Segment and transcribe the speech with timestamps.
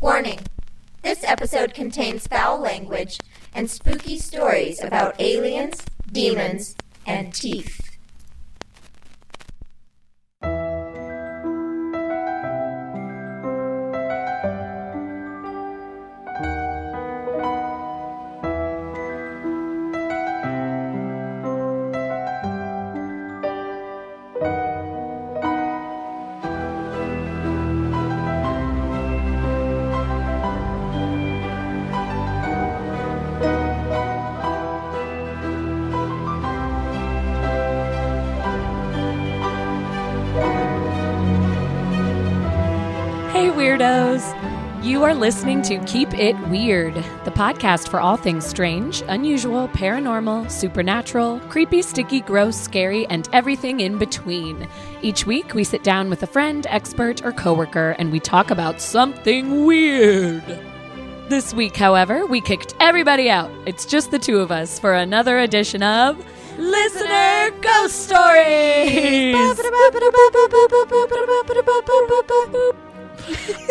[0.00, 0.38] Warning
[1.02, 3.18] this episode contains foul language
[3.54, 6.74] and spooky stories about aliens, demons,
[7.06, 7.89] and teeth.
[45.20, 51.82] Listening to Keep It Weird, the podcast for all things strange, unusual, paranormal, supernatural, creepy,
[51.82, 54.66] sticky, gross, scary, and everything in between.
[55.02, 58.80] Each week, we sit down with a friend, expert, or coworker, and we talk about
[58.80, 60.42] something weird.
[61.28, 63.50] This week, however, we kicked everybody out.
[63.66, 66.16] It's just the two of us for another edition of
[66.56, 69.36] Listener Ghost Stories.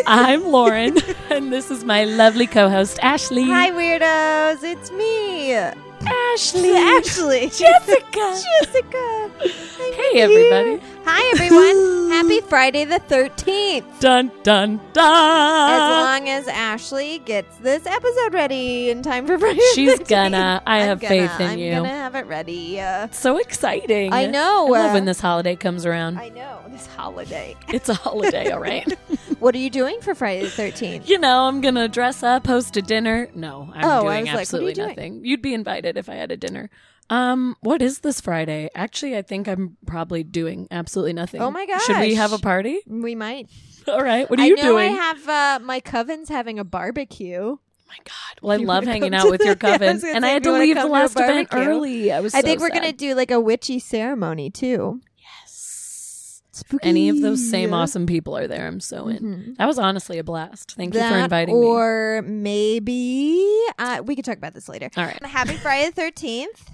[0.06, 0.96] I'm Lauren,
[1.30, 3.44] and this is my lovely co-host Ashley.
[3.44, 4.62] Hi, weirdos.
[4.64, 6.72] It's me, Ashley.
[6.76, 7.48] Ashley.
[7.48, 8.10] Jessica.
[8.62, 9.30] Jessica.
[9.40, 10.82] Hey, everybody.
[11.04, 12.10] Hi, everyone.
[12.10, 14.00] Happy Friday the 13th.
[14.00, 15.70] Dun dun dun.
[15.70, 19.60] As long as Ashley gets this episode ready in time for Friday.
[19.74, 20.08] She's the 13th.
[20.08, 20.62] gonna.
[20.66, 21.72] I I'm have gonna- faith in you.
[21.72, 22.80] I'm gonna have it ready.
[22.80, 24.12] Uh, So exciting.
[24.12, 26.18] I know, I love when this holiday comes around.
[26.18, 27.56] I know this holiday.
[27.68, 28.86] it's a holiday, all right.
[29.40, 31.08] What are you doing for Friday the 13th?
[31.08, 33.28] you know, I'm gonna dress up, host a dinner.
[33.34, 34.88] No, I'm Oh, doing like, you absolutely doing?
[34.88, 35.24] nothing.
[35.24, 36.70] You'd be invited if I had a dinner.
[37.08, 38.70] Um, what is this Friday?
[38.74, 41.40] Actually, I think I'm probably doing absolutely nothing.
[41.42, 41.82] Oh my gosh!
[41.84, 42.80] Should we have a party?
[42.86, 43.48] We might.
[43.88, 44.30] All right.
[44.30, 44.92] What are I you doing?
[44.92, 47.40] I have uh, my coven's having a barbecue.
[47.40, 48.38] Oh my god!
[48.42, 50.44] Well, I You love hanging out with your the- Yeah, coven, gonna and I had
[50.44, 52.12] to leave the to last event early.
[52.12, 52.32] I was.
[52.32, 55.00] I think we're gonna do like a witchy ceremony too.
[56.52, 56.88] Spooky.
[56.88, 58.66] Any of those same awesome people are there.
[58.66, 59.18] I'm so in.
[59.18, 59.56] Mhm.
[59.56, 60.72] That was honestly a blast.
[60.76, 61.66] Thank you for inviting me.
[61.66, 63.46] or maybe
[63.78, 64.90] uh, we could talk about this later.
[64.96, 65.24] All right.
[65.24, 66.68] Happy Friday the Thirteenth.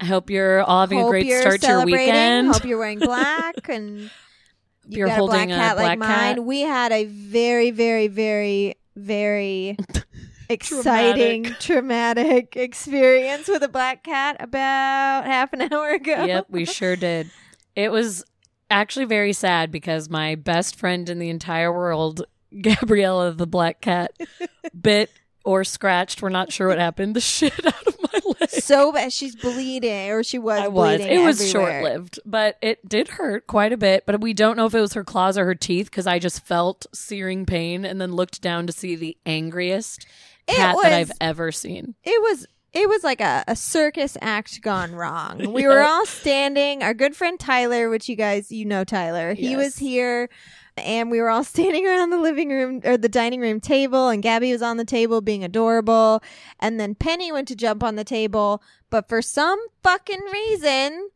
[0.00, 2.48] I hope you're all having Hope a great start to your weekend.
[2.48, 6.08] Hope you're wearing black and you you're got holding a a black cat like black
[6.08, 6.36] cat.
[6.36, 6.46] mine.
[6.46, 9.78] We had a very, very, very, very
[10.50, 16.24] exciting, traumatic experience with a black cat about half an hour ago.
[16.24, 17.30] yep, we sure did.
[17.74, 18.24] It was
[18.70, 22.26] actually very sad because my best friend in the entire world,
[22.60, 24.12] Gabriella the black cat,
[24.80, 25.10] bit
[25.44, 26.22] or scratched.
[26.22, 27.16] We're not sure what happened.
[27.16, 28.50] The shit out of my leg.
[28.50, 29.12] So bad.
[29.12, 30.60] She's bleeding, or she was.
[30.60, 30.98] I was.
[30.98, 34.04] bleeding It was short lived, but it did hurt quite a bit.
[34.06, 36.44] But we don't know if it was her claws or her teeth because I just
[36.44, 40.06] felt searing pain and then looked down to see the angriest
[40.48, 41.94] It cat that I've ever seen.
[42.02, 45.52] It was it was like a, a circus act gone wrong.
[45.52, 46.82] We were all standing.
[46.82, 49.56] Our good friend Tyler, which you guys you know Tyler, he Yes.
[49.56, 50.28] was here
[50.76, 54.22] and we were all standing around the living room or the dining room table and
[54.22, 56.22] Gabby was on the table being adorable
[56.60, 61.08] and then Penny went to jump on the table, but for some fucking reason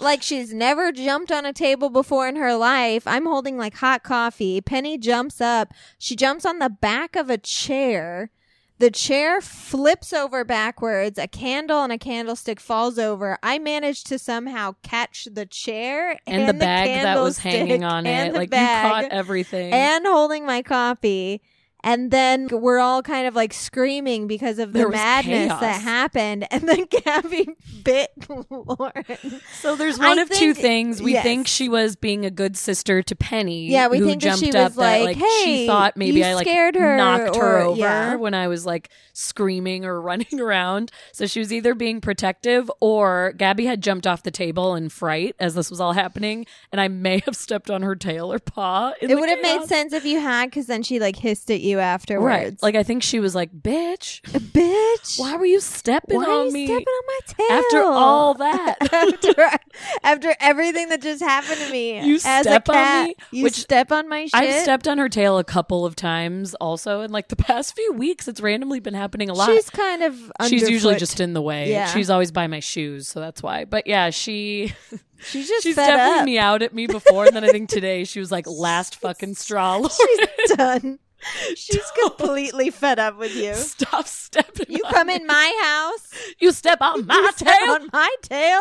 [0.00, 3.04] like she's never jumped on a table before in her life.
[3.06, 4.60] I'm holding like hot coffee.
[4.60, 5.74] Penny jumps up.
[5.98, 8.30] She jumps on the back of a chair.
[8.78, 11.18] The chair flips over backwards.
[11.18, 13.36] A candle and a candlestick falls over.
[13.42, 18.34] I managed to somehow catch the chair And, the bag that was hanging on it.
[18.34, 19.72] Like bag you caught everything.
[19.72, 21.42] and holding my coffee.
[21.84, 26.46] And then we're all kind of like screaming because of the There madness that happened.
[26.50, 27.48] And then Gabby
[27.84, 28.10] bit
[28.50, 29.40] Lauren.
[29.60, 31.00] so there's I one of two things.
[31.00, 31.22] We yes.
[31.22, 33.70] think she was being a good sister to Penny.
[33.70, 35.96] Yeah, we who think that jumped she up was that like, like "Hey, she thought
[35.96, 38.14] maybe I like scared her," knocked her over yeah.
[38.16, 40.90] when I was like screaming or running around.
[41.12, 45.36] So she was either being protective or Gabby had jumped off the table in fright
[45.38, 48.92] as this was all happening, and I may have stepped on her tail or paw.
[49.00, 51.60] in It would have made sense if you had, because then she like hissed at
[51.60, 52.24] you afterwards.
[52.24, 52.62] Right.
[52.62, 55.18] Like I think she was like, "Bitch, bitch.
[55.18, 58.76] why were you stepping Why on you me stepping on my tail after all that?"
[58.92, 59.58] after,
[60.02, 63.14] after everything that just happened to me You as step a on cat, me?
[63.32, 64.34] you Which- step on my shit.
[64.34, 67.92] I've stepped on her tail a couple of times also in like the past few
[67.92, 68.28] weeks.
[68.28, 69.46] It's randomly been happening a lot.
[69.48, 71.70] She's kind of She's usually just in the way.
[71.70, 71.86] Yeah.
[71.86, 73.64] She's always by my shoes, so that's why.
[73.64, 74.72] But yeah, she
[75.18, 76.24] she's just she's definitely up.
[76.24, 79.76] meowed at me before, and then I think today she was like, "Last fucking straw,
[79.76, 79.90] Lauren.
[79.90, 80.98] She's done.
[81.56, 83.54] She's completely fed up with you.
[83.54, 84.66] Stop stepping.
[84.68, 85.16] You come me.
[85.16, 86.12] in my house.
[86.38, 87.74] You step on my you step tail.
[87.74, 88.60] on my tail.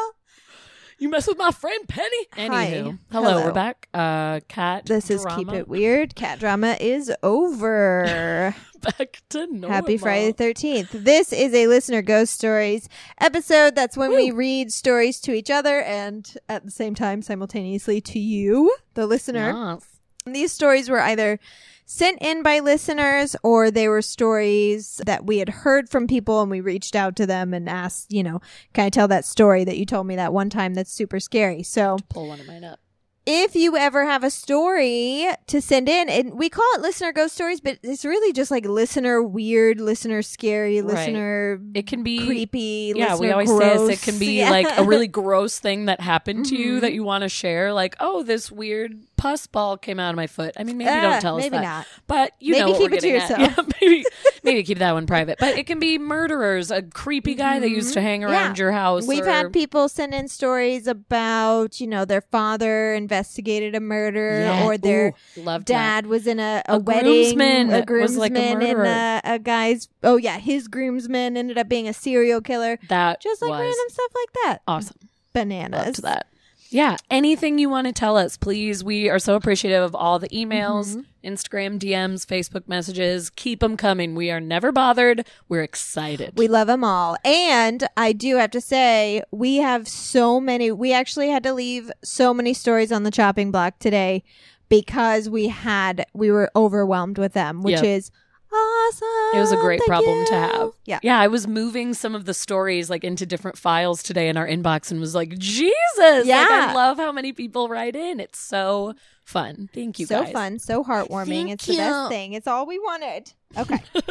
[0.99, 2.27] You mess with my friend Penny.
[2.33, 2.71] Hi.
[2.71, 3.45] Anywho, hello, Hello.
[3.45, 3.87] we're back.
[3.93, 4.87] Uh, cat.
[4.87, 5.23] This is.
[5.35, 6.15] Keep It Weird.
[6.15, 8.55] Cat drama is over.
[8.81, 9.69] back to normal.
[9.69, 10.89] Happy Friday the 13th.
[10.91, 12.89] This is a listener ghost stories
[13.19, 13.75] episode.
[13.75, 18.19] That's when we read stories to each other and at the same time simultaneously to
[18.19, 19.53] you, the listener.
[19.55, 19.96] Yes.
[20.33, 21.39] These stories were either
[21.85, 26.51] sent in by listeners or they were stories that we had heard from people and
[26.51, 28.41] we reached out to them and asked, you know,
[28.73, 31.63] can I tell that story that you told me that one time that's super scary?
[31.63, 32.79] So Pull one of mine up.
[33.25, 37.35] if you ever have a story to send in, and we call it listener ghost
[37.35, 40.93] stories, but it's really just like listener weird, listener scary, Right.
[40.93, 42.93] listener It can be creepy.
[42.97, 43.61] Yeah, we always gross.
[43.61, 44.01] say this.
[44.01, 44.49] It can be Yeah.
[44.49, 46.81] like a really gross thing that happened to you Mhm.
[46.81, 47.71] that you want to share.
[47.71, 48.97] Like, oh, this weird
[49.27, 50.53] pus ball came out of my foot.
[50.57, 51.63] I mean, maybe Ah, don't tell us maybe that.
[51.63, 51.87] not.
[52.07, 53.39] But you Maybe know keep it to yourself.
[53.57, 54.05] Yeah, maybe
[54.43, 55.37] maybe keep that one private.
[55.39, 58.31] But it can be murderers, a creepy guy that used to hang Mm-hmm.
[58.31, 58.43] Yeah.
[58.45, 59.05] around your house.
[59.07, 64.39] We've or- had people send in stories about, you know, their father investigated a murder
[64.41, 64.65] Yeah.
[64.65, 67.03] or their Ooh, dad was in a, a, A wedding.
[67.35, 68.85] groomsman a was groomsman like a and murderer.
[68.85, 72.79] a, a guy's, oh yeah, his groomsman ended up being a serial killer.
[72.89, 74.61] That Just like random stuff like that.
[74.67, 74.97] awesome.
[75.33, 75.85] Bananas.
[75.85, 76.27] Loved that.
[76.69, 78.83] Yeah, anything you want to tell us, please.
[78.83, 81.01] We are so appreciative of all the emails, Mm-hmm.
[81.27, 83.29] Instagram DMs, Facebook messages.
[83.29, 84.15] Keep them coming.
[84.15, 85.25] We are never bothered.
[85.49, 86.33] We're excited.
[86.37, 87.17] We love them all.
[87.25, 90.71] And I do have to say, we have so many.
[90.71, 94.23] We actually had to leave so many stories on the chopping block today
[94.69, 97.83] because we had, we were overwhelmed with them, which Yep.
[97.83, 98.11] is
[98.51, 99.37] awesome.
[99.37, 100.71] It was a great Thank problem to have.
[100.85, 100.99] Yeah.
[101.03, 104.47] Yeah, I was moving some of the stories like into different files today in our
[104.47, 105.73] inbox and was like, Jesus.
[105.97, 106.67] Like, Yeah.
[106.69, 108.19] I love how many people write in.
[108.19, 108.93] It's so
[109.25, 109.69] fun.
[109.73, 110.31] Thank you so guys.
[110.31, 111.27] fun, so heartwarming.
[111.27, 112.33] Thank it's the best thing.
[112.33, 113.33] It's all we wanted.
[113.57, 113.79] Okay.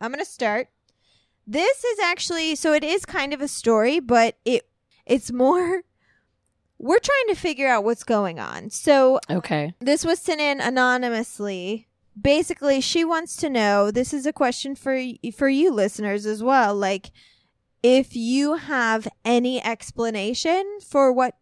[0.00, 0.68] I'm going to start.
[1.46, 4.68] This is actually so it is kind of a story, but it
[5.06, 5.82] it's more
[6.78, 8.70] we're trying to figure out what's going on.
[8.70, 9.74] So Okay.
[9.80, 11.88] this was sent in anonymously.
[12.20, 13.90] Basically, she wants to know.
[13.90, 14.98] This is a question for
[15.34, 16.74] for you listeners as well.
[16.74, 17.10] Like,
[17.82, 21.36] if you have any explanation for what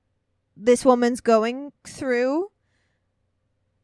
[0.57, 2.49] this woman's going through,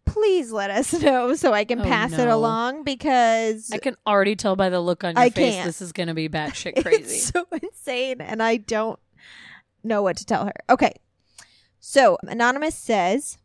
[0.05, 4.37] please let us know so I can Oh, pass it along because I can already
[4.37, 5.67] tell by the look on your I face can't.
[5.67, 7.03] this is going to be batshit crazy.
[7.17, 8.99] It's so insane, and I don't
[9.83, 10.55] know what to tell her.
[10.71, 10.93] Okay.
[11.81, 13.38] So, Anonymous says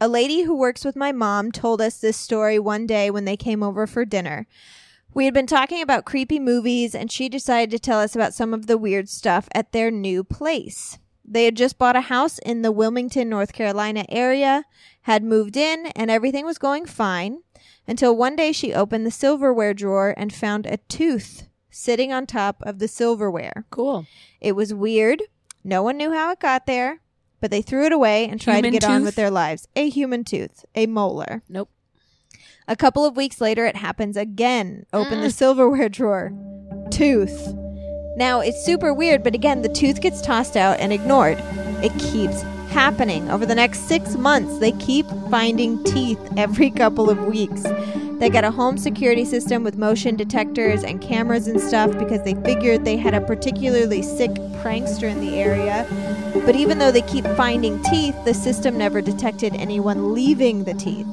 [0.00, 3.36] A lady who works with my mom told us this story one day when they
[3.36, 4.46] came over for dinner.
[5.12, 8.54] We had been talking about creepy movies, and she decided to tell us about some
[8.54, 10.98] of the weird stuff at their new place.
[11.24, 14.64] They had just bought a house in the Wilmington, North Carolina area,
[15.02, 17.42] had moved in, and everything was going fine
[17.88, 22.62] until one day she opened the silverware drawer and found a tooth sitting on top
[22.62, 23.64] of the silverware.
[23.70, 24.06] cool.
[24.40, 25.22] It was weird.
[25.64, 27.00] No one knew how it got there,
[27.40, 29.66] but they threw it away and tried Human to get on with their lives.
[29.76, 31.42] A human tooth, a molar.
[31.48, 31.70] Nope.
[32.66, 34.84] A couple of weeks later, it happens again.
[34.92, 35.22] Open Mm.
[35.22, 36.32] the silverware drawer.
[36.90, 37.54] Tooth.
[38.16, 41.38] Now, it's super weird, but again, the tooth gets tossed out and ignored.
[41.82, 43.30] It keeps happening.
[43.30, 47.62] Over the next six months, they keep finding teeth every couple of weeks.
[48.18, 52.34] They got a home security system with motion detectors and cameras and stuff because they
[52.34, 55.86] figured they had a particularly sick prankster in the area.
[56.44, 61.06] But even though they keep finding teeth, the system never detected anyone leaving the teeth.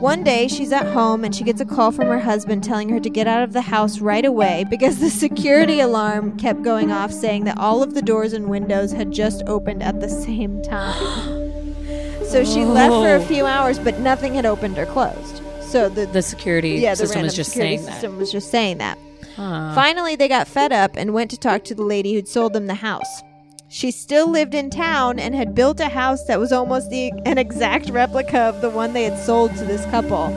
[0.00, 2.98] One day, she's at home and she gets a call from her husband telling her
[2.98, 7.12] to get out of the house right away because the security alarm kept going off
[7.12, 11.52] saying that all of the doors and windows had just opened at the same time.
[12.24, 15.43] So she left for a few hours, but nothing had opened or closed.
[15.74, 18.96] So the, The security yeah, the system just security saying system was just saying that.
[19.20, 19.28] that.
[19.34, 19.74] Huh.
[19.74, 22.68] Finally, they got fed up and went to talk to the lady who'd sold them
[22.68, 23.22] the house.
[23.66, 27.38] She still lived in town and had built a house that was almost the, an
[27.38, 30.28] exact replica of the one they had sold to this couple.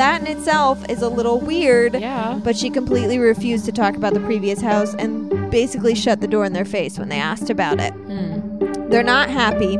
[0.00, 2.40] That in itself is a little weird, Yeah.
[2.42, 6.46] but she completely refused to talk about the previous house and basically shut the door
[6.46, 7.92] in their face when they asked about it.
[7.92, 8.88] Hmm.
[8.88, 9.78] They're not happy,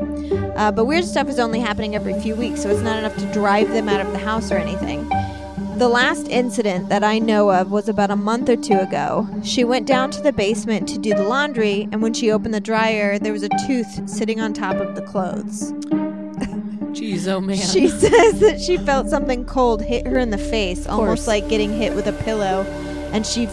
[0.56, 3.24] uh, but weird stuff is only happening every few weeks, so it's not enough to
[3.32, 5.08] drive them out of the house or anything.
[5.78, 9.26] The last incident that I know of was about a month or two ago.
[9.42, 12.60] She went down to the basement to do the laundry, and when she opened the
[12.60, 15.72] dryer, there was a tooth sitting on top of the clothes.
[17.00, 17.56] Jeez, oh man.
[17.56, 21.72] She says that she felt something cold hit her in the face, almost like getting
[21.72, 22.62] hit with a pillow,
[23.12, 23.48] and she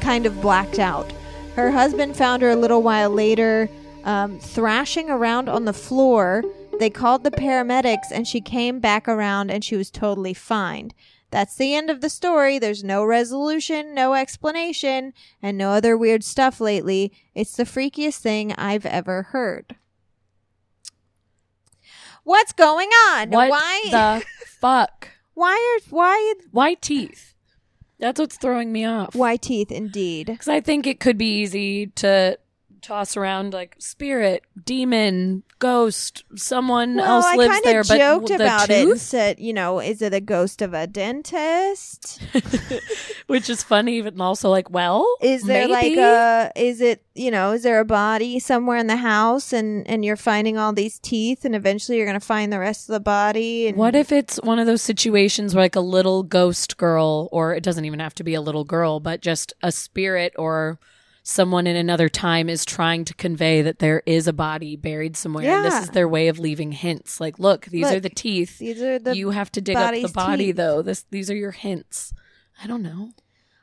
[0.00, 1.12] kind of blacked out.
[1.54, 3.68] Her husband found her a little while later,
[4.04, 6.42] um, thrashing around on the floor.
[6.78, 10.92] They called the paramedics, and she came back around, and she was totally fine.
[11.30, 12.58] That's the end of the story.
[12.58, 17.12] There's no resolution, no explanation, and no other weird stuff lately.
[17.34, 19.76] It's the freakiest thing I've ever heard.
[22.24, 23.30] What's going on?
[23.30, 23.82] What why?
[23.90, 24.24] the
[24.60, 25.08] fuck?
[25.34, 27.34] why are why Why teeth?
[27.98, 29.14] That's what's throwing me off.
[29.14, 29.70] why teeth?
[29.70, 30.26] Indeed.
[30.26, 32.36] Because I think it could be easy to
[32.82, 37.98] toss around like spirit, demon, ghost, someone Well, else I lives kind there, of but
[37.98, 42.20] joked the about it and said, you know, is it a ghost of a dentist?
[43.26, 45.96] which is funny, but also like, well, Is there maybe.
[45.96, 49.86] like a is it you know is there a body somewhere in the house and
[49.86, 53.00] and you're finding all these teeth and eventually you're gonna find the rest of the
[53.00, 57.28] body and What if it's one of those situations where like a little ghost girl,
[57.32, 60.78] or it doesn't even have to be a little girl, but just a spirit or
[61.22, 65.44] someone in another time is trying to convey that there is a body buried somewhere.
[65.44, 67.20] And this is their way of leaving hints.
[67.20, 68.58] Like, look, these are the teeth.
[68.58, 70.56] these are the you have to dig up the body teeth.
[70.56, 70.82] though.
[70.82, 72.12] This these are your hints.
[72.62, 73.10] I don't know.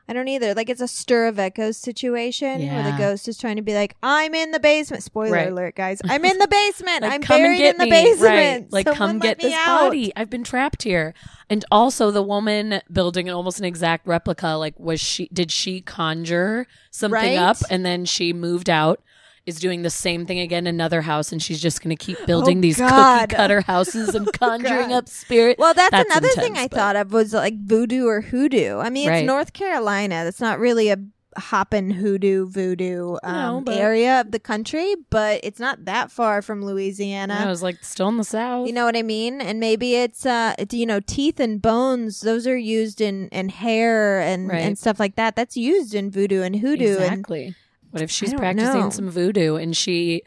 [0.10, 0.56] I don't either.
[0.56, 3.96] Like it's a stir of echoes situation where the ghost is trying to be like,
[4.02, 5.04] I'm in the basement.
[5.04, 5.48] Spoiler Right.
[5.50, 6.02] alert, guys.
[6.04, 7.04] I'm in the basement.
[7.10, 7.92] Like, I'm buried get in the me.
[7.92, 8.22] basement.
[8.24, 8.66] Right.
[8.74, 9.86] Like, Someone come get this out.
[9.90, 10.12] body.
[10.16, 11.14] I've been trapped here.
[11.50, 14.56] And also, the woman building an almost an exact replica.
[14.56, 15.30] Like, was she?
[15.32, 17.38] Did she conjure something Right?
[17.38, 19.02] up and then she moved out?
[19.50, 22.24] Is doing the same thing again in another house, and she's just going to keep
[22.26, 23.30] building Oh, these God.
[23.30, 24.98] cookie cutter houses and conjuring God.
[24.98, 25.58] up spirit.
[25.60, 28.78] Well, that's, That's another thing I but- thought of was like voodoo or hoodoo.
[28.78, 30.24] I mean, it's North Carolina.
[30.24, 30.98] That's not really a
[31.38, 36.42] hoppin' hoodoo voodoo um, No, but- area of the country, but it's not that far
[36.42, 37.36] from Louisiana.
[37.40, 38.68] I was like, still in the south.
[38.68, 39.40] You know what I mean?
[39.40, 43.50] And maybe it's uh it's, you know teeth and bones those are used in in
[43.50, 44.62] hair and Right.
[44.62, 45.36] and stuff like that.
[45.36, 47.56] That's used in voodoo and hoodoo and Exactly.
[47.92, 48.90] What if she's practicing know.
[48.90, 50.22] some voodoo and she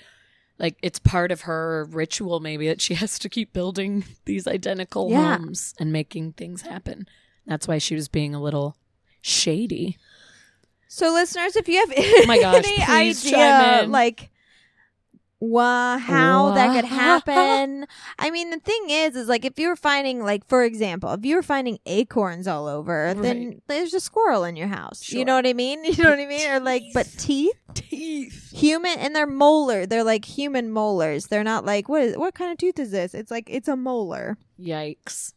[0.58, 5.10] like it's part of her ritual maybe that she has to keep building these identical
[5.10, 5.38] Yeah.
[5.38, 7.06] homes and making things happen.
[7.46, 8.76] That's why she was being a little
[9.20, 9.98] shady.
[10.88, 14.30] So listeners, if you have Oh my gosh, any idea like
[15.42, 17.86] wha- how that could happen.
[18.18, 21.24] I mean, the thing is, is like if you were finding, like for example, if
[21.24, 25.10] you were finding acorns all over, then there's a squirrel in your house.
[25.10, 25.84] You know what I mean?
[25.92, 26.48] You know what I mean?
[26.50, 28.50] Or like, but teeth, Teeth.
[28.54, 29.84] human, and they're molar.
[29.84, 31.26] They're like human molars.
[31.26, 33.12] They're not like what is what kind of tooth is this?
[33.14, 34.38] It's like it's a molar.
[34.60, 35.32] Yikes.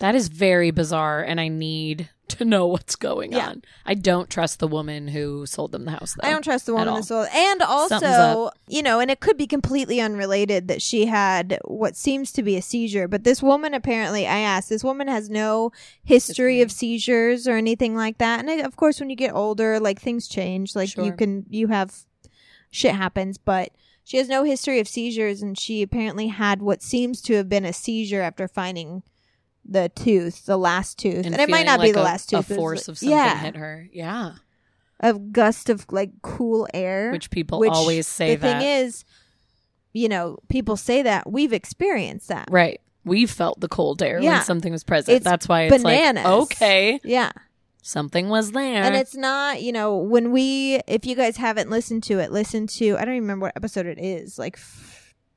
[0.00, 2.08] That is very bizarre and I need
[2.38, 3.48] to know what's going Yeah.
[3.50, 3.62] on.
[3.84, 6.26] I don't trust the woman who sold them the house though.
[6.26, 7.28] I don't trust the woman that sold.
[7.32, 12.32] And also, you know, and it could be completely unrelated that she had what seems
[12.32, 13.08] to be a seizure.
[13.08, 15.72] But this woman apparently, I asked, this woman has no
[16.02, 16.62] history History.
[16.62, 18.40] of seizures or anything like that.
[18.44, 20.74] And of course, when you get older, like things change.
[20.76, 21.94] Like you can, you have
[22.70, 23.70] shit happens, but.
[24.02, 27.64] She has no history of seizures, and she apparently had what seems to have been
[27.64, 29.04] a seizure after finding
[29.70, 32.50] the tooth, the last tooth, and, it might not be the a- last tooth.
[32.50, 33.88] A force of something yeah, hit her.
[33.92, 34.32] Yeah.
[34.98, 38.60] a gust of like cool air, Which people which always say the that.
[38.60, 39.04] thing is,
[39.92, 42.48] you know, people say that we've experienced that.
[42.50, 42.80] Right.
[43.04, 44.34] We felt the cold air Yeah.
[44.38, 45.16] when something was present.
[45.16, 46.24] It's That's why it's bananas.
[46.24, 47.30] like, okay, Yeah.
[47.82, 48.82] something was there.
[48.82, 52.66] And it's not, you know, when we, if you guys haven't listened to it, listen
[52.66, 54.58] to, I don't even remember what episode it is, like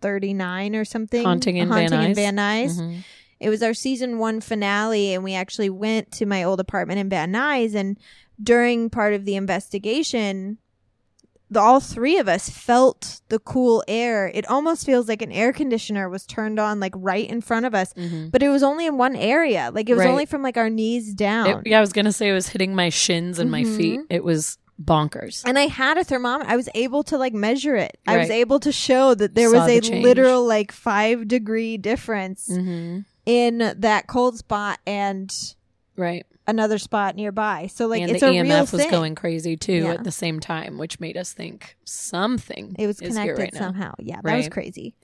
[0.01, 1.23] 39 or something.
[1.23, 2.15] Haunting in Van Haunting.
[2.15, 2.71] Van Nuys.
[2.79, 2.99] Mm-hmm.
[3.39, 7.09] It was our season one finale, and we actually went to my old apartment in
[7.09, 7.75] Van Nuys.
[7.75, 7.97] And
[8.41, 10.57] during part of the investigation,
[11.49, 14.31] the, all three of us felt the cool air.
[14.33, 17.75] It almost feels like an air conditioner was turned on, like right in front of
[17.75, 17.93] us.
[17.93, 18.31] Mhm.
[18.31, 19.69] But it was only in one area.
[19.73, 20.09] Like it was Right.
[20.09, 21.47] only from like our knees down.
[21.59, 23.77] It- yeah, I was going to say it was hitting my shins and my Mhm.
[23.77, 23.99] feet.
[24.09, 25.43] It was bonkers.
[25.45, 26.49] and I had a thermometer.
[26.49, 27.95] I was able to like measure it.
[28.07, 31.77] I was able to show that there Saw was a the literal like five degree
[31.77, 35.34] difference hmm in that cold spot and
[35.96, 36.25] Right.
[36.48, 37.68] another spot nearby.
[37.68, 38.89] So like and it's the a EMF real was thing.
[38.92, 39.92] going crazy too Yeah.
[39.94, 43.60] at the same time, which made us think something It was connected right now.
[43.60, 43.94] somehow.
[44.00, 44.96] Yeah, that was crazy.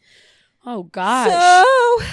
[0.66, 1.30] Oh gosh.
[1.30, 2.06] So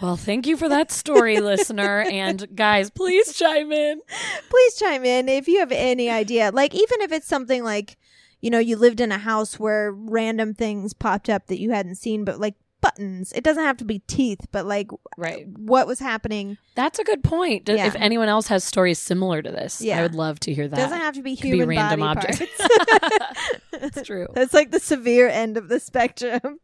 [0.00, 2.02] well, thank you for that story, listener.
[2.08, 4.00] And guys, please chime in.
[4.48, 6.50] please chime in if you have any idea.
[6.52, 7.96] Like even if it's something like,
[8.40, 11.96] you know, you lived in a house where random things popped up that you hadn't
[11.96, 13.32] seen, but like buttons.
[13.32, 15.46] It doesn't have to be teeth, but like Right.
[15.48, 16.58] what was happening.
[16.74, 17.64] That's a good point.
[17.64, 17.86] D- Yeah.
[17.86, 19.98] If anyone else has stories similar to this, Yeah.
[19.98, 20.78] I would love to hear that.
[20.78, 22.52] It doesn't have to be Could be human random body objects.
[22.58, 23.40] parts.
[23.72, 24.26] That's true.
[24.34, 26.60] That's like the severe end of the spectrum.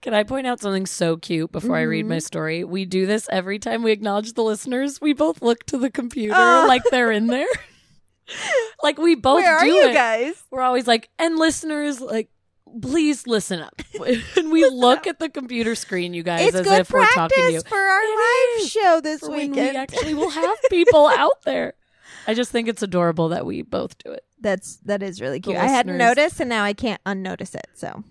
[0.00, 2.20] Can I point out something so cute before I read my mm-hmm.
[2.20, 2.64] story?
[2.64, 5.00] We do this every time we acknowledge the listeners.
[5.00, 6.64] We both look to the computer Oh.
[6.66, 7.46] like they're in there.
[8.82, 9.94] like we both Where are do you it.
[9.94, 10.42] guys?
[10.50, 12.28] We're always like, and listeners, like,
[12.80, 13.80] please listen up.
[13.96, 17.36] when we look at the computer screen, you guys, It's as good if we're talking
[17.46, 17.60] to you.
[17.62, 19.70] for our It live show this For when weekend.
[19.72, 21.74] we actually will have people out there.
[22.26, 24.24] I just think it's adorable that we both do it.
[24.40, 25.56] That's that is really cute.
[25.56, 27.66] I hadn't noticed, and now I can't unnotice it.
[27.74, 28.02] So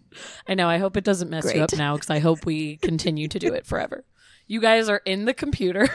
[0.48, 0.68] I know.
[0.70, 3.54] I hope it doesn't mess you up now because I hope we continue to do
[3.54, 4.04] it forever.
[4.48, 5.88] You guys are in the computer.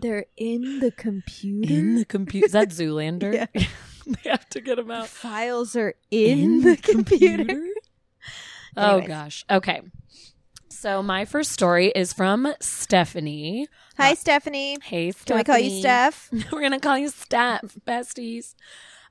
[0.00, 1.72] they're in the computer.
[1.72, 2.46] in the computer.
[2.46, 3.34] Is that Zoolander?
[3.54, 3.64] Yeah.
[4.22, 5.08] they have to get them out.
[5.08, 7.64] Files are in, the, computer.
[8.76, 9.44] Oh gosh.
[9.50, 9.80] Okay.
[10.68, 13.66] So my first story is from Stephanie.
[13.96, 14.76] Hi, Stephanie.
[14.84, 15.24] Hey, Stephanie.
[15.26, 16.28] Can we call you Steph?
[16.52, 18.54] We're gonna call you Steph, besties.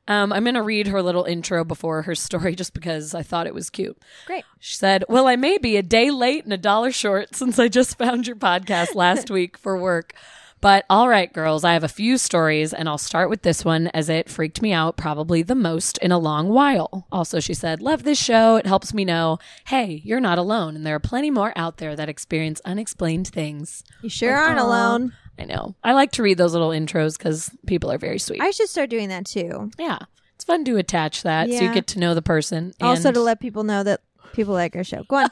[0.08, 3.54] Um, I'm gonna read her little intro before her story, just because I thought it
[3.54, 3.98] was cute.
[4.26, 4.46] Great.
[4.60, 7.68] She said, Well, I may be a day late and a dollar short since I
[7.68, 10.14] just found your podcast last week for work.
[10.60, 13.88] But all right, girls, I have a few stories, and I'll start with this one
[13.88, 17.08] as it freaked me out probably the most in a long while.
[17.12, 18.56] Also, she said, Love this show.
[18.56, 19.38] It helps me know,
[19.68, 23.84] hey, you're not alone, and there are plenty more out there that experience unexplained things.
[24.02, 24.66] You sure aren't Aw.
[24.66, 25.14] alone.
[25.40, 25.76] I know.
[25.84, 28.42] I like to read those little intros because people are very sweet.
[28.42, 29.72] I should start doing that too.
[29.78, 30.00] yeah.
[30.36, 32.72] It's fun to attach that so you get to know the person.
[32.80, 34.02] also to let people know that
[34.34, 35.02] people like our show.
[35.08, 35.30] Go on.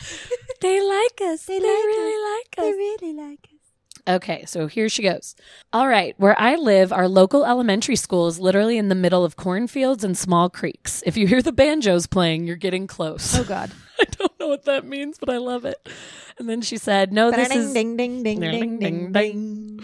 [0.60, 1.46] they like us.
[1.46, 2.64] They, like really like us.
[2.64, 3.53] They really like us.
[4.06, 5.34] Okay, so here she goes.
[5.72, 9.36] All right, where I live, our local elementary school is literally in the middle of
[9.36, 11.02] cornfields and small creeks.
[11.06, 13.38] If you hear the banjos playing, you're getting close.
[13.38, 13.70] Oh God.
[14.00, 15.88] I don't know what that means, but I love it.
[16.38, 19.80] And then she said, "No, this is ding, ding, ding, Ding, ding, ding,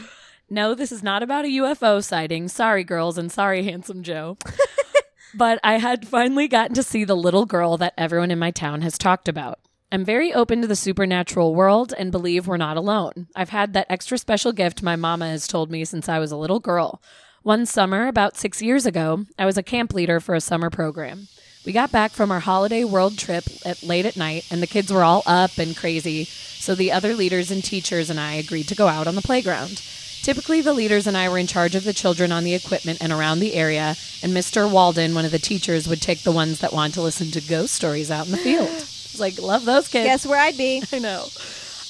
[0.51, 2.49] no, this is not about a UFO sighting.
[2.49, 4.37] Sorry, girls, and sorry, handsome Joe."
[5.35, 8.83] but I had finally gotten to see the little girl that everyone in my town
[8.83, 9.60] has talked about.
[9.93, 13.27] I'm very open to the supernatural world and believe we're not alone.
[13.35, 16.37] I've had that extra special gift my mama has told me since I was a
[16.37, 17.03] little girl.
[17.43, 21.27] One summer, about six years ago, I was a camp leader for a summer program.
[21.67, 24.93] We got back from our holiday world trip at late at night, and the kids
[24.93, 28.77] were all up and crazy, so the other leaders and teachers and I agreed to
[28.77, 29.83] go out on the playground.
[30.23, 33.13] Typically, the leaders and I were in charge of the children on the equipment and
[33.13, 34.71] around the area, and Mr.
[34.71, 37.75] Walden, one of the teachers, would take the ones that wanted to listen to ghost
[37.75, 38.87] stories out in the field.
[39.19, 40.05] Like, love those kids.
[40.07, 40.83] Guess where I'd be?
[40.93, 41.27] I know.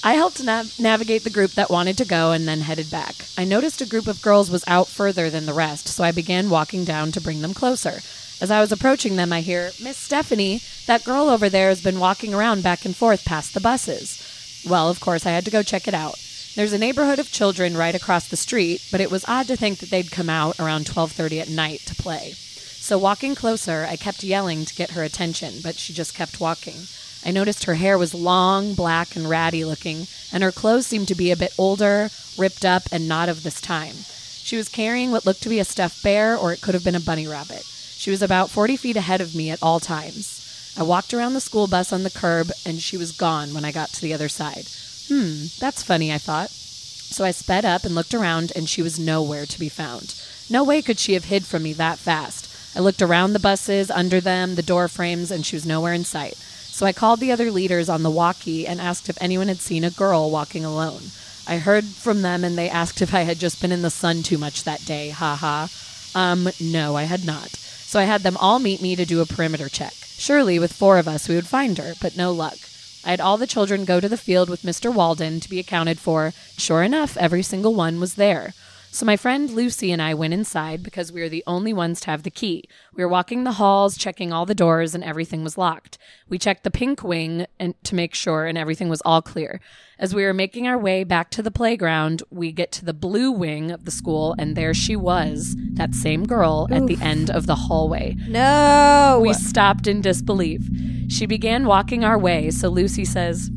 [0.02, 3.14] I helped nav- navigate the group that wanted to go and then headed back.
[3.36, 6.48] I noticed a group of girls was out further than the rest, so I began
[6.48, 8.00] walking down to bring them closer.
[8.40, 12.00] As I was approaching them, I hear, Miss Stephanie, that girl over there has been
[12.00, 14.62] walking around back and forth past the buses.
[14.66, 16.18] Well, of course, I had to go check it out.
[16.56, 19.78] There's a neighborhood of children right across the street, but it was odd to think
[19.78, 22.32] that they'd come out around 12:30 at night to play.
[22.80, 26.86] So walking closer, I kept yelling to get her attention, but she just kept walking.
[27.24, 31.14] I noticed her hair was long, black, and ratty looking, and her clothes seemed to
[31.14, 33.96] be a bit older, ripped up, and not of this time.
[34.42, 36.94] She was carrying what looked to be a stuffed bear, or it could have been
[36.94, 37.62] a bunny rabbit.
[37.64, 40.74] She was about 40 feet ahead of me at all times.
[40.76, 43.72] I walked around the school bus on the curb, and she was gone when I
[43.72, 44.66] got to the other side.
[45.08, 46.50] Hmm, that's funny, I thought.
[46.50, 50.14] So I sped up and looked around, and she was nowhere to be found.
[50.48, 52.48] No way could she have hid from me that fast.
[52.74, 56.04] I looked around the buses, under them, the door frames, and she was nowhere in
[56.04, 56.38] sight.
[56.80, 59.84] So I called the other leaders on the walkie and asked if anyone had seen
[59.84, 61.02] a girl walking alone.
[61.46, 64.22] I heard from them, and they asked if I had just been in the sun
[64.22, 65.10] too much that day.
[65.10, 65.68] Ha ha.
[66.14, 67.50] Um, no, I had not.
[67.50, 69.92] So I had them all meet me to do a perimeter check.
[69.92, 72.56] Surely, with four of us, we would find her, but no luck.
[73.04, 74.90] I had all the children go to the field with Mr.
[74.90, 76.32] Walden to be accounted for.
[76.56, 78.54] Sure enough, every single one was there.
[78.92, 82.10] So my friend Lucy and I went inside because we were the only ones to
[82.10, 82.64] have the key.
[82.92, 85.96] We were walking the halls, checking all the doors, and everything was locked.
[86.28, 89.60] We checked the pink wing and to make sure, and everything was all clear.
[89.96, 93.30] As we were making our way back to the playground, we get to the blue
[93.30, 97.46] wing of the school, and there she was, that same girl, at the end of
[97.46, 98.16] the hallway.
[98.26, 99.20] No.
[99.22, 100.68] We stopped in disbelief.
[101.08, 103.50] She began walking our way, so Lucy says,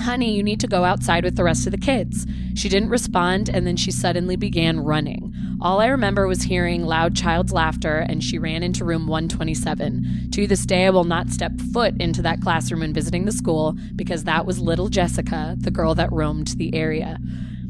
[0.00, 2.26] Honey, you need to go outside with the rest of the kids.
[2.54, 5.32] She didn't respond, and then she suddenly began running.
[5.60, 10.30] All I remember was hearing loud child's laughter, and she ran into room 127.
[10.32, 13.76] To this day, I will not step foot into that classroom when visiting the school
[13.94, 17.18] because that was little Jessica, the girl that roamed the area.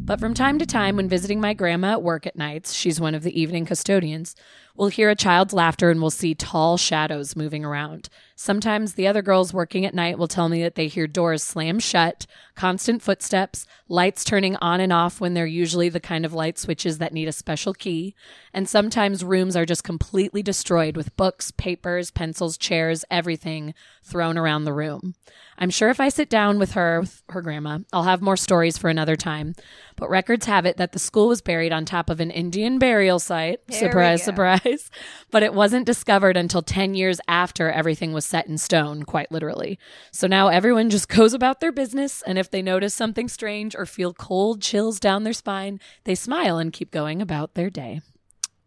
[0.05, 3.15] But from time to time, when visiting my grandma at work at nights, she's one
[3.15, 4.35] of the evening custodians,
[4.77, 8.09] we'll hear a child's laughter and we'll see tall shadows moving around.
[8.35, 11.79] Sometimes the other girls working at night will tell me that they hear doors slam
[11.79, 16.59] shut, constant footsteps, lights turning on and off when they're usually the kind of light
[16.59, 18.15] switches that need a special key,
[18.53, 24.65] and sometimes rooms are just completely destroyed with books, papers, pencils, chairs, everything thrown around
[24.65, 25.15] the room.
[25.57, 28.77] I'm sure if I sit down with her, with her grandma, I'll have more stories
[28.77, 29.55] for another time.
[29.95, 33.21] But records have it that the school was buried on top of an Indian burial
[33.21, 33.61] site.
[33.69, 33.87] There we
[34.25, 34.91] surprise, surprise.
[35.31, 39.79] But it wasn't discovered until 10 years after everything was set in stone, quite literally.
[40.11, 43.87] So now everyone just goes about their business, and if they notice something strange or
[43.87, 48.03] feel cold chills down their spine, they smile and keep going about their day.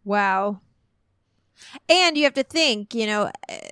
[0.04, 0.60] Wow.
[1.88, 3.68] And you have to think, you know, eh,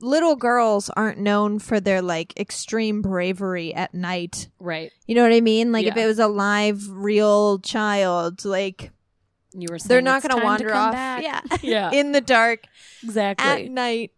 [0.00, 4.48] little girls aren't known for their like extreme bravery at night.
[4.58, 4.90] Right.
[5.06, 5.70] You know what I mean?
[5.70, 8.90] Like if it was a live, real child, like
[9.54, 10.92] You were saying they're not going to wander off.
[10.92, 11.22] back.
[11.22, 11.40] Yeah.
[11.62, 11.90] Yeah.
[11.92, 12.64] in the dark
[13.02, 14.10] exactly at night.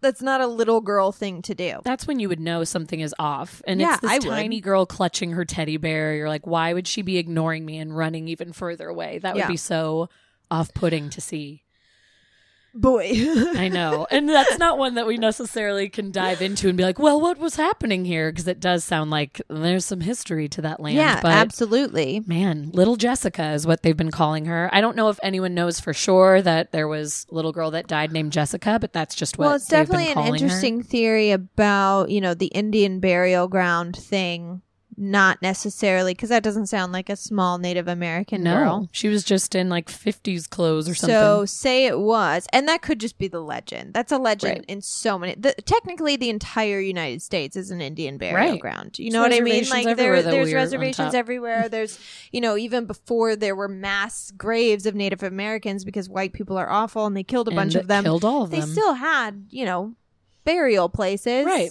[0.00, 1.80] That's not a little girl thing to do.
[1.82, 3.62] That's when you would know something is off.
[3.66, 4.24] And Yeah, it's this I would.
[4.24, 6.14] tiny girl clutching her teddy bear.
[6.14, 9.18] You're like, why would she be ignoring me and running even further away?
[9.18, 9.48] That would Yeah.
[9.48, 10.10] be so
[10.50, 11.62] off putting to see.
[12.74, 13.12] Boy.
[13.54, 14.06] I know.
[14.10, 17.38] And that's not one that we necessarily can dive into and be like, well, what
[17.38, 18.32] was happening here?
[18.32, 20.96] Because it does sound like there's some history to that land.
[20.96, 22.22] yeah, but absolutely.
[22.26, 24.68] man, little Jessica is what they've been calling her.
[24.72, 27.86] I don't know if anyone knows for sure that there was a little girl that
[27.86, 30.36] died named Jessica, but that's just what Well, it's definitely an calling her.
[30.36, 34.62] interesting theory about, you know, the Indian burial ground thing.
[34.96, 38.88] Not necessarily, because that doesn't sound like a small Native American No, girl.
[38.92, 41.16] she was just in like 50s clothes or something.
[41.16, 43.92] So say it was, and that could just be the legend.
[43.92, 44.64] That's a legend Right.
[44.68, 45.34] in so many.
[45.34, 48.60] The, technically, the entire United States is an Indian burial Right.
[48.60, 48.98] ground.
[48.98, 49.68] You There's know what I mean?
[49.68, 51.68] Like there, there's reservations everywhere.
[51.68, 51.98] There's,
[52.30, 56.70] you know, even before there were mass graves of Native Americans because white people are
[56.70, 58.04] awful and they killed a And bunch of them.
[58.04, 58.68] Killed all of they them.
[58.70, 59.94] still had, you know,
[60.44, 61.46] burial places.
[61.46, 61.70] Right.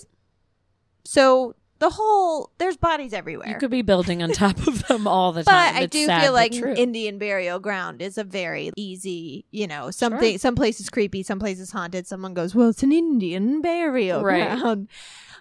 [1.05, 3.49] So the whole there's bodies everywhere.
[3.49, 5.75] you could be building on top of them all the but time.
[5.75, 6.53] I do sad, feel like.
[6.53, 10.37] Indian burial ground is a very easy, you know, something.
[10.37, 12.07] Some places is creepy, some places haunted.
[12.07, 14.57] Someone goes, "Well, it's an Indian burial Right.
[14.57, 14.87] ground."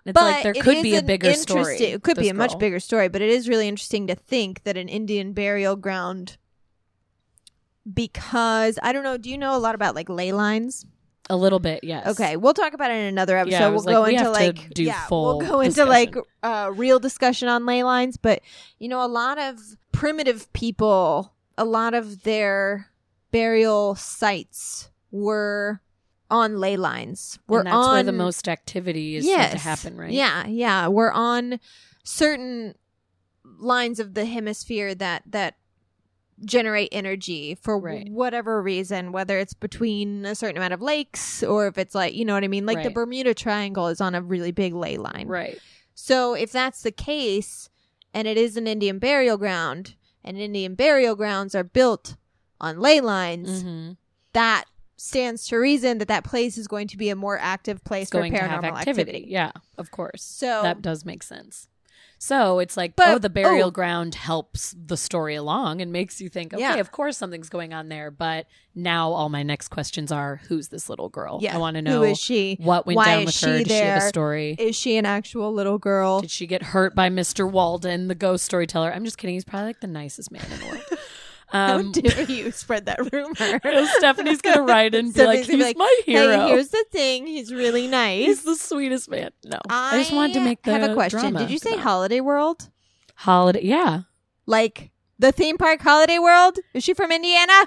[0.04, 1.76] it's but like there could be a bigger story.
[1.76, 4.64] It could be a this much bigger story, but it is really interesting to think
[4.64, 6.38] that an Indian burial ground.
[7.92, 10.86] Because I don't know, do you know a lot about like ley lines?
[11.32, 12.06] A little bit, yes.
[12.08, 13.56] Okay, we'll talk about it in another episode.
[13.56, 15.88] Yeah, we'll like, go we into to like do yeah, full we'll go into discussion.
[15.88, 18.18] like uh, real discussion on ley lines.
[18.18, 18.42] But
[18.78, 19.58] you know, a lot of
[19.92, 22.90] primitive people, a lot of their
[23.30, 25.80] burial sites were
[26.30, 27.38] on ley lines.
[27.48, 30.12] Were and that's on where the most activity is said to happen, right?
[30.12, 30.88] Yeah, yeah.
[30.88, 31.60] We're on
[32.04, 32.74] certain
[33.58, 35.54] lines of the hemisphere that that
[36.44, 38.08] generate energy for Right.
[38.10, 42.24] whatever reason, whether it's between a certain amount of lakes or if it's like, you
[42.24, 42.66] know what I mean?
[42.66, 45.28] Like the Bermuda Triangle is on a really big ley line.
[45.28, 45.58] Right.
[45.94, 47.68] So if that's the case
[48.14, 52.16] and it is an Indian burial ground and Indian burial grounds are built
[52.60, 53.92] on ley lines, hmm
[54.34, 54.64] that
[54.96, 58.12] stands to reason that that place is going to be a more active place It's
[58.12, 59.00] for paranormal activity.
[59.12, 59.24] activity.
[59.28, 60.22] Yeah, of course.
[60.22, 61.68] So that does make sense.
[62.22, 63.70] So it's like, But- oh, the burial oh.
[63.72, 66.76] ground helps the story along and makes you think, okay, Yeah.
[66.76, 68.12] of course something's going on there.
[68.12, 71.40] But now all my next questions are, who's this little girl?
[71.42, 71.56] Yeah.
[71.56, 72.58] I want to know Who is she?
[72.60, 73.58] what went Why down with her.
[73.58, 74.54] Does she have a story?
[74.56, 76.20] Is she an actual little girl?
[76.20, 77.50] Did she get hurt by Mr.
[77.50, 78.92] Walden, the ghost storyteller?
[78.92, 79.34] I'm just kidding.
[79.34, 80.84] He's probably like the nicest man in the world.
[81.52, 83.86] How Um, dare you spread that rumor?
[83.98, 86.28] Stephanie's gonna write and be like, "He's be my hero.
[86.28, 87.26] Hey, here's the thing.
[87.26, 88.26] He's really nice.
[88.26, 91.34] He's the sweetest man." No, I, just wanted to make the have a question.
[91.34, 92.70] Did you say Holiday World?
[93.16, 93.60] holiday?
[93.62, 94.00] Yeah,
[94.46, 96.58] Like the theme park Holiday World?
[96.74, 97.66] Is she from Indiana?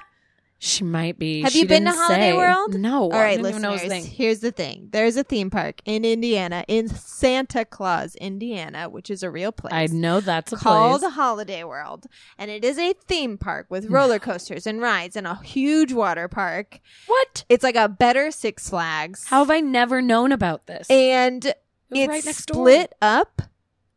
[0.58, 1.42] She might be.
[1.42, 2.36] Have She you been to Holiday say.
[2.36, 2.74] World?
[2.74, 3.02] No.
[3.02, 4.06] All right, I right, know it was a listeners.
[4.06, 4.88] Here's the thing.
[4.90, 9.74] There's a theme park in Indiana, in Santa Claus, Indiana, which is a real place.
[9.74, 11.12] I know that's a called place.
[11.12, 12.06] Holiday World,
[12.38, 16.26] and it is a theme park with roller coasters and rides and a huge water
[16.26, 16.80] park.
[17.06, 17.44] What?
[17.48, 19.26] It's like a better Six Flags.
[19.26, 20.88] How have I never known about this?
[20.90, 21.54] and
[21.90, 23.42] it's right split up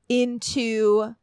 [0.07, 1.15] into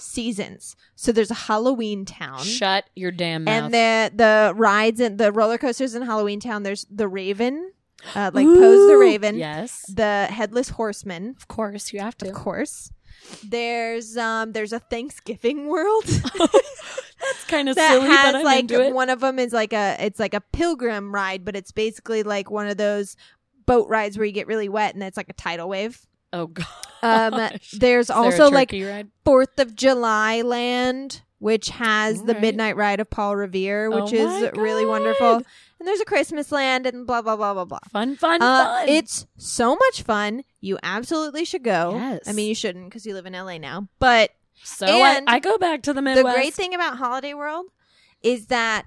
[0.00, 0.76] seasons.
[0.94, 2.42] So there's a Halloween town.
[2.44, 3.64] Shut your damn mouth.
[3.64, 6.62] and the the rides and the roller coasters in Halloween Town.
[6.62, 7.72] There's the Raven,
[8.14, 9.36] uh, like Poe's the Raven.
[9.38, 12.28] Yes, The Headless Horseman, of course you have to.
[12.28, 12.90] of course.
[13.44, 18.60] There's um there's a Thanksgiving World That's kind of that silly, has but I'm like
[18.60, 18.94] into it.
[18.94, 22.50] one of them is like a it's like a pilgrim ride, but it's basically like
[22.50, 23.16] one of those
[23.66, 26.06] boat rides where you get really wet and it's like a tidal wave.
[26.32, 26.66] Oh god.
[27.00, 29.06] Um, there's Is there also like ride?
[29.24, 32.40] Fourth of July Land, which has the Alright.
[32.40, 35.34] Midnight Ride of Paul Revere, which Oh is really wonderful.
[35.36, 37.78] And there's a Christmas Land and blah blah blah blah blah.
[37.92, 38.88] fun, fun, Uh, fun.
[38.88, 40.42] it's so much fun.
[40.60, 41.92] You absolutely should go.
[41.94, 42.22] Yes.
[42.26, 43.86] I mean, you shouldn't because you live in LA now.
[44.00, 44.32] But
[44.64, 46.26] so I, I go back to the Midwest.
[46.26, 47.66] the great thing about Holiday World
[48.24, 48.86] is that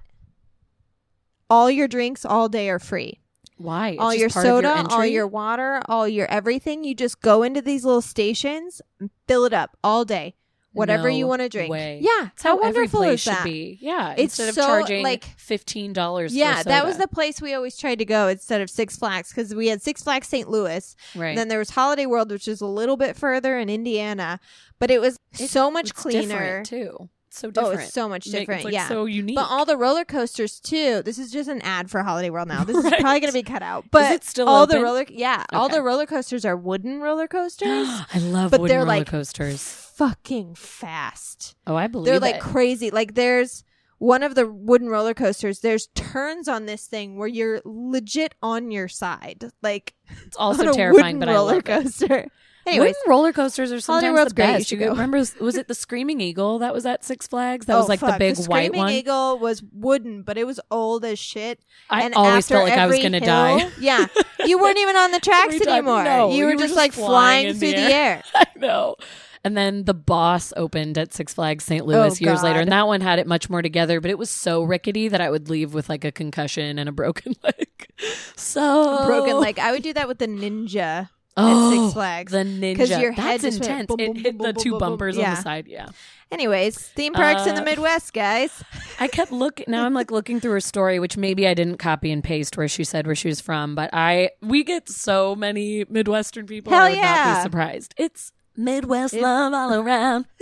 [1.49, 3.20] all your drinks all day are free.
[3.61, 3.89] Why?
[3.89, 6.83] It's all your soda, all your water, all your everything.
[6.83, 8.81] You just go into these little stations
[9.27, 10.35] fill it up all day.
[10.73, 11.69] Whatever No you want to drink.
[11.69, 11.99] way.
[12.01, 12.29] Yeah.
[12.33, 13.43] It's how, every wonderful is should that?
[13.43, 13.77] be.
[13.81, 16.33] Yeah, It's instead of charging like- fifteen dollars.
[16.33, 19.53] Yeah, that was the place we always tried to go instead of Six Flags because
[19.53, 20.49] we had Six Flags St.
[20.49, 20.95] Louis.
[21.13, 21.35] right.
[21.35, 24.39] Then there was Holiday World, which is a little bit further in Indiana,
[24.79, 26.63] but it was It's- so much cleaner.
[26.63, 27.09] too.
[27.33, 27.81] So Oh, different.
[27.81, 28.59] it's so much different.
[28.59, 28.87] It's like yeah.
[28.87, 29.35] so unique.
[29.35, 31.01] But all the roller coasters too.
[31.03, 32.63] This is just an ad for Holiday World now.
[32.63, 33.85] This is probably going to be cut out.
[33.91, 34.77] But it still all open?
[34.77, 37.87] the roller yeah, all the roller coasters are wooden roller coasters.
[38.13, 39.61] I love but wooden they're roller like coasters.
[39.95, 41.55] fucking fast.
[41.67, 42.41] Oh, I believe They're like it.
[42.41, 42.91] crazy.
[42.91, 43.63] Like there's
[43.97, 45.59] one of the wooden roller coasters.
[45.59, 49.93] There's turns on this thing where you're legit on your side, like
[50.25, 52.31] It's also terrifying, but I roller love it.
[52.65, 54.47] Anyways, Wooden roller coasters are sometimes World's the great.
[54.47, 54.67] You best.
[54.69, 54.89] should go.
[54.89, 55.17] remember?
[55.17, 57.65] Was, it the Screaming Eagle that was at Six Flags?
[57.65, 58.19] That oh, was like the fuck.
[58.19, 58.91] big the white Screaming one.
[58.91, 61.59] Eagle was wooden, but it was old as shit.
[61.89, 63.71] I and always after felt like I was every going to hill- die.
[63.79, 64.05] Yeah,
[64.45, 66.03] you weren't even on the tracks Every time- anymore.
[66.03, 68.23] no, you were just, like flying flying in through the air.
[68.35, 68.95] I know.
[69.43, 71.81] And then the boss opened at Six Flags St.
[71.81, 72.61] Oh, Louis Oh, years later, God.
[72.61, 75.31] and that one had it much more together, but it was so rickety that I
[75.31, 77.87] would leave with like a concussion and a broken leg.
[78.35, 79.57] So Broken leg.
[79.57, 82.31] I would do that with the ninja Oh, at Six Flags.
[82.33, 82.77] the ninja.
[82.77, 83.87] 'Cause your head That's intense.
[83.87, 84.89] boom, it hit boom, the boom, two boom, boom.
[84.89, 85.65] bumpers on the side.
[85.67, 85.87] Yeah.
[86.31, 88.63] Anyways, theme parks in the Uh, Midwest, guys.
[88.99, 89.65] I kept looking.
[89.67, 92.67] Now I'm like looking through her story, which maybe I didn't copy and paste where
[92.67, 96.71] she said where she was from, but I we get so many Midwestern people.
[96.73, 97.35] Hell I would not yeah.
[97.37, 97.93] be surprised.
[97.97, 100.25] It's Midwest It- love all around.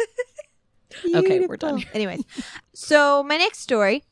[1.15, 1.83] Okay, we're done.
[1.93, 2.23] Anyways,
[2.73, 4.03] so my next story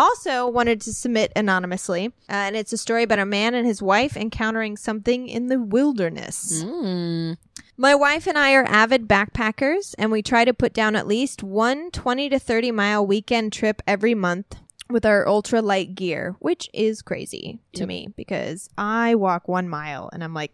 [0.00, 3.82] also wanted to submit anonymously, uh, and it's a story about a man and his
[3.82, 6.62] wife encountering something in the wilderness.
[6.64, 7.36] Mm.
[7.76, 11.42] My wife and I are avid backpackers, and we try to put down at least
[11.42, 14.56] one 20 to 30 mile weekend trip every month
[14.88, 17.88] with our ultra light gear, which is crazy to Yep.
[17.88, 20.52] me because I walk one mile and I'm like,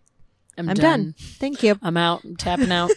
[0.58, 1.00] I'm, I'm done.
[1.02, 1.14] done.
[1.18, 1.78] Thank you.
[1.82, 2.22] I'm out.
[2.24, 2.90] I'm tapping out.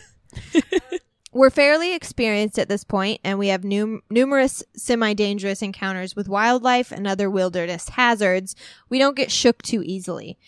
[1.32, 6.28] We're fairly experienced at this point, and we have num- numerous semi dangerous encounters with
[6.28, 8.56] wildlife and other wilderness hazards.
[8.90, 10.40] We don't get shook too easily.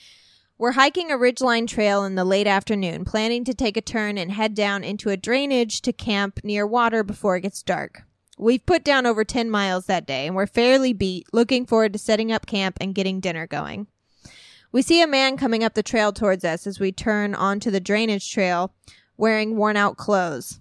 [0.57, 4.31] We're hiking a ridgeline trail in the late afternoon, planning to take a turn and
[4.31, 8.03] head down into a drainage to camp near water before it gets dark.
[8.37, 11.99] We've put down over 10 miles that day, and we're fairly beat, looking forward to
[11.99, 13.85] setting up camp and getting dinner going.
[14.71, 17.79] We see a man coming up the trail towards us as we turn onto the
[17.79, 18.73] drainage trail
[19.17, 20.60] wearing worn out clothes.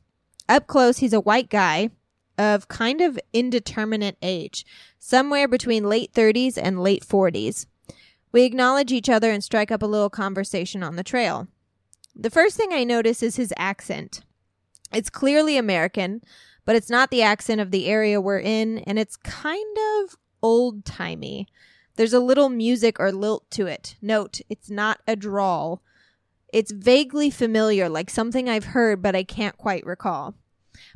[0.51, 1.91] Up close, he's a white guy
[2.37, 4.67] of kind of indeterminate age,
[4.99, 7.67] somewhere between late 30s and late 40s.
[8.33, 11.47] We acknowledge each other and strike up a little conversation on the trail.
[12.17, 14.23] The first thing I notice is his accent.
[14.93, 16.21] It's clearly American,
[16.65, 20.85] but it's not the accent of the area we're in, and it's kind of old
[20.85, 21.47] timey.
[21.95, 23.95] There's a little music or lilt to it.
[24.03, 25.81] Note, it's not a drawl.
[26.53, 30.35] It's vaguely familiar, like something I've heard, but I can't quite recall.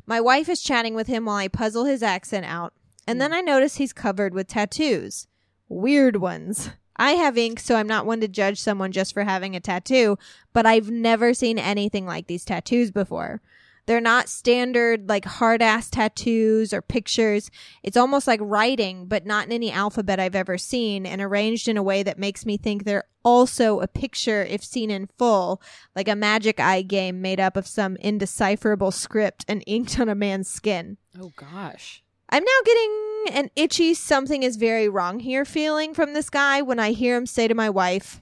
[0.05, 2.73] My wife is chatting with him while I puzzle his accent out,
[3.07, 3.37] and then hmm.
[3.37, 5.27] I notice he's covered with tattoos.
[5.67, 6.69] Weird ones.
[6.97, 10.17] I have ink, so I'm not one to judge someone just for having a tattoo,
[10.53, 13.41] but I've never seen anything like these tattoos before.
[13.85, 17.51] They're not standard, like hard ass tattoos or pictures.
[17.83, 21.77] It's almost like writing, but not in any alphabet I've ever seen, and arranged in
[21.77, 25.61] a way that makes me think they're also a picture if seen in full,
[25.95, 30.15] like a magic eye game made up of some indecipherable script and inked on a
[30.15, 30.97] man's skin.
[31.19, 32.01] oh gosh.
[32.29, 36.79] I'm now getting an itchy something is very wrong here feeling from this guy when
[36.79, 38.21] I hear him say to my wife,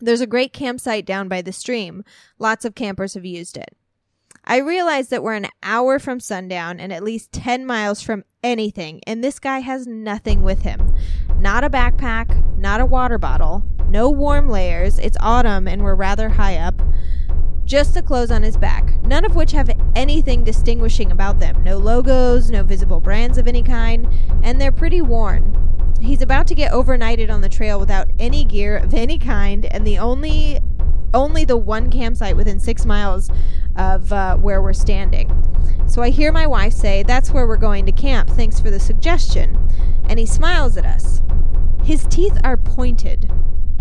[0.00, 2.04] There's a great campsite down by the stream.
[2.38, 3.76] Lots of campers have used it.
[4.50, 9.00] I realize that we're an hour from sundown and at least 10 miles from anything,
[9.06, 10.92] and this guy has nothing with him.
[11.38, 14.98] Not a backpack, not a water bottle, no warm layers.
[14.98, 16.82] It's autumn and we're rather high up.
[17.64, 21.62] Just the clothes on his back, none of which have anything distinguishing about them.
[21.62, 24.08] No logos, no visible brands of any kind,
[24.42, 25.94] and they're pretty worn.
[26.00, 29.86] He's about to get overnighted on the trail without any gear of any kind, and
[29.86, 30.58] the only
[31.14, 33.30] only the one campsite within six miles
[33.76, 35.30] of uh, where we're standing.
[35.86, 38.30] So I hear my wife say, That's where we're going to camp.
[38.30, 39.58] Thanks for the suggestion.
[40.08, 41.22] And he smiles at us.
[41.82, 43.30] His teeth are pointed.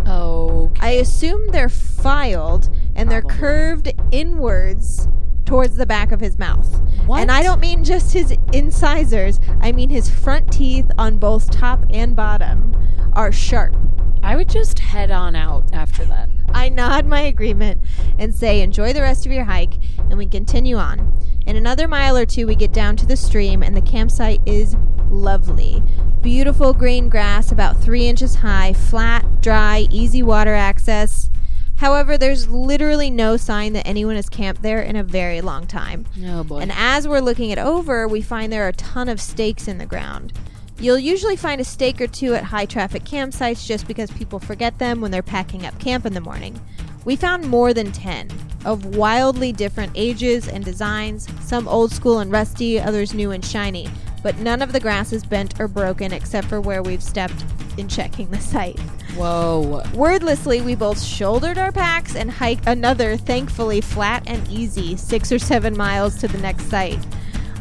[0.06, 5.08] Oh, I assume they're filed and they're curved inwards
[5.50, 6.80] towards the back of his mouth.
[7.08, 7.22] What?
[7.22, 11.84] And I don't mean just his incisors, I mean his front teeth on both top
[11.90, 12.78] and bottom
[13.14, 13.76] are sharp.
[14.22, 16.30] I would just head on out after that.
[16.54, 17.82] I nod my agreement
[18.20, 21.18] and say, enjoy the rest of your hike, and we continue on.
[21.48, 24.76] In another mile or two, we get down to the stream, and the campsite is
[25.10, 25.82] lovely.
[26.22, 31.32] Beautiful green grass, about three inches high, flat, dry, easy water access.
[31.80, 36.06] However, there's literally no sign that anyone has camped there in a very long time.
[36.26, 36.60] Oh boy.
[36.60, 39.78] And as we're looking it over, we find there are a ton of stakes in
[39.78, 40.34] the ground.
[40.78, 44.78] You'll usually find a stake or two at high traffic campsites just because people forget
[44.78, 46.60] them when they're packing up camp in the morning.
[47.06, 48.30] We found more than 10.
[48.66, 53.88] of wildly different ages and designs, some old school and rusty, others new and shiny.
[54.22, 57.44] But none of the grass is bent or broken except for where we've stepped
[57.78, 58.80] in checking the site.
[59.16, 59.82] Whoa.
[59.94, 65.40] Wordlessly, we both shouldered our packs and hiked another, thankfully flat and easy, six or
[65.40, 67.00] seven miles to the next site.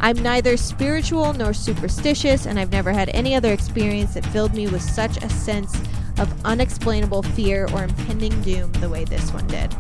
[0.01, 4.66] I'm neither spiritual nor superstitious, and I've never had any other experience that filled me
[4.68, 5.75] with such a sense
[6.18, 9.71] of unexplainable fear or impending doom the way this one did.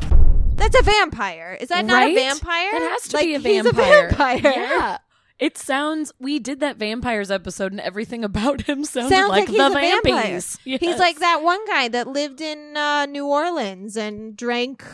[0.56, 1.56] That's a vampire.
[1.60, 2.16] Is that not Right?
[2.16, 2.70] a vampire?
[2.72, 3.62] That has to Like, be a vampire.
[3.62, 3.72] he's
[4.16, 4.40] vampire.
[4.42, 4.52] vampire.
[4.56, 4.98] Yeah.
[5.38, 6.12] It sounds.
[6.18, 9.70] We did that vampires episode, and everything about him sounded Sounds like, like, the a
[9.70, 10.38] vampire.
[10.40, 10.58] vampies.
[10.64, 14.84] He's like that one guy that lived in uh, New Orleans and drank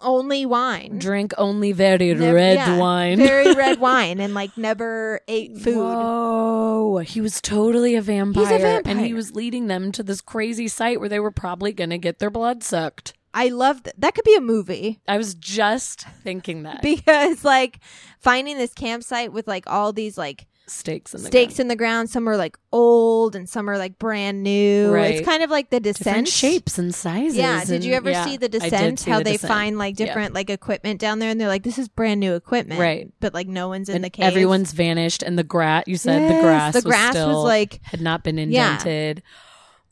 [0.00, 0.98] only wine.
[0.98, 3.18] drink only very Nev- red yeah, wine.
[3.18, 5.76] very red wine, and like never ate food.
[5.78, 8.82] Oh, he was totally a vampire, a vampire.
[8.96, 11.98] and he was leading them to this crazy site where they were probably going to
[11.98, 13.12] get their blood sucked.
[13.34, 13.94] I love that.
[13.98, 17.80] That could be a movie I was just thinking that because like
[18.20, 21.60] finding this campsite with like all these like stakes in the stakes ground.
[21.60, 22.08] in the ground.
[22.10, 24.92] Some are like old and some are like brand new.
[24.92, 25.14] Right.
[25.16, 26.28] It's kind of like the different descent.
[26.28, 27.36] shapes and sizes.
[27.36, 27.64] Yeah.
[27.64, 29.00] Did you ever yeah, see the descent?
[29.00, 29.52] see How The they Descent.
[29.52, 30.06] find like Yeah.
[30.06, 33.10] different like equipment down there, and they're like, "This is brand new equipment." Right.
[33.20, 34.24] But like no one's in and the cave.
[34.26, 35.84] everyone's vanished, and the grass.
[35.86, 36.74] You said the Yes, grass.
[36.74, 38.72] The grass was, was, like, had not been Yeah.
[38.78, 39.22] indented.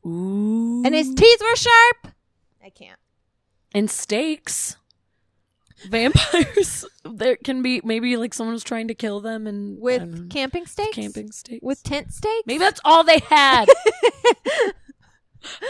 [0.07, 2.15] Ooh, and his teeth were sharp.
[2.65, 2.99] I can't.
[3.75, 4.77] And stakes.
[5.89, 6.85] Vampires.
[7.05, 10.17] there can be maybe like someone was trying to kill them and I don't know,
[10.21, 10.95] With camping stakes.
[10.95, 11.63] camping stakes.
[11.63, 12.43] With tent stakes.
[12.47, 13.67] maybe that's all they had.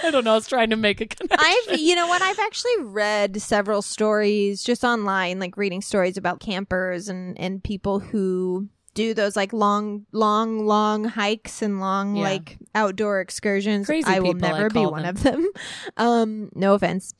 [0.02, 0.32] I don't know.
[0.32, 1.38] I was trying to make a connection.
[1.70, 2.22] I've, you know what?
[2.22, 8.00] I've actually read several stories just online, like reading stories about campers and and people
[8.00, 12.22] who do those like long, long, long hikes and long Yeah.
[12.24, 13.86] like outdoor excursions.
[13.86, 15.16] Crazy I will people, I never be call one them.
[15.16, 15.48] of them.
[15.96, 17.14] Um, no offense,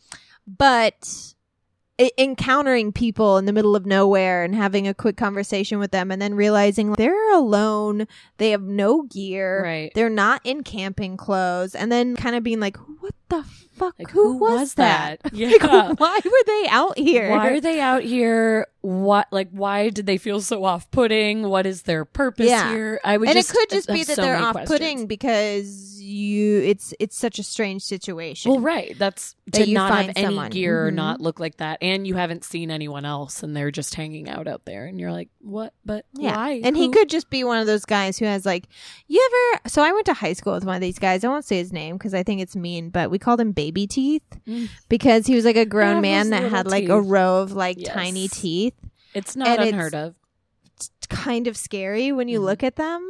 [0.59, 1.35] but.
[2.17, 6.23] Encountering people in the middle of nowhere and having a quick conversation with them, and
[6.23, 8.07] then realizing they're alone,
[8.39, 9.93] they have no gear, Right.
[9.95, 13.45] they're not in camping clothes, and then kind of being like, "What the
[13.81, 13.95] fuck?
[13.99, 15.21] Like, who, who was, was that?
[15.23, 15.33] that?
[15.33, 15.93] Like, Yeah.
[15.97, 17.31] why were they out here?
[17.31, 18.67] Why are they out here?
[18.83, 21.43] What like why did they feel so off putting?
[21.49, 22.71] What is their purpose Yeah.
[22.73, 23.01] here?
[23.05, 25.05] I would and just it could just be that so they're off-putting questions.
[25.07, 26.61] because you.
[26.63, 28.51] It's it's such a strange situation.
[28.51, 28.97] Well, right.
[28.99, 30.51] That's That to not have any someone.
[30.51, 30.95] gear or Mhm.
[30.95, 34.49] not look like that, and you haven't seen anyone else, and they're just hanging out
[34.49, 35.75] out there, and you're like, what?
[35.85, 36.61] But yeah, why?
[36.65, 38.65] and he could just be one of those guys who has like,
[39.09, 39.21] you
[39.55, 39.69] ever?
[39.69, 41.23] So I went to high school with one of these guys.
[41.23, 43.70] I won't say his name because I think it's mean, but we called him Baby
[43.73, 44.69] Teeth Mm.
[44.89, 47.11] because he was like a grown Yeah, man those that little had like a teeth.
[47.11, 47.95] row of like Yes.
[47.95, 48.75] tiny teeth.
[49.15, 50.15] It's not and it's- unheard of.
[50.77, 52.45] It's kind of scary when you Mhm.
[52.45, 53.07] look at them.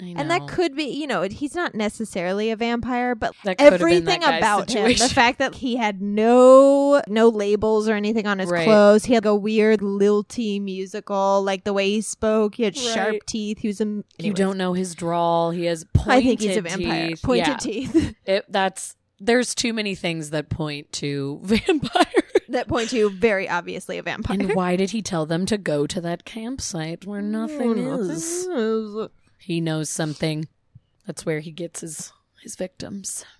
[0.00, 0.46] I And that know.
[0.48, 4.20] could be, you know, he's not necessarily a vampire, but That could have been everything
[4.20, 5.06] that guy's about him, situation.
[5.08, 8.64] the fact that he had no no labels or anything on his Right.
[8.64, 13.10] clothes, he had a weird lilty musical, like the way he spoke, he had sharp
[13.10, 13.26] Right.
[13.26, 13.58] teeth.
[13.60, 15.50] He was a you don't know his drawl.
[15.52, 17.08] He has pointed I think he's a vampire.
[17.10, 17.22] teeth.
[17.22, 17.56] Pointed Yeah.
[17.58, 22.04] teeth It, that's there's too many things that point to vampire.
[22.48, 24.38] that point to very obviously a vampire.
[24.40, 28.46] and why did he tell them to go to that campsite where nothing Oh, is?
[28.46, 29.08] nothing is.
[29.38, 30.48] He knows something.
[31.06, 33.24] That's where he gets his his victims.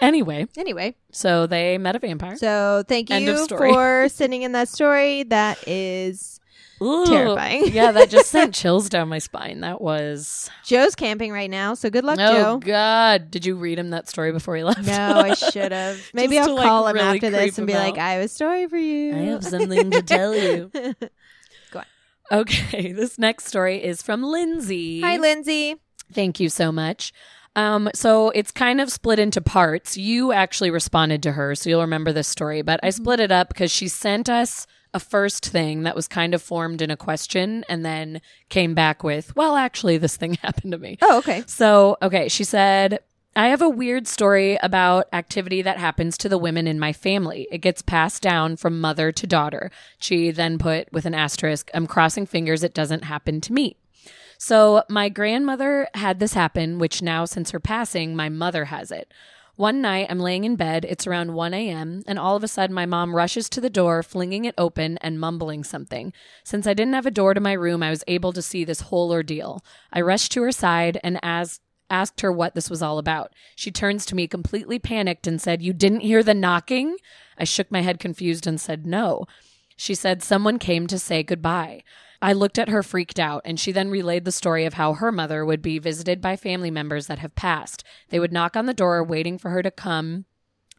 [0.00, 2.36] anyway, Anyway, so they met a vampire.
[2.36, 5.22] so thank you for sending in that story.
[5.24, 6.40] That is
[6.82, 7.06] Ooh.
[7.06, 7.72] terrifying.
[7.72, 9.60] yeah, that just sent chills down my spine.
[9.60, 12.58] That was Joe's camping right now, so good luck, oh Joe.
[12.58, 13.30] god.
[13.30, 14.84] Did you read him that story before he left?
[14.86, 16.00] No, I should have.
[16.12, 18.24] Maybe I'll to, like, call him really after this and be him like, "I have
[18.24, 20.70] a story for you." I have something to tell you.
[21.70, 21.84] Go on.
[22.32, 25.00] Okay, this next story is from Lindsay.
[25.00, 25.76] Hi, Lindsay.
[26.12, 27.12] Thank you so much.
[27.56, 29.96] Um, so it's kind of split into parts.
[29.96, 33.48] You actually responded to her, so you'll remember this story, but I split it up
[33.48, 37.64] because she sent us a first thing that was kind of formed in a question
[37.68, 40.96] and then came back with, well, actually, this thing happened to me.
[41.02, 41.42] Oh, okay.
[41.46, 43.00] So, okay, she said,
[43.36, 47.48] I have a weird story about activity that happens to the women in my family.
[47.50, 49.72] It gets passed down from mother to daughter.
[49.98, 53.76] She then put with an asterisk, I'm crossing fingers it doesn't happen to me.
[54.38, 59.12] So, my grandmother had this happen, which now, since her passing, my mother has it.
[59.56, 60.84] One night, I'm laying in bed.
[60.84, 64.02] It's around 1 a.m., and all of a sudden, my mom rushes to the door,
[64.02, 66.12] flinging it open and mumbling something.
[66.42, 68.80] Since I didn't have a door to my room, I was able to see this
[68.80, 69.64] whole ordeal.
[69.92, 73.32] I rushed to her side and asked, asked her what this was all about.
[73.54, 76.96] She turns to me completely panicked and said, You didn't hear the knocking?
[77.38, 79.24] I shook my head confused and said, No.
[79.76, 81.84] She said, Someone came to say goodbye.
[82.24, 85.12] I looked at her freaked out, and she then relayed the story of how her
[85.12, 87.84] mother would be visited by family members that have passed.
[88.08, 90.24] They would knock on the door, waiting for her to come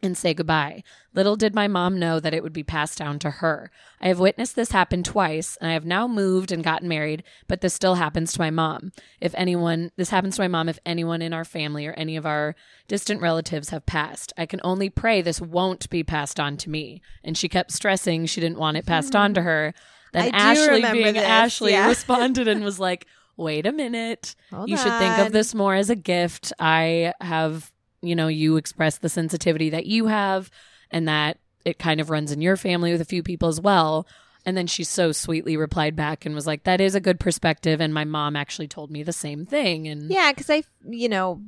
[0.02, 0.82] and say goodbye.
[1.14, 3.70] Little did my mom know that it would be passed down to her.
[4.00, 7.60] I have witnessed this happen twice, and I have now moved and gotten married, but
[7.60, 8.90] this still happens to my mom.
[9.20, 12.26] If anyone, this happens to my mom if anyone in our family or any of
[12.26, 12.56] our
[12.88, 14.32] distant relatives have passed.
[14.36, 17.02] I can only pray this won't be passed on to me.
[17.22, 19.46] And she kept stressing she didn't want it passed on to hmm.
[19.46, 19.74] her.
[20.16, 21.88] Then I Ashley, being this, Ashley, yeah.
[21.88, 23.06] responded and was like,
[23.36, 24.34] wait a minute.
[24.50, 26.52] Hold you should think of this more as a gift.
[26.58, 30.50] I have, you know, you express the sensitivity that you have
[30.90, 34.06] and that it kind of runs in your family with a few people as well.
[34.46, 37.80] And then she so sweetly replied back and was like, that is a good perspective.
[37.80, 39.88] And my mom actually told me the same thing.
[39.88, 41.42] And Yeah, because I, you know,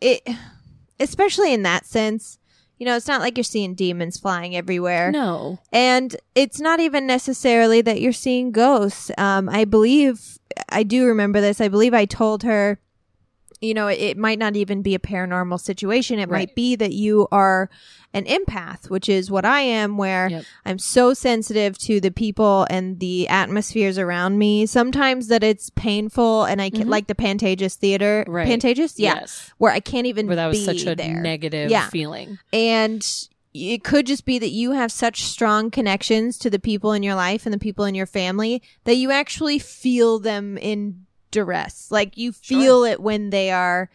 [0.00, 0.26] it,
[1.00, 2.38] especially in that sense,
[2.78, 5.10] you know, it's not like you're seeing demons flying everywhere.
[5.12, 5.58] no.
[5.72, 9.10] And it's not even necessarily that you're seeing ghosts.
[9.16, 11.60] Um, I believe, I do remember this.
[11.60, 12.78] I believe I told her,
[13.64, 16.18] you know, it, might not even be a paranormal situation.
[16.18, 16.48] It Right.
[16.48, 17.68] might be that you are
[18.12, 20.44] an empath, which is what I am, where Yep.
[20.64, 24.66] I'm so sensitive to the people and the atmospheres around me.
[24.66, 26.90] Sometimes that it's painful, and I can Mhm.
[26.90, 28.24] like the Pantages Theater.
[28.28, 28.46] Right.
[28.46, 29.50] Pantages, yeah, Yes.
[29.58, 31.20] where I can't even Where that was be such a there.
[31.20, 31.88] negative Yeah.
[31.88, 32.38] feeling.
[32.52, 33.04] And
[33.52, 37.14] it could just be that you have such strong connections to the people in your
[37.14, 41.03] life and the people in your family that you actually feel them in
[41.34, 41.90] duress.
[41.90, 43.90] Like you feel it when they are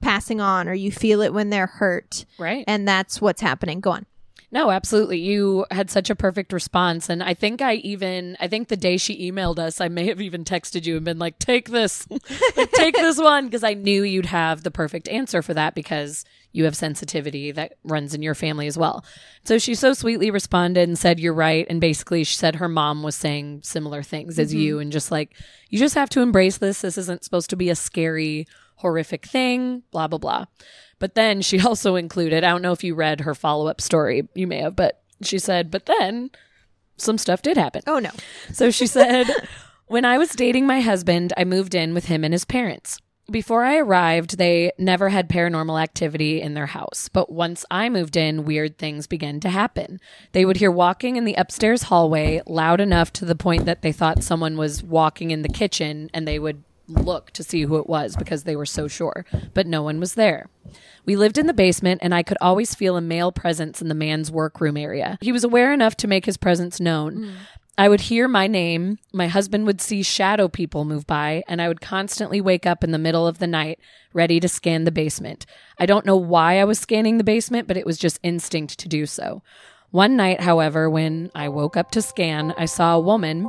[0.00, 2.26] passing on or you feel it when they're hurt.
[2.38, 2.64] Right.
[2.66, 3.80] And that's what's happening.
[3.80, 4.06] Go on.
[4.52, 5.18] No, absolutely.
[5.18, 7.08] You had such a perfect response.
[7.08, 10.20] And I think I even, I think the day she emailed us, I may have
[10.20, 12.06] even texted you and been like, take this,
[12.56, 13.50] like, take this one.
[13.50, 17.78] Cause I knew you'd have the perfect answer for that because you have sensitivity that
[17.82, 19.06] runs in your family as well.
[19.44, 21.66] So she so sweetly responded and said, you're right.
[21.70, 24.60] And basically she said her mom was saying similar things as mm-hmm.
[24.60, 25.34] you and just like,
[25.70, 26.82] you just have to embrace this.
[26.82, 28.46] This isn't supposed to be a scary,
[28.82, 30.44] horrific thing, blah, blah, blah.
[30.98, 34.28] But then she also included, I don't know if you read her follow up story,
[34.34, 36.30] you may have, but she said, but then
[36.96, 37.82] some stuff did happen.
[37.86, 38.10] Oh no.
[38.52, 39.26] So she said,
[39.86, 42.98] When I was dating my husband, I moved in with him and his parents.
[43.30, 47.08] Before I arrived, they never had paranormal activity in their house.
[47.08, 50.00] But once I moved in, weird things began to happen.
[50.32, 53.92] They would hear walking in the upstairs hallway loud enough to the point that they
[53.92, 57.88] thought someone was walking in the kitchen and they would look to see who it
[57.88, 59.24] was because they were so sure.
[59.54, 60.48] But no one was there.
[61.04, 63.94] We lived in the basement, and I could always feel a male presence in the
[63.94, 65.18] man's workroom area.
[65.20, 67.24] He was aware enough to make his presence known.
[67.24, 67.30] Hmm.
[67.78, 68.98] I would hear my name.
[69.14, 72.90] My husband would see shadow people move by, and I would constantly wake up in
[72.90, 73.80] the middle of the night,
[74.12, 75.46] ready to scan the basement.
[75.78, 78.88] I don't know why I was scanning the basement, but it was just instinct to
[78.88, 79.42] do so.
[79.90, 83.48] One night, however, when I woke up to scan, I saw a woman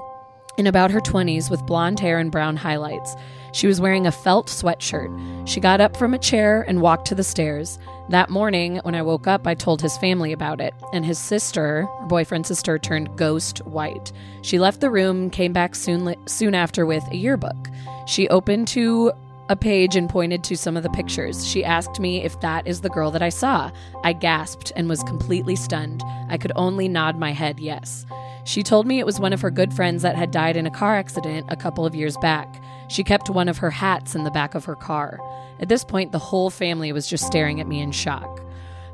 [0.58, 3.16] in about her 20s with blonde hair and brown highlights.
[3.54, 5.48] She was wearing a felt sweatshirt.
[5.48, 7.78] She got up from a chair and walked to the stairs.
[8.10, 11.88] That morning, when I woke up, I told his family about it, and his sister,
[12.00, 14.12] her boyfriend's sister, turned ghost white.
[14.42, 17.70] She left the room, came back soon, soon after with a yearbook.
[18.08, 19.12] She opened to
[19.50, 21.48] a page and pointed to some of the pictures.
[21.48, 23.72] She asked me if that is the girl that I saw.
[24.04, 26.02] I gasped and was completely stunned.
[26.30, 28.06] I could only nod my head yes.
[28.46, 30.72] She told me it was one of her good friends that had died in a
[30.72, 32.62] car accident a couple of years back.
[32.90, 35.20] She kept one of her hats in the back of her car.
[35.60, 38.42] At this point, the whole family was just staring at me in shock.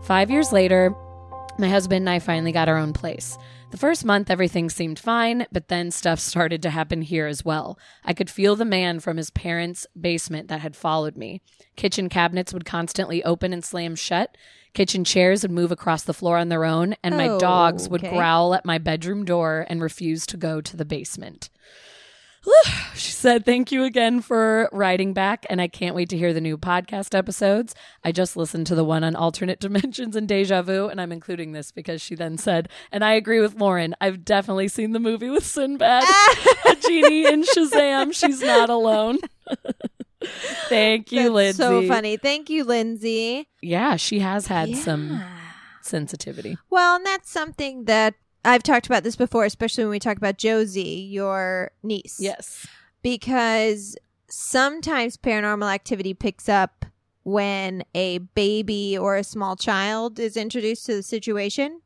[0.02, 0.94] Five years later,
[1.60, 3.38] my husband and I finally got our own place.
[3.72, 7.78] The first month, everything seemed fine, but then stuff started to happen here as well.
[8.04, 11.42] I could feel the man from his parents' basement that had followed me.
[11.76, 14.36] Kitchen cabinets would constantly open and slam shut.
[14.74, 18.04] Kitchen chairs would move across the floor on their own, and my Oh, dogs would
[18.04, 18.16] okay.
[18.16, 21.50] growl at my bedroom door and refuse to go to the basement.
[22.96, 26.42] She said, Thank you again for writing back, and I can't wait to hear the
[26.42, 27.74] new podcast episodes.
[28.04, 31.54] I just listened to the one on alternate dimensions and deja vu, and I'm including
[31.54, 33.96] this because she then said, And I agree with Lauren.
[34.02, 36.04] I've definitely seen the movie with Sinbad,
[36.66, 38.14] a genie in Shazam.
[38.14, 39.20] She's not alone.
[40.68, 41.64] Thank you, That's Lindsay.
[41.64, 42.18] so funny.
[42.18, 43.48] Thank you, Lindsay.
[43.62, 45.24] Yeah, she has had some
[45.82, 46.58] sensitivity.
[46.70, 48.16] Well, and that's something that
[48.46, 52.18] I've talked about this before, especially when we talk about Josie, your niece.
[52.20, 52.66] Yes.
[53.02, 53.98] Because
[54.30, 56.86] sometimes paranormal activity picks up
[57.24, 61.82] when a baby or a small child is introduced to the situation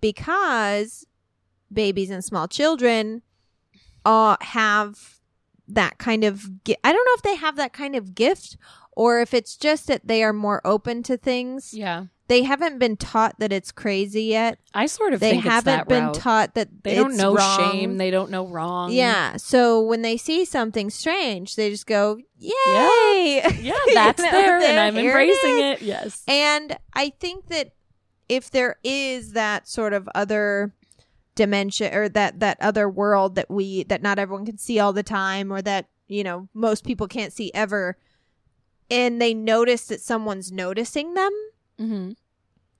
[0.00, 1.06] because
[1.72, 3.22] babies and small children
[4.04, 5.20] uh, have
[5.68, 8.56] that kind of gi- I don't know if they have that kind of gift
[8.92, 11.72] or if it's just that they are more open to things.
[11.74, 12.06] Yeah.
[12.30, 14.60] They haven't been taught that it's crazy yet.
[14.72, 16.14] I sort of They think haven't that been route.
[16.14, 17.58] taught that They don't know wrong.
[17.72, 17.96] shame.
[17.98, 18.92] They don't know wrong.
[18.92, 19.36] Yeah.
[19.36, 24.60] So when they see something strange, they just go, "Yay!" Yeah, You that's know, there,
[24.60, 25.82] and I'm here it embracing it.
[25.82, 26.22] Yes.
[26.28, 27.72] And I think that
[28.28, 30.72] if there is that sort of other
[31.34, 35.02] dimension or that that other world that we that not everyone can see all the
[35.02, 37.96] time or that you know most people can't see ever
[38.88, 41.32] and they notice that someone's noticing them
[41.80, 42.10] Mm-hmm.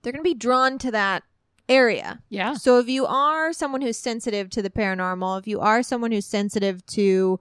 [0.01, 1.23] They're going to be drawn to that
[1.69, 2.55] area Yeah.
[2.55, 6.25] so if you are someone who's sensitive to the paranormal, if you are someone who's
[6.25, 7.39] sensitive to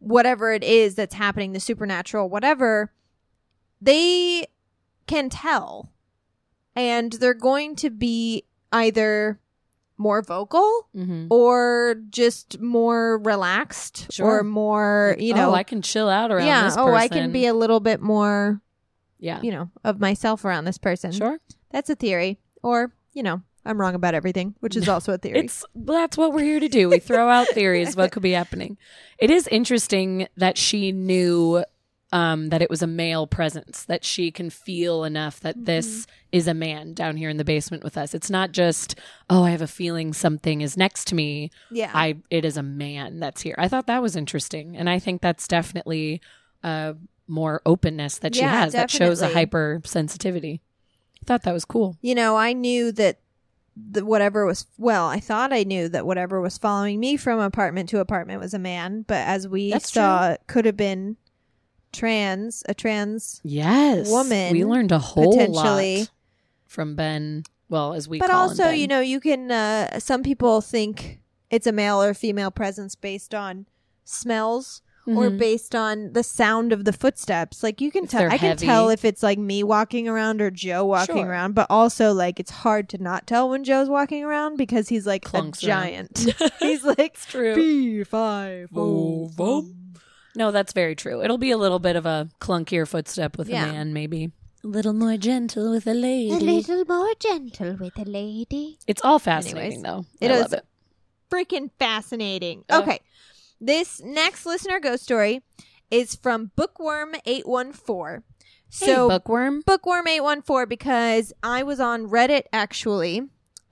[0.00, 2.90] whatever it is that's happening, the supernatural, whatever,
[3.80, 4.46] they
[5.06, 5.90] can tell.
[6.74, 9.38] And they're going to be either
[9.98, 11.26] more vocal Mm-hmm.
[11.30, 14.38] or just more relaxed Sure.
[14.40, 17.46] or more, you know, oh, I can chill out around yeah, oh, I can be
[17.46, 18.60] a little bit more,
[19.20, 19.40] yeah.
[19.42, 21.12] you know, of myself around this person.
[21.12, 21.38] Sure.
[21.70, 22.38] That's a theory.
[22.62, 25.40] Or, you know, I'm wrong about everything, which is also a theory.
[25.40, 26.88] It's that's what we're here to do.
[26.88, 28.78] We throw out theories what could be happening.
[29.18, 31.64] It is interesting that she knew
[32.12, 36.48] um, that it was a male presence, that she can feel enough that this is
[36.48, 38.14] a man down here in the basement with us.
[38.14, 38.96] It's not just,
[39.28, 41.50] oh, I have a feeling something is next to me.
[41.70, 41.90] yeah.
[41.94, 43.54] I it is a man that's here.
[43.58, 46.20] I thought that was interesting, and I think that's definitely
[46.64, 46.94] uh,
[47.30, 50.60] more openness that she Yeah, has that shows a hypersensitivity.
[51.22, 51.96] I thought that was cool.
[52.02, 53.20] you know, I knew that
[53.76, 57.88] the, whatever was, well, I thought I knew that whatever was following me from apartment
[57.90, 61.16] to apartment was a man, but as we That's saw, it could have been
[61.92, 65.98] trans, a trans, Yes, Woman, We learned a whole potentially.
[66.00, 66.10] lot
[66.66, 67.44] from Ben.
[67.68, 71.20] Well, as we but also, you know, you can, uh, some people think
[71.50, 73.66] it's a male or female presence based on
[74.04, 74.82] smells.
[75.06, 75.38] Or Mhm.
[75.38, 78.20] based on the sound of the footsteps, like you can If tell.
[78.20, 78.66] they're I can heavy.
[78.66, 81.26] tell if it's like me walking around or Joe walking Sure.
[81.26, 85.06] around, but also like it's hard to not tell when Joe's walking around because he's
[85.06, 86.18] like Clunks a giant.
[86.60, 87.54] he's like true.
[87.54, 89.66] B five Vo- vo-
[90.36, 91.22] No, that's very true.
[91.24, 93.64] It'll be a little bit of a clunkier footstep with Yeah.
[93.68, 94.30] a man, maybe.
[94.62, 96.30] A little more gentle with a lady.
[96.30, 98.78] A little more gentle with a lady.
[98.86, 100.04] It's all fascinating, Anyways, though.
[100.20, 100.64] it I is love it.
[101.32, 102.64] Freaking fascinating.
[102.68, 102.82] Ugh.
[102.82, 103.00] Okay,
[103.60, 105.42] this next listener ghost story
[105.90, 108.22] is from Bookworm eight one four.
[108.70, 109.62] So, So bookworm.
[109.66, 113.22] Bookworm 814 because I was on Reddit actually.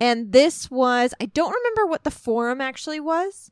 [0.01, 3.51] And this was, I don't remember what the forum actually was.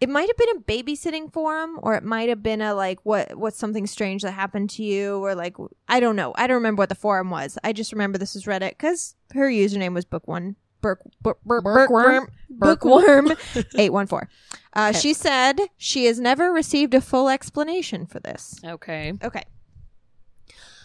[0.00, 3.36] It might have been a babysitting forum or it might have been a like what
[3.36, 5.56] what's something strange that happened to you or like
[5.88, 6.32] I don't know.
[6.36, 7.58] I don't remember what the forum was.
[7.64, 12.28] I just remember this is Reddit cuz her username was bookworm Burk, Bookworm?
[12.48, 13.28] Bookworm
[13.76, 14.28] 814.
[14.72, 18.58] Uh, She said she has never received a full explanation for this.
[18.64, 19.12] Okay.
[19.22, 19.42] Okay.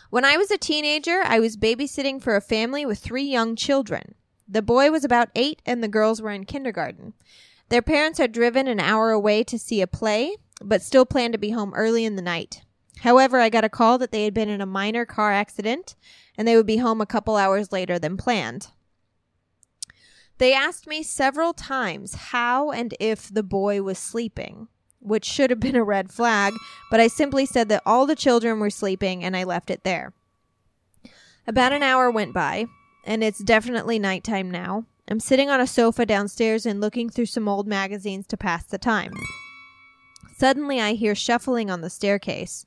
[0.09, 4.15] When I was a teenager, I was babysitting for a family with three young children.
[4.47, 7.13] The boy was about eight and the girls were in kindergarten.
[7.69, 11.39] Their parents had driven an hour away to see a play, but still planned to
[11.39, 12.61] be home early in the night.
[12.99, 15.95] However, I got a call that they had been in a minor car accident
[16.37, 18.67] and they would be home a couple hours later than planned.
[20.37, 24.67] They asked me several times how and if the boy was sleeping,
[24.99, 26.53] which should have been a red flag,
[26.91, 30.13] but I simply said that all the children were sleeping and I left it there.
[31.47, 32.65] About an hour went by,
[33.05, 34.85] and it's definitely nighttime now.
[35.07, 38.79] I'm sitting on a sofa downstairs and looking through some old magazines to pass the
[38.79, 39.13] time.
[40.37, 42.65] Suddenly, I hear shuffling on the staircase.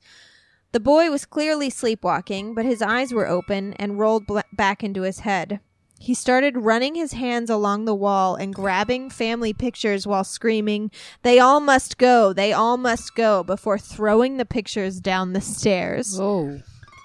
[0.71, 5.01] The boy was clearly sleepwalking, but his eyes were open and rolled bl- back into
[5.01, 5.59] his head.
[6.01, 10.91] He started running his hands along the wall and grabbing family pictures while screaming,
[11.23, 12.31] They all must go!
[12.31, 13.43] They all must go!
[13.43, 16.17] before throwing the pictures down the stairs.
[16.19, 16.61] Oh.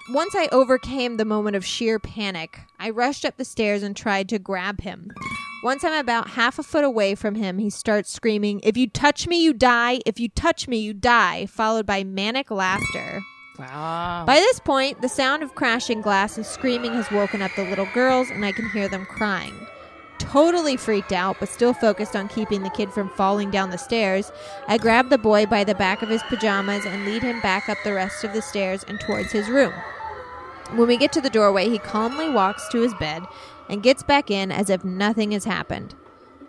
[0.09, 4.29] Once I overcame the moment of sheer panic, I rushed up the stairs and tried
[4.29, 5.11] to grab him.
[5.61, 9.27] Once I'm about half a foot away from him, he starts screaming, If you touch
[9.27, 9.99] me, you die!
[10.05, 11.47] If you touch me, you die!
[11.47, 13.21] followed by manic laughter.
[13.57, 14.23] Wow.
[14.25, 17.87] By this point, the sound of crashing glass and screaming has woken up the little
[17.93, 19.53] girls, and I can hear them crying.
[20.17, 24.31] Totally freaked out, but still focused on keeping the kid from falling down the stairs,
[24.67, 27.77] I grab the boy by the back of his pajamas and lead him back up
[27.83, 29.73] the rest of the stairs and towards his room.
[30.73, 33.23] When we get to the doorway, he calmly walks to his bed
[33.69, 35.95] and gets back in as if nothing has happened.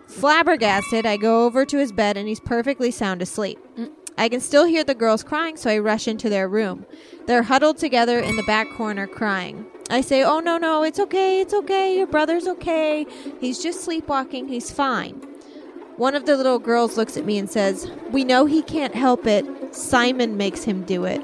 [0.07, 3.59] Flabbergasted, I go over to his bed and he's perfectly sound asleep.
[3.77, 3.91] Mm.
[4.17, 6.85] I can still hear the girls crying, so I rush into their room.
[7.27, 9.65] They're huddled together in the back corner crying.
[9.89, 13.05] I say, Oh, no, no, it's okay, it's okay, your brother's okay.
[13.39, 15.21] He's just sleepwalking, he's fine.
[15.97, 19.25] One of the little girls looks at me and says, We know he can't help
[19.27, 19.45] it.
[19.75, 21.21] Simon makes him do it.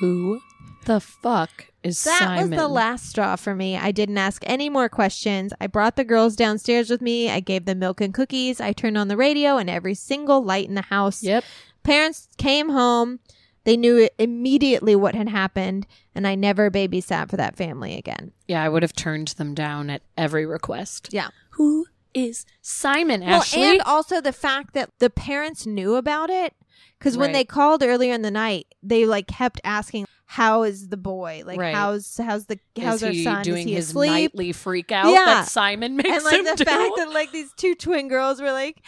[0.00, 0.40] Who
[0.86, 2.18] the fuck is Simon?
[2.18, 2.50] That Simon?
[2.50, 3.76] was the last straw for me.
[3.76, 5.52] I didn't ask any more questions.
[5.60, 7.30] I brought the girls downstairs with me.
[7.30, 8.60] I gave them milk and cookies.
[8.60, 11.22] I turned on the radio and every single light in the house.
[11.22, 11.44] Yep.
[11.82, 13.20] Parents came home.
[13.64, 18.32] They knew immediately what had happened, and I never babysat for that family again.
[18.46, 21.08] Yeah, I would have turned them down at every request.
[21.12, 21.28] Yeah.
[21.50, 23.62] Who is Simon Well, Ashley?
[23.62, 26.54] and also the fact that the parents knew about it
[26.98, 27.34] because when Right.
[27.34, 31.42] they called earlier in the night, they like kept asking, "How is the boy?
[31.46, 31.74] Like, Right.
[31.74, 33.42] how's how's the how's is our he son?
[33.42, 35.24] doing is he his asleep?" nightly freak out Yeah.
[35.24, 36.64] that Simon makes and like him the do?
[36.64, 38.82] fact that like these two twin girls were like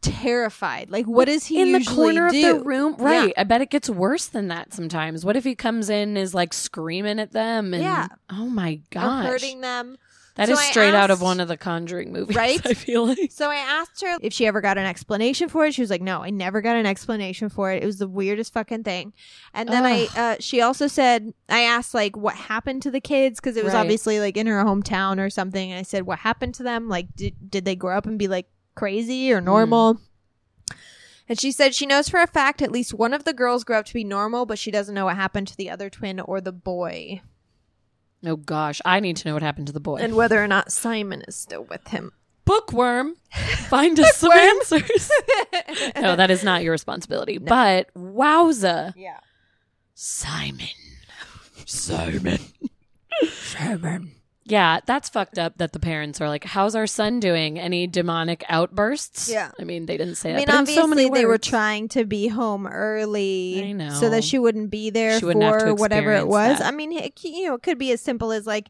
[0.00, 0.90] terrified.
[0.90, 2.50] Like, what does he in the corner do?
[2.50, 3.32] of the room, right?
[3.36, 5.24] I bet it gets worse than that sometimes.
[5.24, 7.74] What if he comes in is like screaming at them?
[7.74, 8.08] And, Yeah.
[8.30, 9.96] Oh my Or hurting them.
[10.36, 12.60] That So is straight out of one of the Conjuring movies, Right?
[12.66, 13.30] I feel like.
[13.30, 15.74] So I asked her if she ever got an explanation for it.
[15.74, 17.82] She was like, "No, I never got an explanation for it.
[17.82, 19.12] It was the weirdest fucking thing."
[19.52, 23.38] And then I, uh, she also said, I asked like what happened to the kids
[23.40, 23.80] because it was Right.
[23.80, 25.70] obviously like in her hometown or something.
[25.70, 26.88] And I said, "What happened to them?
[26.88, 30.00] Like, did did they grow up and be like crazy or normal?"
[31.28, 33.76] And she said she knows for a fact at least one of the girls grew
[33.76, 36.40] up to be normal, but she doesn't know what happened to the other twin or
[36.40, 37.22] the boy,
[38.26, 39.96] Oh gosh, I need to know what happened to the boy.
[39.96, 42.12] and whether or not Simon is still with him.
[42.46, 43.14] Bookworm,
[43.68, 45.10] find us some answers.
[45.96, 47.38] no, that is not your responsibility.
[47.38, 49.18] But wowza, Yeah.
[49.94, 50.66] Simon,
[51.64, 52.38] Simon,
[53.30, 54.12] Simon.
[54.46, 55.56] Yeah, that's fucked up.
[55.56, 57.58] That the parents are like, "How's our son doing?
[57.58, 59.50] Any demonic outbursts?" Yeah.
[59.58, 62.04] I mean, they didn't say I mean, but obviously so many they were trying to
[62.04, 63.90] be home early, I know.
[63.90, 66.58] so that she wouldn't be there She for to whatever it was.
[66.58, 66.66] that.
[66.66, 68.68] I mean, it, you know, it could be as simple as like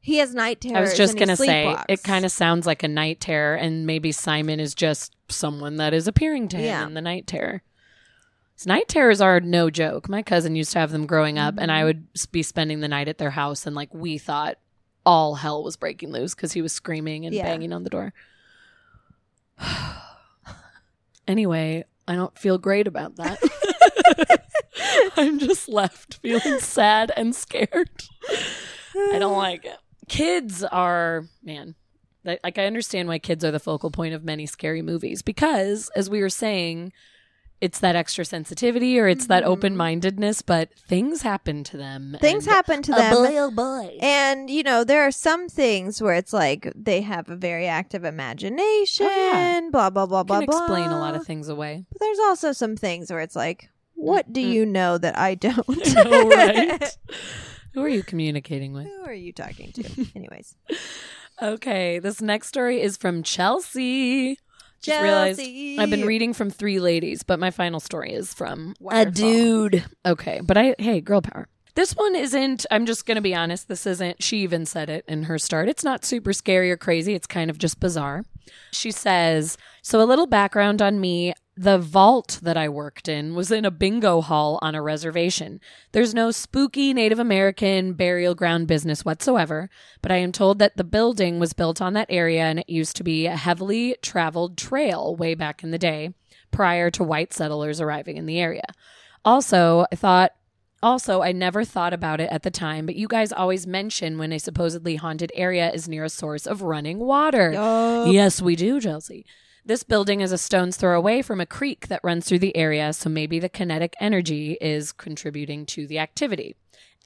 [0.00, 0.76] he has night terrors.
[0.76, 1.84] I was just gonna say sleepwalks.
[1.88, 5.92] it kind of sounds like a night terror, and maybe Simon is just someone that
[5.92, 6.86] is appearing to him Yeah.
[6.86, 7.62] in the night terror.
[8.56, 10.08] So night terrors are no joke.
[10.08, 11.80] My cousin used to have them growing up, and Mm-hmm.
[11.80, 14.58] I would be spending the night at their house, and like we thought
[15.06, 17.42] all hell was breaking loose because he was screaming and Yeah.
[17.44, 18.12] banging on the door.
[21.28, 23.38] anyway, I don't feel great about that.
[25.16, 27.90] I'm just left feeling sad and scared.
[28.96, 29.76] I don't like it.
[30.08, 31.74] Kids are, man,
[32.24, 35.90] like like, I understand why kids are the focal point of many scary movies because,
[35.96, 36.92] as we were saying,
[37.60, 39.46] it's that extra sensitivity or it's that Mhm.
[39.46, 42.16] open mindedness, but things happen to them.
[42.20, 43.14] things and- happen to A them.
[43.14, 43.96] boy, oh boy.
[44.02, 48.04] And you know, there are some things where it's like they have a very active
[48.04, 50.58] imagination, Oh, blah blah blah blah can blah.
[50.64, 51.84] explain a lot of things away.
[51.90, 54.52] But there's also some things where it's like, what do Mm-mm.
[54.52, 55.66] you know that I don't?
[55.94, 56.96] Know, right?
[57.74, 58.86] Who are you communicating with?
[58.86, 59.82] Who are you talking to?
[60.14, 60.54] Anyways,
[61.42, 64.38] Okay, this next story is from Chelsea.
[64.84, 65.40] Just realized.
[65.40, 69.84] I've been reading from three ladies, but my final story is from a dude.
[70.04, 71.48] Okay, but I hey, girl power.
[71.74, 72.66] This one isn't.
[72.70, 73.66] I'm just gonna be honest.
[73.68, 74.22] This isn't.
[74.22, 75.68] She even said it in her start.
[75.68, 77.14] It's not super scary or crazy.
[77.14, 78.24] It's kind of just bizarre.
[78.70, 81.34] She says, "So a little background on me.
[81.56, 85.60] The vault that I worked in was in a bingo hall on a reservation.
[85.92, 89.70] There's no spooky Native American burial ground business whatsoever,
[90.02, 92.96] but I am told that the building was built on that area and it used
[92.96, 96.12] to be a heavily traveled trail way back in the day
[96.50, 98.64] prior to white settlers arriving in the area.
[99.24, 100.32] Also, I thought
[100.82, 104.34] also, I never thought about it at the time, but you guys always mention when
[104.34, 107.52] a supposedly haunted area is near a source of running water.
[107.52, 108.12] Yup.
[108.12, 109.24] Yes, we do, Chelsea.
[109.66, 112.92] This building is a stone's throw away from a creek that runs through the area,
[112.92, 116.54] so maybe the kinetic energy is contributing to the activity.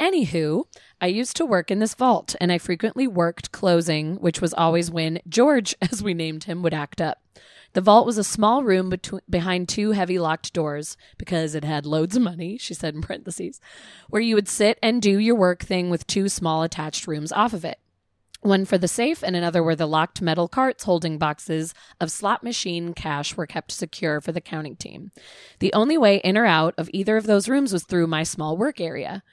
[0.01, 0.65] Anywho,
[1.01, 4.91] I used to work in this vault, and I frequently worked closing, which was always
[4.91, 7.19] when George, as we named him, would act up.
[7.75, 11.87] The vault was a small room between, behind two heavy locked doors because it had
[11.87, 13.61] loads of money, she said in parentheses,
[14.09, 17.53] where you would sit and do your work thing with two small attached rooms off
[17.53, 17.79] of it.
[18.41, 22.45] One for the safe and another where the locked metal carts holding boxes of slot
[22.45, 25.11] machine cash were kept secure for the counting team.
[25.59, 28.57] The only way in or out of either of those rooms was through my small
[28.57, 29.25] work area.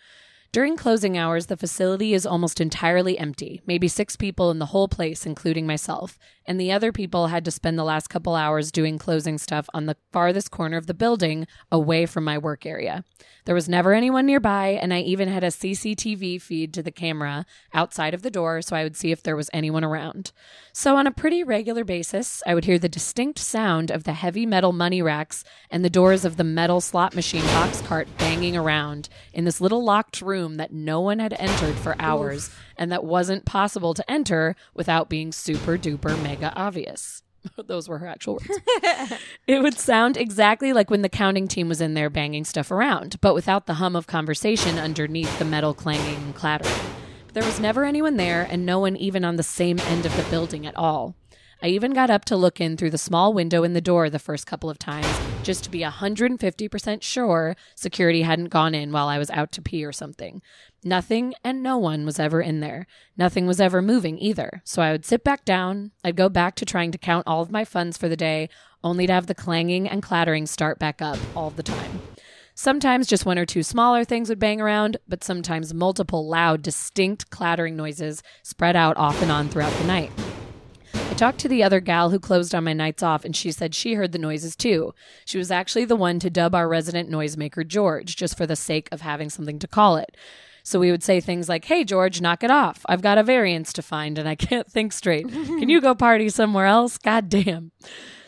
[0.51, 4.87] During closing hours, the facility is almost entirely empty, maybe six people in the whole
[4.87, 8.97] place, including myself, and the other people had to spend the last couple hours doing
[8.97, 13.03] closing stuff on the farthest corner of the building away from my work area.
[13.45, 17.45] There was never anyone nearby, and I even had a CCTV feed to the camera
[17.73, 20.31] outside of the door so I would see if there was anyone around.
[20.73, 24.47] So, on a pretty regular basis, I would hear the distinct sound of the heavy
[24.47, 29.09] metal money racks and the doors of the metal slot machine box cart banging around
[29.31, 33.45] in this little locked room that no one had entered for hours and that wasn't
[33.45, 37.23] possible to enter without being super duper mega obvious.
[37.67, 39.13] Those were her actual words.
[39.47, 43.21] It would sound exactly like when the counting team was in there banging stuff around,
[43.21, 46.73] but without the hum of conversation underneath the metal clanging and clattering.
[47.34, 50.23] There was never anyone there, and no one even on the same end of the
[50.23, 51.15] building at all.
[51.61, 54.19] I even got up to look in through the small window in the door the
[54.19, 55.07] first couple of times
[55.45, 59.85] just to be 150% sure security hadn't gone in while I was out to pee
[59.85, 60.41] or something.
[60.83, 62.87] Nothing and no one was ever in there.
[63.15, 64.61] Nothing was ever moving either.
[64.65, 65.91] So I would sit back down.
[66.03, 68.49] I'd go back to trying to count all of my funds for the day,
[68.83, 72.01] only to have the clanging and clattering start back up all the time.
[72.55, 77.29] Sometimes just one or two smaller things would bang around, but sometimes multiple loud, distinct
[77.29, 80.11] clattering noises spread out off and on throughout the night.
[81.18, 83.93] Talked to the other gal who closed on my nights off, and she said she
[83.93, 84.93] heard the noises too.
[85.24, 88.89] She was actually the one to dub our resident noisemaker George, just for the sake
[88.91, 90.18] of having something to call it.
[90.61, 92.86] So we would say things like, Hey, George, knock it off.
[92.89, 95.30] I've got a variance to find and I can't think straight.
[95.30, 96.97] Can you go party somewhere else?
[96.97, 97.72] God damn.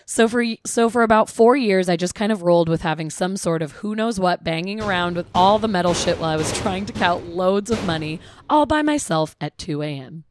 [0.06, 3.36] So for so for about 4 years I just kind of rolled with having some
[3.36, 6.58] sort of who knows what banging around with all the metal shit while I was
[6.60, 10.24] trying to count loads of money all by myself at 2 a.m.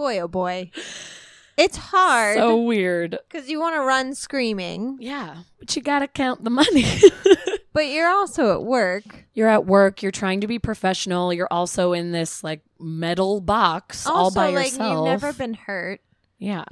[0.00, 0.70] Boy, oh boy.
[1.58, 3.18] It's hard So weird.
[3.28, 6.86] because you want to run screaming, Yeah, but you got to count the money.
[7.74, 9.04] but you're also at work.
[9.34, 14.06] you're at work, you're trying to be professional, you're also in this like metal box
[14.06, 14.94] all Also, by like yourself.
[14.94, 16.00] you've never been hurt.
[16.38, 16.64] Yeah.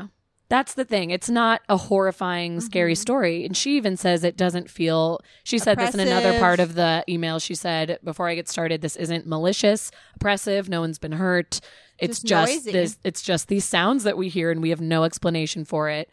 [0.48, 1.10] That's the thing.
[1.10, 3.00] It's not a horrifying, scary Mm-hmm.
[3.00, 3.44] story.
[3.44, 5.20] And she even says it doesn't feel.
[5.44, 7.38] She said this in another part of the email.
[7.38, 10.68] She said, before I get started, this isn't malicious, oppressive.
[10.68, 11.60] No one's been hurt.
[11.98, 12.98] It's Just just, this.
[13.04, 16.08] It's just these sounds that we hear, and we have no explanation for it.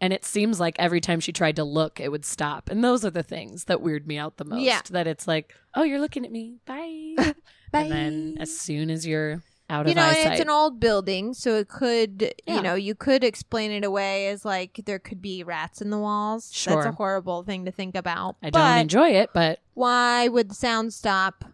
[0.00, 2.68] And it seems like every time she tried to look, it would stop.
[2.70, 4.62] And those are the things that weird me out the most.
[4.62, 4.80] Yeah.
[4.90, 6.58] That it's like, oh, you're looking at me.
[6.66, 7.14] Bye.
[7.16, 7.34] Bye.
[7.72, 11.34] And then as soon as you're out you of know, eyesight, it's an old building,
[11.34, 12.56] so it could, Yeah.
[12.56, 15.98] you know, you could explain it away as like there could be rats in the
[15.98, 16.50] walls.
[16.66, 18.36] That's a horrible thing to think about.
[18.42, 21.44] I don't enjoy it, but why would the sound stop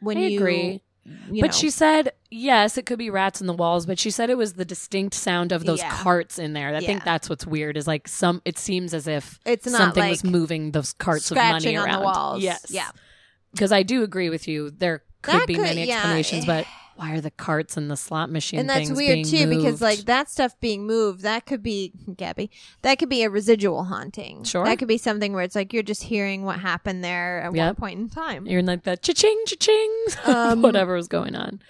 [0.00, 0.82] when I you agree.
[1.30, 4.10] you but know, she said, yes, it could be rats in the walls, but she
[4.10, 5.90] said it was the distinct sound of those Yeah.
[6.02, 6.68] carts in there.
[6.68, 6.86] I Yeah.
[6.86, 10.24] think that's what's weird is like some, it seems as if It's not something was
[10.24, 11.98] moving those carts of money around.
[12.00, 12.42] the walls.
[12.42, 12.66] Yes.
[12.70, 12.90] Yeah.
[13.52, 14.70] Because I do agree with you.
[14.70, 15.96] There could That be could- many yeah.
[15.96, 16.66] explanations, but
[16.96, 20.28] why are the carts and the slot machine and that's weird too because like that
[20.28, 22.50] stuff being moved that could be gabby
[22.82, 24.64] that could be a residual haunting Sure.
[24.64, 27.76] that could be something where it's like you're just hearing what happened there at one
[27.76, 31.60] point in time you're in like the cha-ching, cha-ching, Um, whatever was going on.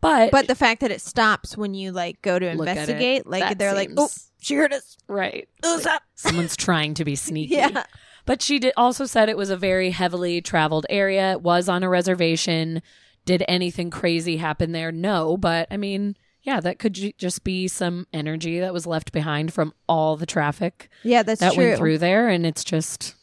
[0.00, 2.58] But, but the fact that it stops when you like go to at it.
[2.58, 4.08] investigate like they're like oh
[4.40, 5.48] she heard us right.
[5.62, 7.54] stop Someone's trying to be sneaky.
[7.54, 7.84] yeah
[8.24, 11.32] But she did also said it was a very heavily traveled area.
[11.32, 12.82] It was on a reservation.
[13.24, 14.92] Did anything crazy happen there?
[14.92, 19.12] No, but I mean, yeah, that could ju- just be some energy that was left
[19.12, 23.14] behind from all the traffic yeah that's that true went through there, and it's just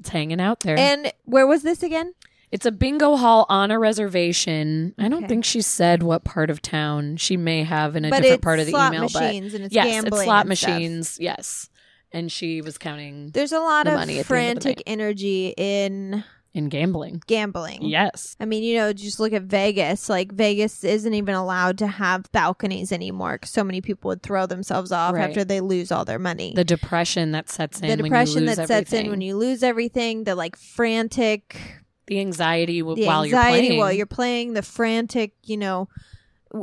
[0.00, 0.78] it's hanging out there.
[0.78, 2.14] and where was this again
[2.50, 4.94] it's a bingo hall on a reservation.
[4.98, 5.26] I don't Okay.
[5.26, 7.18] think she said what part of town.
[7.18, 9.74] She may have in a but different part of the email, machines and but it's
[9.74, 11.18] yes, gambling it's slot machines.
[11.20, 11.68] Yes,
[12.12, 16.24] and she was counting there's a lot the of money at of frantic energy in
[16.54, 17.22] in gambling.
[17.26, 18.34] gambling Yes.
[18.40, 20.08] I mean, you know, just look at Vegas.
[20.08, 24.46] Like Vegas isn't even allowed to have balconies anymore because so many people would throw
[24.46, 25.28] themselves off Right.
[25.28, 26.54] after they lose all their money.
[26.56, 29.36] the depression that sets in the depression when you lose that sets in when you
[29.36, 31.60] lose everything, the like frantic,
[32.06, 35.88] the anxiety w- the while anxiety you're playing while you're playing, the frantic, you know,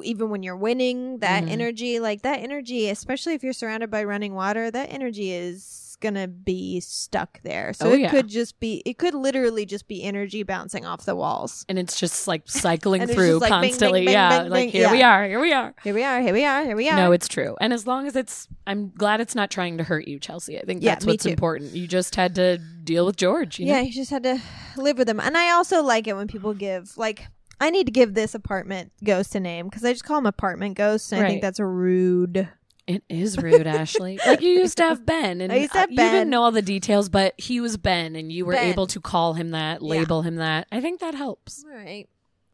[0.04, 1.50] even when you're winning, that Mhm.
[1.52, 6.28] energy, like that energy, especially if you're surrounded by running water, that energy is gonna
[6.28, 7.72] be stuck there.
[7.72, 8.10] So Oh, it yeah.
[8.10, 11.66] could just be, it could literally just be energy bouncing off the walls.
[11.70, 15.54] and it's just like cycling through like constantly yeah like here we are here we
[15.54, 16.20] are Here we are.
[16.22, 16.64] Here we are.
[16.66, 16.96] Here we are.
[16.98, 20.06] no it's true and as long as it's i'm glad it's not trying to hurt
[20.08, 23.58] you chelsea i think Yeah, that's what's important you just had to deal with george
[23.60, 23.82] you yeah, know?
[23.88, 24.40] you just had to
[24.76, 27.28] live with him And I also like it when people give like
[27.60, 30.76] I need to give this apartment ghost a name because I just call them apartment
[30.76, 32.50] ghosts, and I think that's rude.
[32.88, 35.90] it is rude ashley like you used to have ben and I used to have
[35.92, 38.70] you didn't know all the details but he was ben and you were Ben.
[38.72, 39.90] able to call him that Yeah.
[39.90, 42.08] label him that i think that helps All right.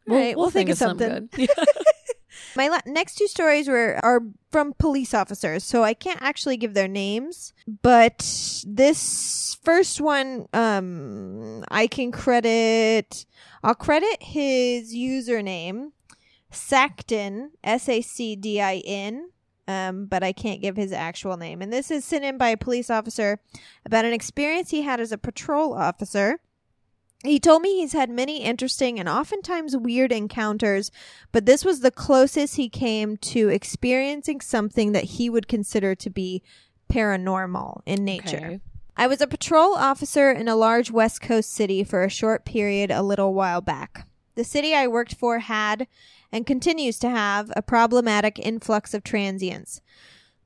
[0.06, 1.50] we'll, right, we'll think of something good.
[2.56, 6.74] My la- next two stories were are from police officers, so I can't actually give
[6.74, 7.52] their names.
[7.66, 8.18] But
[8.66, 13.26] this first one, um, I can credit.
[13.62, 15.92] I'll credit his username,
[16.50, 19.30] Sacdin, S A C D I N.
[19.68, 21.62] Um, but I can't give his actual name.
[21.62, 23.38] And this is sent in by a police officer
[23.86, 26.40] about an experience he had as a patrol officer.
[27.24, 30.90] He told me he's had many interesting and oftentimes weird encounters,
[31.30, 36.10] but this was the closest he came to experiencing something that he would consider to
[36.10, 36.42] be
[36.88, 38.36] paranormal in nature.
[38.36, 38.60] Okay.
[38.96, 42.90] I was a patrol officer in a large West Coast city for a short period
[42.90, 44.06] a little while back.
[44.34, 45.86] The city I worked for had
[46.30, 49.80] and continues to have a problematic influx of transients.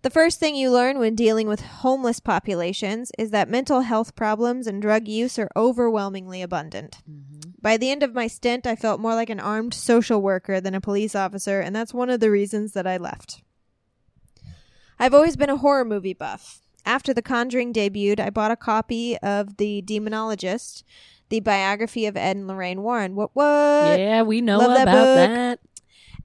[0.07, 4.69] The first thing you learn when dealing with homeless populations is that mental health problems
[4.69, 6.99] and drug use are overwhelmingly abundant.
[7.11, 7.51] Mm-hmm.
[7.61, 10.77] By the end of my stint, I felt more like an armed social worker than
[10.77, 13.43] a police officer, and that's one of the reasons that I left.
[14.97, 16.61] I've always been a horror movie buff.
[16.85, 20.85] After The Conjuring debuted, I bought a copy of The Demonologist,
[21.31, 23.17] the biography of Ed and Lorraine Warren.
[23.17, 23.99] What what?
[23.99, 25.17] yeah, we know Love that about book.
[25.17, 25.61] that.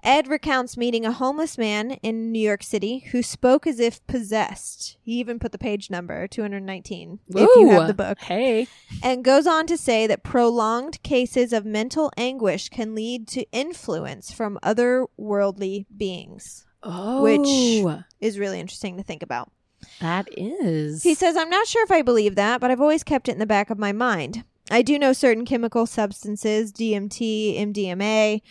[0.04, 4.98] Ed recounts meeting a homeless man in New York City who spoke as if possessed.
[5.04, 8.20] He even put the page number 219 if you have the book.
[8.20, 8.68] Hey.
[9.04, 14.32] And goes on to say that prolonged cases of mental anguish can lead to influence
[14.32, 16.66] from otherworldly beings.
[16.84, 19.52] Oh, Which- Is really interesting to think about.
[20.00, 21.04] that is.
[21.04, 23.40] He says, I'm not sure if I believe that, but I've always kept it in
[23.40, 24.44] the back of my mind.
[24.70, 28.42] I do know certain chemical substances, DMT, MDMA,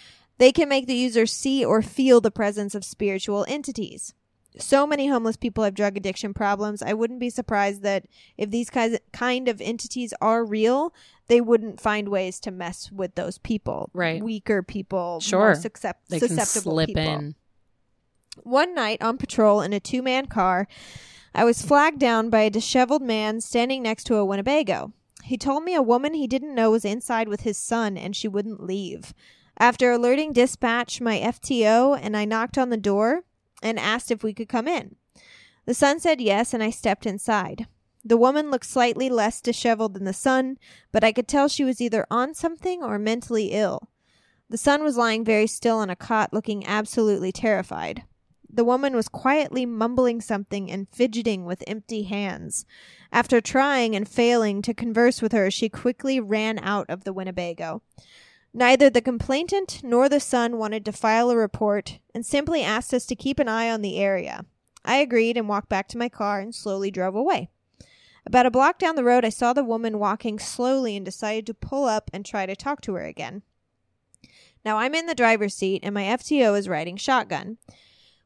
[0.41, 4.15] they can make the user see or feel the presence of spiritual entities.
[4.59, 6.83] So many homeless people have drug addiction problems.
[6.83, 10.93] I wouldn't be surprised that if these kind of entities are real,
[11.29, 13.91] they wouldn't find ways to mess with those people.
[13.95, 14.21] Right.
[14.21, 15.39] Weaker people, Sure.
[15.41, 17.03] more succep- they can susceptible slip people.
[17.05, 17.35] in.
[18.43, 20.67] One night on patrol in a two man car,
[21.35, 24.93] I was flagged down by a disheveled man standing next to a Winnebago.
[25.23, 28.27] He told me a woman he didn't know was inside with his son and she
[28.27, 29.13] wouldn't leave.
[29.61, 33.25] After alerting dispatch, my FTO, and I knocked on the door
[33.63, 34.97] and asked if we could come in.
[35.67, 37.67] The son said yes, and I stepped inside.
[38.03, 40.57] The woman looked slightly less disheveled than the son,
[40.93, 43.91] but I could tell she was either on something or mentally ill.
[44.49, 48.05] The son was lying very still on a cot, looking absolutely terrified.
[48.49, 52.65] The woman was quietly mumbling something and fidgeting with empty hands.
[53.13, 57.83] After trying and failing to converse with her, she quickly ran out of the Winnebago.
[58.53, 63.07] Neither the complainant nor the son wanted to file a report and simply asked us
[63.07, 64.45] to keep an eye on the area.
[64.85, 67.51] I agreed and walked back to my car and slowly drove away.
[68.27, 71.55] About a block down the road, I saw the woman walking slowly and decided to
[71.55, 73.43] pull up and try to talk to her again.
[74.65, 77.59] Now I'm in the driver's seat and my FTO is riding shotgun.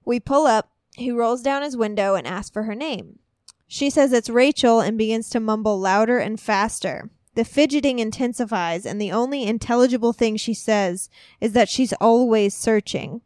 [0.05, 3.19] We pull up, he rolls down his window and asks for her name.
[3.67, 7.11] She says it's Rachel and begins to mumble louder and faster.
[7.35, 11.11] The fidgeting intensifies, and the only intelligible thing she says
[11.41, 13.23] is that she's always searching.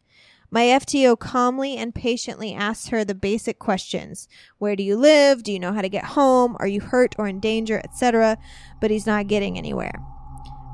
[0.50, 5.42] My FTO calmly and patiently asks her the basic questions Where do you live?
[5.42, 6.56] Do you know how to get home?
[6.58, 7.82] Are you hurt or in danger?
[7.84, 8.38] etc.
[8.80, 9.92] But he's not getting anywhere.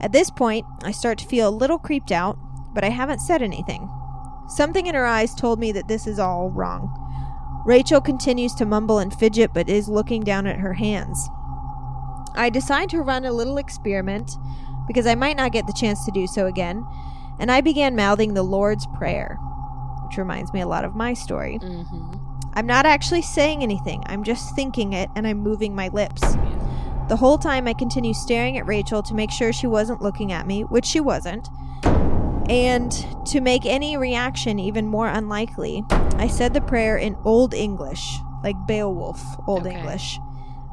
[0.00, 2.38] At this point, I start to feel a little creeped out,
[2.72, 3.90] but I haven't said anything.
[4.48, 7.00] Something in her eyes told me that this is all wrong.
[7.66, 11.28] Rachel continues to mumble and fidget, but is looking down at her hands.
[12.34, 14.32] I decide to run a little experiment
[14.86, 16.86] because I might not get the chance to do so again,
[17.38, 19.36] and I began mouthing the Lord's Prayer,
[20.06, 21.58] which reminds me a lot of my story.
[21.58, 22.12] Mm-hmm.
[22.54, 26.22] I'm not actually saying anything, I'm just thinking it and I'm moving my lips.
[27.08, 30.46] The whole time I continue staring at Rachel to make sure she wasn't looking at
[30.46, 31.48] me, which she wasn't.
[32.48, 32.92] And
[33.26, 35.82] to make any reaction even more unlikely,
[36.16, 39.76] I said the prayer in Old English, like Beowulf Old Okay.
[39.76, 40.18] English.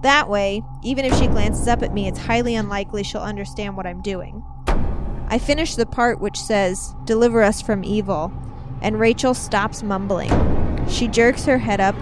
[0.02, 3.86] That way, even if she glances up at me, it's highly unlikely she'll understand what
[3.86, 4.44] I'm doing.
[5.28, 8.34] I finish the part which says, Deliver us from evil,
[8.82, 10.32] and Rachel stops mumbling.
[10.90, 11.96] She jerks her head up,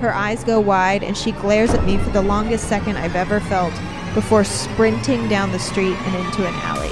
[0.00, 3.38] her eyes go wide, and she glares at me for the longest second I've ever
[3.38, 3.72] felt
[4.14, 6.90] before sprinting down the street and into an alley.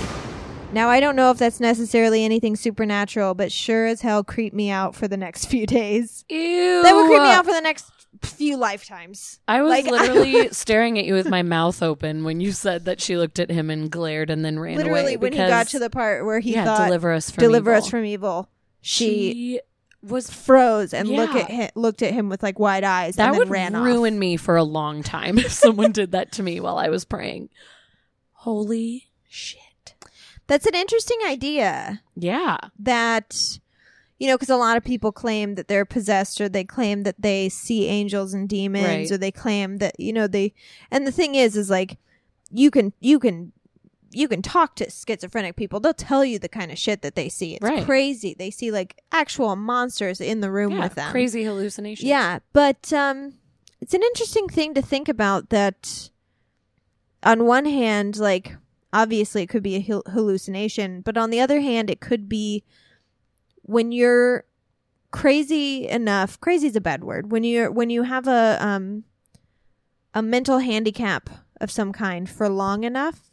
[0.73, 4.71] Now, I don't know if that's necessarily anything supernatural, but sure as hell creep me
[4.71, 6.25] out for the next few days.
[6.29, 6.83] Ew.
[6.83, 7.91] That would creep me out for the next
[8.23, 9.41] few lifetimes.
[9.49, 12.85] I was Like, literally was- staring at you with my mouth open when you said
[12.85, 15.17] that she looked at him and glared and then ran Literally, away.
[15.17, 17.83] when he got to the part where he yeah, thought, deliver us from deliver evil.
[17.85, 18.49] us from evil,
[18.81, 19.61] she, she
[20.03, 23.35] was froze and look at him, looked at him with like wide eyes that and
[23.35, 24.19] then would ran ruin off.
[24.21, 27.49] me for a long time if someone did that to me while I was praying.
[28.33, 29.61] Holy shit.
[30.47, 32.03] That's an interesting idea.
[32.17, 32.57] Yeah.
[32.81, 33.37] that
[34.21, 37.21] you know because a lot of people claim that they're possessed or they claim that
[37.21, 39.11] they see angels and demons Right.
[39.11, 40.53] or they claim that you know they
[40.93, 41.99] and the thing is is like
[42.53, 43.53] you can you can
[44.13, 47.29] you can talk to schizophrenic people they'll tell you the kind of shit that they
[47.29, 47.85] see it's Right.
[47.85, 50.81] crazy they see like actual monsters in the room yeah.
[50.81, 52.09] with them Crazy hallucinations.
[52.09, 53.35] yeah but um
[53.81, 56.11] it's an interesting thing to think about that
[57.23, 58.57] on one hand like
[58.93, 62.65] obviously it could be a hallucination but on the other hand it could be
[63.71, 64.45] when you're
[65.11, 69.03] crazy enough crazy is a bad word when you're when you have a um
[70.15, 71.29] a mental handicap
[71.61, 73.31] of some kind for long enough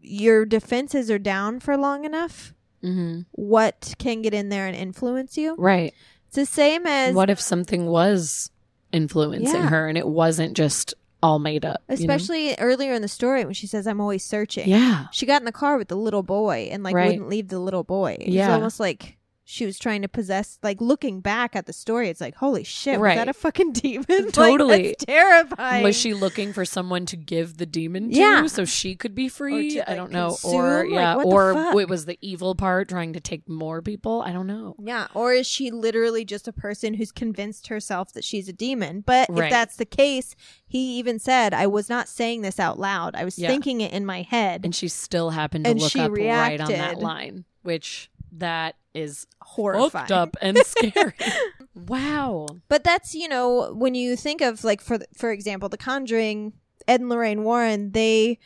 [0.00, 3.20] your defenses are down for long enough Mm-hmm.
[3.32, 5.54] what can get in there and influence you.
[5.58, 5.92] Right.
[6.28, 8.50] It's the same as What if something was
[8.90, 9.68] influencing Yeah.
[9.68, 11.82] her and it wasn't just all made up?
[11.90, 12.00] you know?
[12.14, 14.66] especially earlier in the story when she says I'm always searching.
[14.66, 15.08] Yeah.
[15.12, 17.08] She got in the car with the little boy and like Right.
[17.08, 18.16] wouldn't leave the little boy.
[18.18, 18.54] It's Yeah.
[18.54, 19.18] almost like
[19.50, 23.00] she was trying to possess like looking back at the story, it's like, holy shit,
[23.00, 23.16] Right.
[23.16, 24.04] was that a fucking demon?
[24.08, 24.82] Like, Totally.
[24.88, 25.82] that's terrifying.
[25.82, 28.46] Was she looking for someone to give the demon to Yeah.
[28.46, 29.70] so she could be free?
[29.72, 30.28] to, I don't know.
[30.28, 30.54] consume?
[30.54, 34.22] Or yeah, the or it was the evil part trying to take more people.
[34.22, 34.76] I don't know.
[34.78, 39.02] Yeah, or is she literally just a person who's convinced herself that she's a demon?
[39.04, 39.46] But Right.
[39.46, 40.36] if that's the case,
[40.66, 43.16] he even said, I was not saying this out loud.
[43.16, 43.48] I was Yeah.
[43.48, 44.60] thinking it in my head.
[44.64, 48.76] And she still happened to And look she up right on that line, which that
[48.94, 50.02] is Horrifying.
[50.02, 51.12] hooked up and scary.
[51.74, 52.46] wow.
[52.68, 56.52] But that's, you know, when you think of like for for example, The Conjuring,
[56.88, 58.38] Ed and Lorraine Warren, they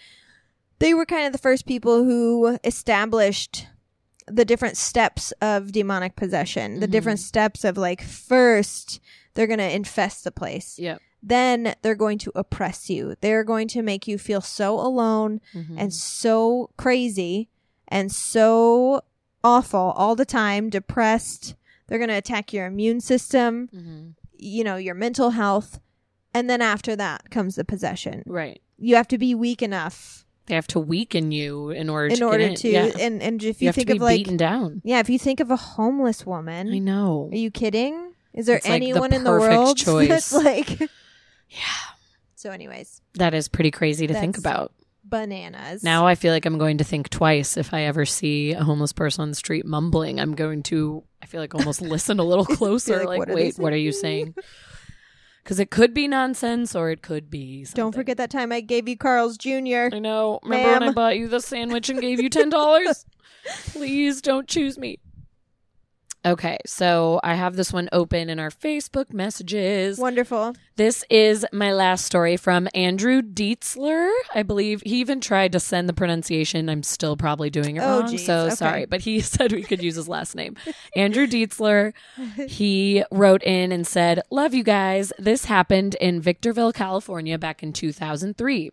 [0.81, 3.67] they were kind of the first people who established
[4.27, 6.91] the different steps of demonic possession, the Mhm.
[6.93, 9.01] different steps of like first
[9.35, 10.79] they're going to infest the place.
[10.79, 11.01] Yep.
[11.23, 13.17] Then they're going to oppress you.
[13.21, 15.75] They're going to make you feel so alone Mhm.
[15.77, 17.49] and so crazy
[17.89, 19.03] and so
[19.45, 21.55] awful all the time, depressed.
[21.87, 24.15] They're going to attack your immune system, Mhm.
[24.39, 25.79] you know, your mental health.
[26.33, 28.25] And then after that comes the possession.
[28.27, 28.61] Right.
[28.79, 32.25] You have to be weak enough They have to weaken you in order in to
[32.27, 32.57] order get in.
[32.57, 32.91] to Yeah.
[32.99, 34.83] and and if you, you, have think to be of like beaten down.
[34.85, 37.29] yeah, if you think of a homeless woman, I know.
[37.33, 38.13] are you kidding?
[38.35, 40.09] Is there It's like the anyone in the world choice.
[40.09, 41.85] that's like Yeah.
[42.35, 44.73] So anyways, That is pretty crazy to think about.
[45.05, 45.83] Bananas.
[45.83, 48.93] Now I feel like I'm going to think twice if I ever see a homeless
[48.93, 50.19] person on the street mumbling.
[50.19, 52.99] I'm going to, I feel like almost listen a little closer.
[52.99, 54.35] like, like, what wait, what are you saying?
[55.43, 57.65] Because it could be nonsense or it could be.
[57.65, 57.83] Something.
[57.83, 59.91] Don't forget that time I gave you Carl's Jr.
[59.93, 60.41] I know.
[60.43, 63.05] Remember when I bought you the sandwich and gave you ten dollars?
[63.67, 64.99] Please don't choose me.
[66.27, 69.99] Okay, so I have this one open in our Facebook messages.
[69.99, 70.55] Wonderful.
[70.77, 74.11] This is my last story from Andrew Dietzler.
[74.35, 76.71] I believe he even tried to send the pronunciation.
[76.71, 78.11] I'm still probably doing it Oh, wrong.
[78.11, 78.25] geez.
[78.25, 78.55] So Okay.
[78.55, 80.57] sorry, but he said we could use his last name.
[80.97, 81.93] Andrew Dietzler.
[82.49, 85.13] He wrote in and said, Love you guys.
[85.19, 88.71] This happened in Victorville, California back in 2003.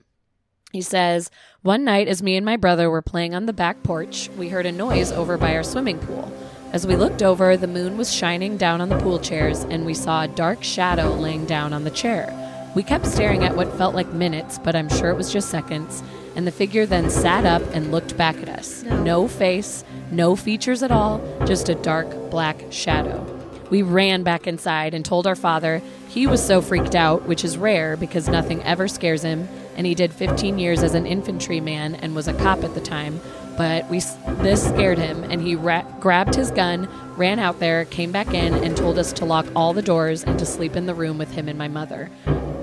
[0.72, 1.30] He says,
[1.64, 4.66] One night, as me and my brother were playing on the back porch, we heard
[4.66, 6.32] a noise over by our swimming pool.
[6.74, 9.93] As we looked over, the moon was shining down on the pool chairs, and we
[9.93, 12.34] saw a dark shadow laying down on the chair.
[12.76, 16.01] We kept staring at what felt like minutes, but I'm sure it was just seconds,
[16.34, 18.84] and the figure then sat up and looked back at us.
[18.84, 19.03] No.
[19.03, 23.28] no face, no features at all, just a dark black shadow.
[23.69, 27.57] We ran back inside and told our father he was so freaked out, which is
[27.57, 32.15] rare because nothing ever scares him, and he did 15 years as an infantryman and
[32.15, 33.19] was a cop at the time.
[33.58, 34.02] But we
[34.41, 36.88] this scared him, and he ra- grabbed his gun,
[37.18, 40.39] ran out there, came back in, and told us to lock all the doors and
[40.39, 42.10] to sleep in the room with him and my mother.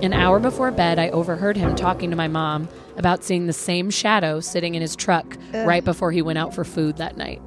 [0.02, 3.90] An hour before bed, I overheard him talking to my mom about seeing the same
[3.90, 7.42] shadow sitting in his truck right before he went out for food that night.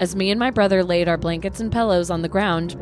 [0.00, 2.76] As me and my brother laid our blankets and pillows on the ground,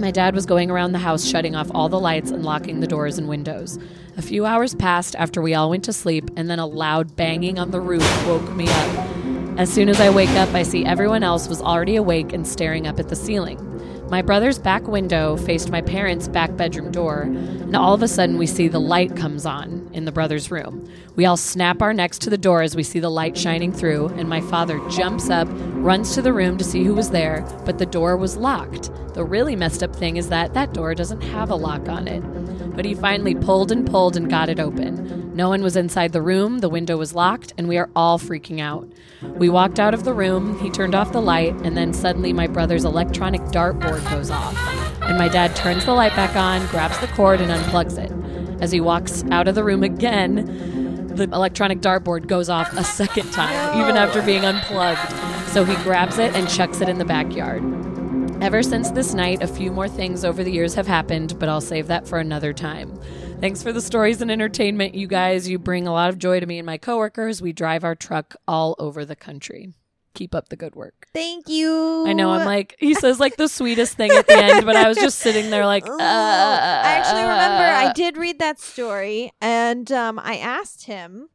[0.00, 2.86] my dad was going around the house shutting off all the lights and locking the
[2.86, 3.78] doors and windows.
[4.16, 7.58] A few hours passed after we all went to sleep, and then a loud banging
[7.58, 9.27] on the roof woke me up.
[9.58, 12.86] As soon as I wake up, I see everyone else was already awake and staring
[12.86, 13.58] up at the ceiling.
[14.08, 18.38] My brother's back window faced my parents' back bedroom door, and all of a sudden
[18.38, 20.88] we see the light comes on in the brother's room.
[21.16, 24.06] We all snap our necks to the door as we see the light shining through,
[24.10, 27.78] and my father jumps up, runs to the room to see who was there, but
[27.78, 28.92] the door was locked.
[29.14, 32.22] The really messed up thing is that that door doesn't have a lock on it.
[32.78, 35.34] But he finally pulled and pulled and got it open.
[35.34, 38.60] No one was inside the room, the window was locked, and we are all freaking
[38.60, 38.88] out.
[39.20, 42.46] We walked out of the room, he turned off the light, and then suddenly my
[42.46, 44.56] brother's electronic dartboard goes off.
[45.02, 48.12] And my dad turns the light back on, grabs the cord, and unplugs it.
[48.62, 53.32] As he walks out of the room again, the electronic dartboard goes off a second
[53.32, 55.00] time, even after being unplugged.
[55.48, 57.64] So he grabs it and chucks it in the backyard.
[58.40, 61.60] Ever since this night, a few more things over the years have happened, but I'll
[61.60, 62.96] save that for another time.
[63.40, 65.48] Thanks for the stories and entertainment, you guys.
[65.48, 67.42] You bring a lot of joy to me and my coworkers.
[67.42, 69.74] We drive our truck all over the country.
[70.14, 71.08] Keep up the good work.
[71.12, 72.04] Thank you.
[72.06, 74.86] I know I'm like he says like the sweetest thing at the end, but I
[74.86, 79.90] was just sitting there like, uh, I actually remember I did read that story and
[79.90, 81.28] um, I asked him,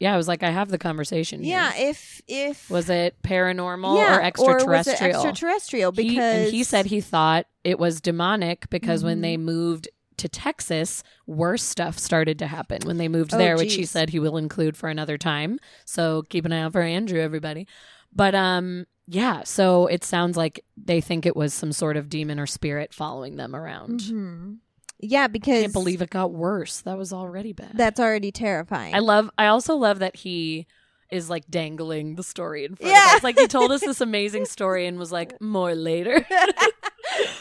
[0.00, 1.42] yeah, I was like, I have the conversation.
[1.42, 1.56] here.
[1.56, 5.04] yeah, if if was it paranormal yeah, or extraterrestrial?
[5.10, 9.22] it extraterrestrial He- because and he said he thought it was demonic because when Mhm.
[9.22, 13.74] they moved to Texas, worse stuff started to happen when they moved Oh, there, which
[13.74, 15.58] he said he will include for another time.
[15.86, 17.66] So keep an eye out for Andrew, everybody.
[18.14, 22.38] But um, yeah, so it sounds like they think it was some sort of demon
[22.38, 24.00] or spirit following them around.
[24.00, 24.56] Mhm.
[25.02, 26.80] Yeah, because I Can't believe it got worse.
[26.82, 27.72] That was already bad.
[27.74, 28.94] that's already terrifying.
[28.94, 29.30] I love.
[29.38, 30.66] I also love that he
[31.10, 33.10] is like dangling the story in front Yeah.
[33.10, 33.24] of us.
[33.24, 36.24] Like he told us this amazing story and was like, "More later."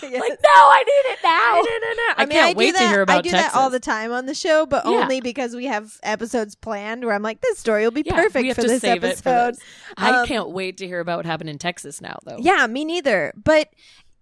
[0.01, 0.21] Yes.
[0.21, 1.55] Like, no, I need it now.
[1.55, 2.13] no, no, no.
[2.17, 3.51] I, mean, can't do wait that, to hear about I do Texas.
[3.53, 4.91] that all the time on the show, but Yeah.
[4.91, 8.41] only because we have episodes planned where I'm like, this story will be Yeah, perfect
[8.41, 9.55] we have for to this save it for episode.
[9.55, 9.63] this.
[9.97, 12.37] I Um, can't wait to hear about what happened in Texas now, though.
[12.39, 13.31] Yeah, me neither.
[13.35, 13.69] But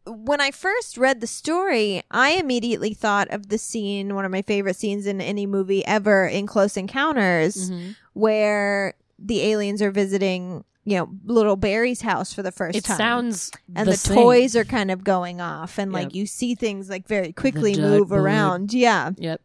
[0.07, 4.41] when I first read the story, I immediately thought of the scene, one of my
[4.41, 7.95] favorite scenes in any movie ever in Close Encounters, Mhm.
[8.13, 12.95] where the aliens are visiting, you know, little Barry's house for the first It time.
[12.95, 14.15] It sounds and the, same.
[14.17, 18.11] toys are kind of going off and like you see things like very quickly move
[18.11, 18.73] around.
[18.73, 19.11] Yeah.
[19.17, 19.41] Yep,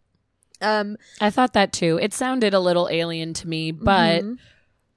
[0.61, 1.99] Um I thought that too.
[2.01, 4.39] It sounded a little alien to me, but mhm.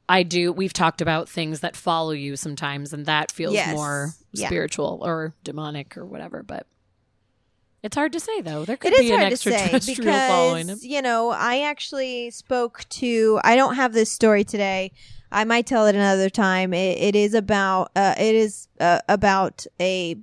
[0.07, 0.51] I do.
[0.51, 3.73] We've talked about things that follow you sometimes, and that feels Yes.
[3.75, 4.47] more Yeah.
[4.47, 6.43] spiritual or demonic or whatever.
[6.43, 6.67] But
[7.81, 8.65] it's hard to say, though.
[8.65, 10.79] There It could is be an extraterrestrial following him.
[10.81, 13.39] you know I actually spoke to.
[13.43, 14.91] I don't have this story today.
[15.31, 16.73] I might tell it another time.
[16.73, 17.91] It, it is about.
[17.95, 20.17] Uh, it is uh, about a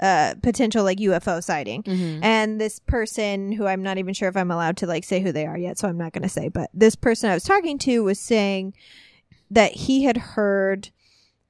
[0.00, 1.82] uh, potential like UFO sighting.
[1.82, 2.20] Mhm.
[2.22, 5.32] And this person who I'm not even sure if I'm allowed to like say who
[5.32, 7.78] they are yet, so I'm not going to say, but this person I was talking
[7.78, 8.74] to was saying
[9.50, 10.90] that he had heard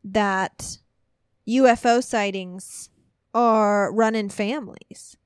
[0.03, 0.78] that
[1.48, 2.90] UFO sightings
[3.34, 5.16] are run in families.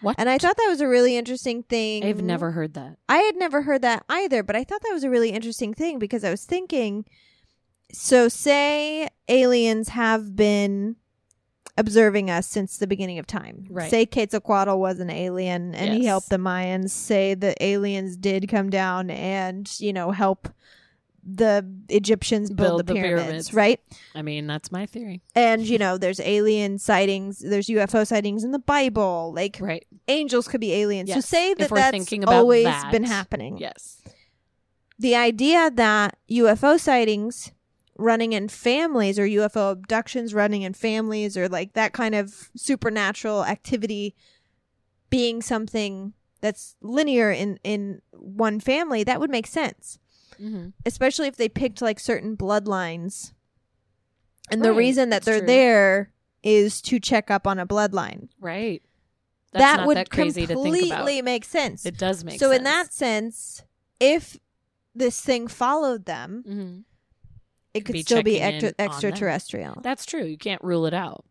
[0.00, 0.16] What?
[0.18, 2.04] And I thought that was a really interesting thing.
[2.04, 2.96] I've never heard that.
[3.08, 5.98] I had never heard that either, but I thought that was a really interesting thing
[5.98, 7.04] because I was thinking
[7.92, 10.96] so say aliens have been
[11.78, 13.66] observing us since the beginning of time.
[13.70, 13.90] Right.
[13.90, 16.90] Say Quetzalcoatl was an alien and he helped the Mayans.
[16.90, 20.48] Say the aliens did come down and, you know, help
[21.22, 23.54] the Egyptians build, Build the, the pyramids, pyramids.
[23.54, 23.80] right?
[24.14, 25.20] I mean, that's my theory.
[25.34, 29.32] And you know, there's alien sightings, there's UFO sightings in the Bible.
[29.34, 29.86] Like Right.
[30.08, 31.10] angels could be aliens.
[31.10, 31.28] So Yes.
[31.28, 33.58] say If that we're that's thinking about always that, been happening.
[33.58, 34.00] Yes.
[34.98, 37.52] The idea that UFO sightings
[38.00, 43.44] running in families or UFO abductions running in families or like that kind of supernatural
[43.44, 44.14] activity
[45.10, 49.98] being something that's linear in in one family, that would make sense.
[50.38, 53.32] hmm Especially if they picked like certain bloodlines.
[54.50, 55.46] And the reason that that's they're true.
[55.46, 58.28] there is to check up on a bloodline.
[58.40, 58.82] Right.
[59.52, 61.84] That's that not would that crazy to think completely make sense.
[61.84, 62.58] It does make so sense.
[62.58, 63.62] in that sense,
[63.98, 64.38] if
[64.94, 66.80] this thing followed them, hmm
[67.74, 69.78] it could be still be extra- extraterrestrial.
[69.82, 70.24] That's true.
[70.24, 71.24] You can't rule it out.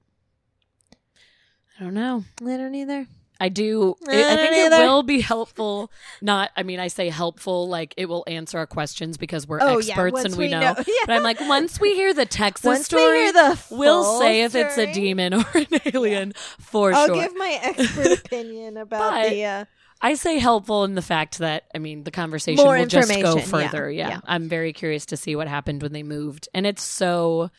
[1.80, 2.24] I don't know.
[2.42, 3.08] I don't either.
[3.42, 3.96] I do.
[4.06, 5.92] I It, I think it will be helpful.
[6.22, 6.52] Not.
[6.58, 10.12] I mean, I say helpful like it will answer our questions because we're Oh, experts
[10.14, 10.60] once and we, we know.
[10.60, 10.76] know.
[10.78, 10.94] Yeah.
[11.06, 14.56] But I'm like, once we hear the Texas Once story, we the we'll say if
[14.56, 17.16] it's a demon or an alien for I'll sure.
[17.16, 19.46] give my expert opinion about But the.
[19.46, 19.66] Uh,
[20.02, 23.16] I say helpful in the fact that I mean the conversation More will just go
[23.16, 23.92] information, yeah, further.
[23.92, 24.10] Yeah.
[24.10, 24.20] yeah.
[24.26, 27.50] I'm very curious to see what happened when they moved, and it's so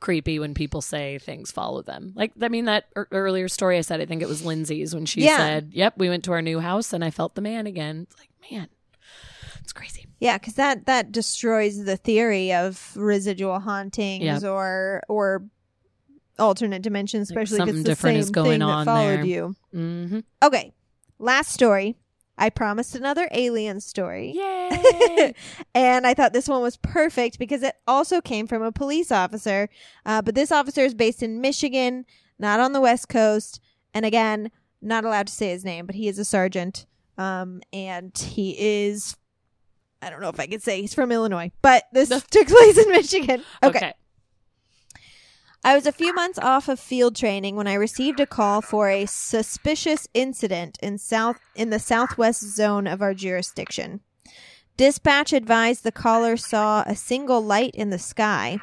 [0.00, 2.12] creepy when people say things follow them.
[2.16, 5.04] Like I mean that er- earlier story I said, I think it was Lindsay's when
[5.04, 5.36] she Yeah.
[5.36, 8.18] said, "Yep, we went to our new house and I felt the man again." It's
[8.18, 8.68] like man,
[9.60, 10.06] it's crazy.
[10.20, 14.40] yeah, because that that destroys the theory of residual hauntings Yeah.
[14.48, 15.44] or or
[16.38, 19.16] alternate dimensions, Like especially if it's the different same is going thing on that followed
[19.18, 19.24] there.
[19.26, 19.54] you.
[19.72, 20.72] hmm Okay,
[21.20, 21.96] last story.
[22.38, 24.32] I promised another alien story.
[24.34, 25.34] Yay!
[25.74, 29.68] and I thought this one was perfect because it also came from a police officer.
[30.06, 32.06] Uh, but this officer is based in Michigan,
[32.38, 33.60] not on the West Coast.
[33.92, 34.50] And again,
[34.80, 36.86] not allowed to say his name, but he is a sergeant.
[37.18, 39.18] Um, and he is,
[40.00, 42.88] I don't know if I could say he's from Illinois, but this took place in
[42.90, 43.42] Michigan.
[43.62, 43.78] okay.
[43.78, 43.92] okay.
[45.62, 48.88] I was a few months off of field training when I received a call for
[48.88, 54.00] a suspicious incident in south in the southwest zone of our jurisdiction.
[54.78, 58.58] Dispatch advised the caller saw a single light in the sky.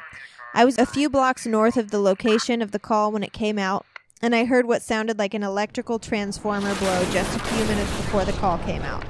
[0.54, 3.60] I was a few blocks north of the location of the call when it came
[3.60, 3.86] out,
[4.20, 8.24] and I heard what sounded like an electrical transformer blow just a few minutes before
[8.24, 9.04] the call came out.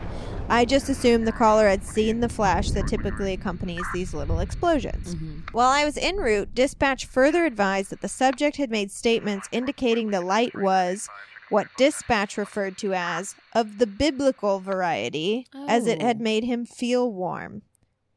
[0.51, 5.15] I just assumed the caller had seen the flash that typically accompanies these little explosions.
[5.53, 10.11] While I was en route, dispatch further advised that the subject had made statements indicating
[10.11, 11.09] the light was
[11.51, 16.07] what dispatch referred to as of the biblical variety, as it Oh.
[16.07, 17.63] had made him feel warm.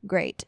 [0.07, 0.45] Great.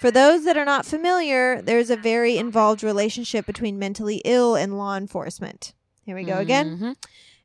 [0.00, 4.78] For those that are not familiar, there's a very involved relationship between mentally ill and
[4.78, 5.72] law enforcement.
[6.04, 6.78] Here we go again.
[6.78, 6.96] Mhm.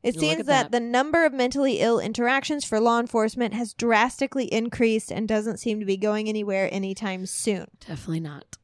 [0.03, 0.71] It Look seems that, that.
[0.71, 5.79] the number of mentally ill interactions for law enforcement has drastically increased and doesn't seem
[5.79, 7.67] to be going anywhere anytime soon.
[7.79, 8.57] Definitely not.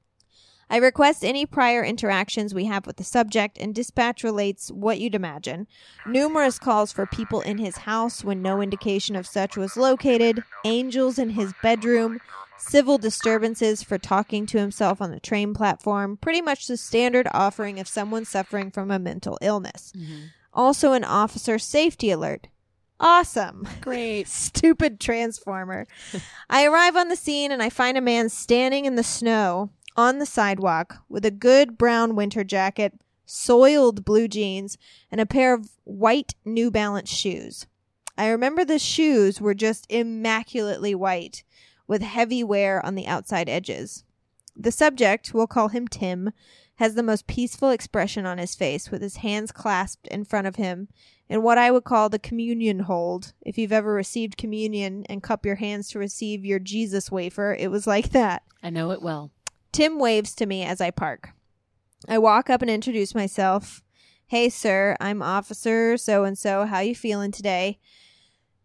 [0.69, 5.15] I request any prior interactions we have with the subject, and dispatch relates what you'd
[5.15, 5.65] imagine.
[6.05, 11.17] Numerous calls for people in his house when no indication of such was located, angels
[11.17, 12.19] in his bedroom,
[12.57, 17.79] civil disturbances for talking to himself on the train platform, pretty much the standard offering
[17.79, 19.91] of someone suffering from a mental illness.
[19.97, 20.25] Mm-hmm.
[20.53, 22.47] Also, an officer safety alert.
[22.99, 23.67] Awesome.
[23.81, 24.27] Great.
[24.27, 25.87] Stupid transformer.
[26.49, 30.19] I arrive on the scene and I find a man standing in the snow on
[30.19, 34.77] the sidewalk with a good brown winter jacket, soiled blue jeans,
[35.11, 37.67] and a pair of white New Balance shoes.
[38.17, 41.43] I remember the shoes were just immaculately white
[41.87, 44.03] with heavy wear on the outside edges.
[44.55, 46.31] The subject, we'll call him Tim,
[46.79, 50.55] has the most peaceful expression on his face with his hands clasped in front of
[50.55, 50.87] him
[51.27, 53.33] in what I would call the communion hold.
[53.41, 57.69] If you've ever received communion and cup your hands to receive your Jesus wafer, it
[57.69, 58.43] was like that.
[58.63, 59.29] I know it well.
[59.73, 61.31] Tim waves to me as I park.
[62.07, 63.83] I walk up and introduce myself.
[64.27, 66.65] Hey, sir, I'm Officer so and so.
[66.65, 67.77] How you feeling today?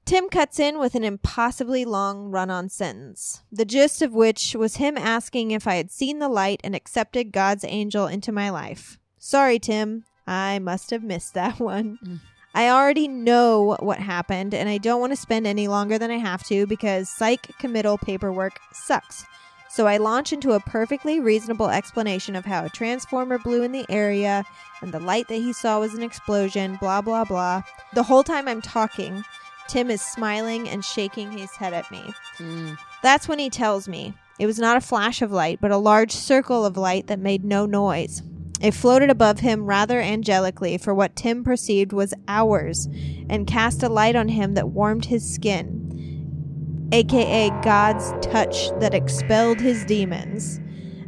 [0.05, 4.77] Tim cuts in with an impossibly long run on sentence, the gist of which was
[4.77, 8.99] him asking if I had seen the light and accepted God's angel into my life.
[9.19, 10.05] Sorry, Tim.
[10.27, 11.99] I must have missed that one.
[12.05, 12.21] Mm.
[12.55, 16.19] I already know what happened, and I don't want to spend any longer than I
[16.19, 19.25] have to because psych committal paperwork sucks.
[19.71, 23.87] So I launch into a perfectly reasonable explanation of how a transformer blew in the
[23.89, 24.45] area
[24.83, 27.63] and the light that he saw was an explosion, blah, blah, blah.
[27.93, 29.25] The whole time I'm talking,
[29.69, 32.03] Tim is smiling and shaking his head at me.
[32.39, 32.79] Mm.
[33.03, 36.13] That's when he tells me it was not a flash of light, but a large
[36.13, 38.23] circle of light that made no noise.
[38.61, 42.89] It floated above him rather angelically for what Tim perceived was hours
[43.29, 49.61] and cast a light on him that warmed his skin, aka God's touch that expelled
[49.61, 50.61] his demons.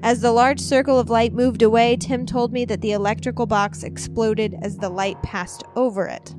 [0.03, 3.83] As the large circle of light moved away, Tim told me that the electrical box
[3.83, 6.35] exploded as the light passed over it.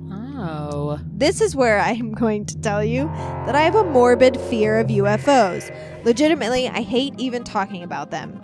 [1.13, 3.05] This is where I am going to tell you
[3.45, 5.73] that I have a morbid fear of UFOs.
[6.05, 8.43] Legitimately, I hate even talking about them.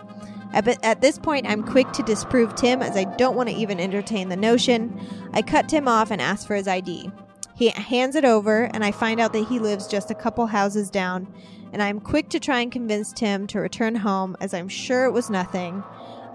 [0.53, 3.79] At, at this point, I'm quick to disprove Tim as I don't want to even
[3.79, 4.99] entertain the notion.
[5.33, 7.11] I cut Tim off and ask for his ID.
[7.55, 10.89] He hands it over, and I find out that he lives just a couple houses
[10.89, 11.31] down.
[11.71, 15.11] And I'm quick to try and convince Tim to return home, as I'm sure it
[15.11, 15.83] was nothing.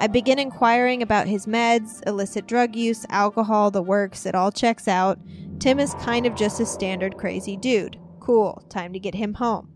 [0.01, 4.27] I begin inquiring about his meds, illicit drug use, alcohol, the works.
[4.27, 5.19] It all checks out.
[5.59, 7.99] Tim is kind of just a standard crazy dude.
[8.21, 9.73] Cool, time to get him home.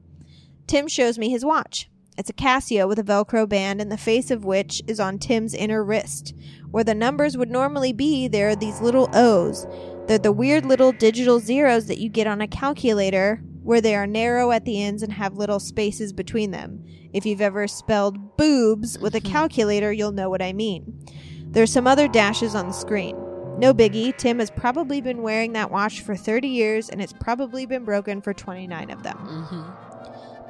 [0.67, 1.91] Tim shows me his watch.
[2.17, 5.55] It's a Casio with a Velcro band, and the face of which is on Tim's
[5.55, 6.35] inner wrist.
[6.71, 9.67] Where the numbers would normally be, there are these little O's.
[10.07, 14.07] They're the weird little digital zeros that you get on a calculator, where they are
[14.07, 16.85] narrow at the ends and have little spaces between them.
[17.13, 19.33] If you've ever spelled boobs with a mm-hmm.
[19.33, 21.05] calculator, you'll know what I mean.
[21.47, 23.17] There's some other dashes on the screen.
[23.59, 27.67] No biggie, Tim has probably been wearing that watch for 30 years and it's probably
[27.67, 29.17] been broken for 29 of them.
[29.19, 29.93] Mm-hmm.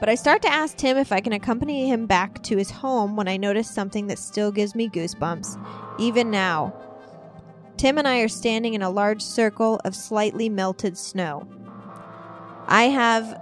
[0.01, 3.15] But I start to ask Tim if I can accompany him back to his home
[3.15, 5.65] when I notice something that still gives me goosebumps,
[6.01, 6.75] even now.
[7.77, 11.47] Tim and I are standing in a large circle of slightly melted snow.
[12.67, 13.41] I have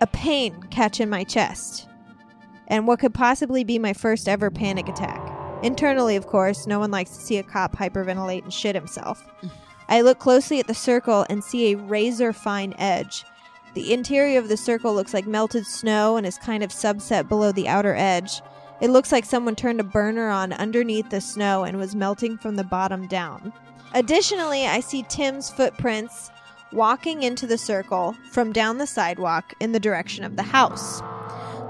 [0.00, 1.88] a pain catch in my chest,
[2.68, 5.31] and what could possibly be my first ever panic attack.
[5.62, 9.24] Internally, of course, no one likes to see a cop hyperventilate and shit himself.
[9.88, 13.24] I look closely at the circle and see a razor fine edge.
[13.74, 17.52] The interior of the circle looks like melted snow and is kind of subset below
[17.52, 18.42] the outer edge.
[18.80, 22.56] It looks like someone turned a burner on underneath the snow and was melting from
[22.56, 23.52] the bottom down.
[23.94, 26.30] Additionally, I see Tim's footprints
[26.72, 31.00] walking into the circle from down the sidewalk in the direction of the house.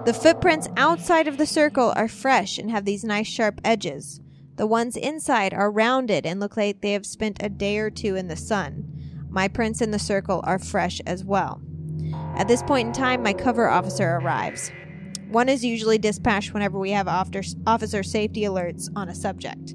[0.05, 4.21] The footprints outside of the circle are fresh and have these nice sharp edges.
[4.57, 8.17] The ones inside are rounded and look like they have spent a day or two
[8.17, 9.29] in the sun.
[9.31, 11.63] My prints in the circle are fresh as well.
[12.37, 14.73] At this point in time, my cover officer arrives.
[15.29, 19.75] One is usually dispatched whenever we have officer, safety alerts on a subject.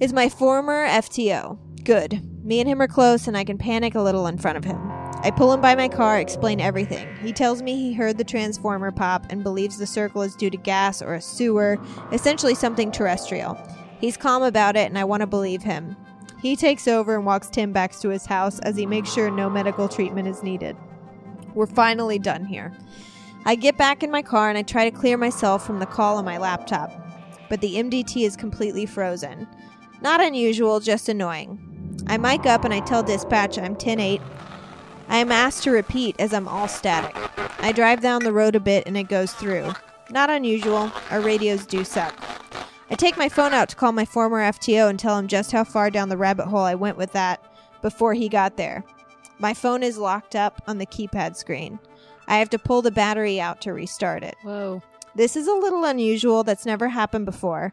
[0.00, 1.58] Is my former FTO.
[1.82, 2.44] Good.
[2.44, 4.93] Me and him are close, and I can panic a little in front of him.
[5.24, 7.08] I pull him by my car, explain everything.
[7.22, 10.58] He tells me he heard the transformer pop and believes the circle is due to
[10.58, 11.78] gas or a sewer,
[12.12, 13.58] essentially something terrestrial.
[14.02, 15.96] He's calm about it, and I want to believe him.
[16.42, 19.48] He takes over and walks Tim back to his house as he makes sure no
[19.48, 20.76] medical treatment is needed.
[21.54, 22.76] We're finally done here.
[23.46, 26.18] I get back in my car and I try to clear myself from the call
[26.18, 26.92] on my laptop,
[27.48, 29.48] but the MDT is completely frozen.
[30.02, 31.58] Not unusual, just annoying.
[32.08, 34.20] I mic up and I tell dispatch I'm 10 8.
[35.08, 37.16] I am asked to repeat as I'm all static.
[37.58, 39.72] I drive down the road a bit and it goes through.
[40.10, 42.14] Not unusual, our radios do suck.
[42.90, 45.64] I take my phone out to call my former FTO and tell him just how
[45.64, 47.42] far down the rabbit hole I went with that
[47.82, 48.84] before he got there.
[49.38, 51.78] My phone is locked up on the keypad screen.
[52.28, 54.36] I have to pull the battery out to restart it.
[54.42, 54.82] Whoa.
[55.14, 56.44] This is a little unusual.
[56.44, 57.72] That's never happened before.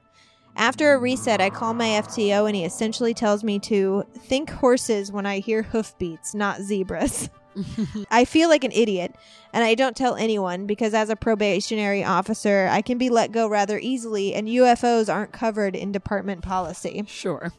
[0.56, 5.12] After a reset, I call my FTO and he essentially tells me to think horses
[5.12, 7.30] when I hear hoofbeats, not zebras.
[8.12, 9.16] I feel like an idiot,
[9.54, 13.48] and I don't tell anyone because as a probationary officer, I can be let go
[13.48, 17.04] rather easily, and UFOs aren't covered in department policy.
[17.08, 17.52] Sure.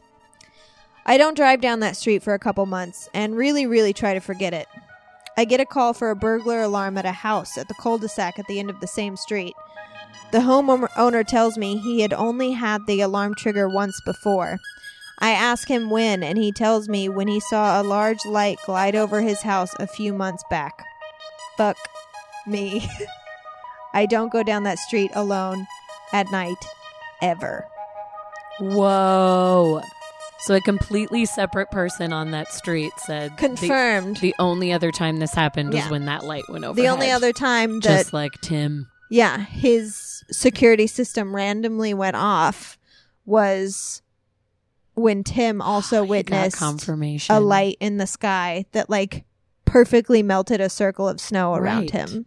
[1.05, 4.19] I don't drive down that street for a couple months and really, really try to
[4.19, 4.67] forget it.
[5.35, 8.07] I get a call for a burglar alarm at a house at the cul de
[8.07, 9.55] sac at the end of the same street.
[10.33, 14.57] The homeowner tells me he had only had the alarm trigger once before.
[15.19, 18.95] I ask him when, and he tells me when he saw a large light glide
[18.95, 20.83] over his house a few months back.
[21.55, 21.77] Fuck
[22.47, 22.89] me.
[23.93, 25.67] I don't go down that street alone
[26.13, 26.57] at night,
[27.21, 27.67] ever.
[28.59, 29.83] Whoa.
[30.39, 34.17] So a completely separate person on that street said the- Confirmed.
[34.17, 35.89] The, only other time this happened was Yeah.
[35.91, 36.75] when that light went over.
[36.75, 38.87] The only other time that just like Tim.
[39.13, 42.79] Yeah, his security system randomly went off
[43.25, 44.01] was
[44.95, 49.23] when Tim also witnessed confirmation a light in the sky that like
[49.65, 51.91] perfectly melted a circle of snow around Right.
[51.91, 52.25] him.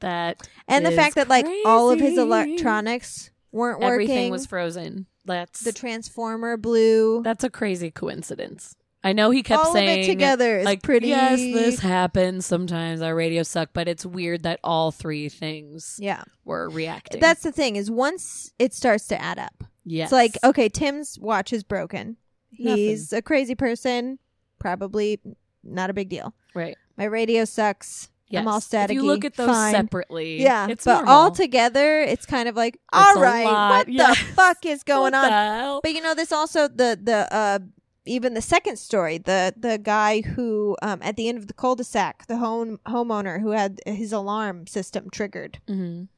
[0.00, 4.10] that And the fact that like all of his electronics weren't everything working.
[4.10, 5.06] Everything was frozen.
[5.26, 7.22] That's the transformer blew.
[7.22, 8.76] that's a crazy coincidence.
[9.02, 13.00] I know he kept all saying together is like pretty yes, this happens sometimes.
[13.00, 16.22] Our radio suck, but it's weird that all three things Yeah.
[16.44, 17.20] were reacting.
[17.20, 19.64] That's the thing is once it starts to add up.
[19.84, 20.06] yes.
[20.06, 22.18] It's like, okay, Tim's watch is broken.
[22.58, 22.76] Nothing.
[22.76, 24.18] He's a crazy person.
[24.58, 25.18] Probably
[25.64, 26.34] not a big deal.
[26.54, 26.76] right.
[26.98, 28.10] My radio sucks.
[28.32, 28.68] I'm all Yes.
[28.68, 28.84] staticky.
[28.84, 29.72] If you look at those Fine.
[29.72, 31.12] separately, Yeah, it's but normal.
[31.14, 34.18] all together, it's kind of like, It's all a right, what Yes.
[34.18, 35.80] the fuck is going on?
[35.82, 37.58] But you know, this also the the uh
[38.06, 42.26] even the second story, the the guy who um at the end of the cul-de-sac,
[42.26, 45.58] the home homeowner who had his alarm system triggered.
[45.68, 46.08] Mhm.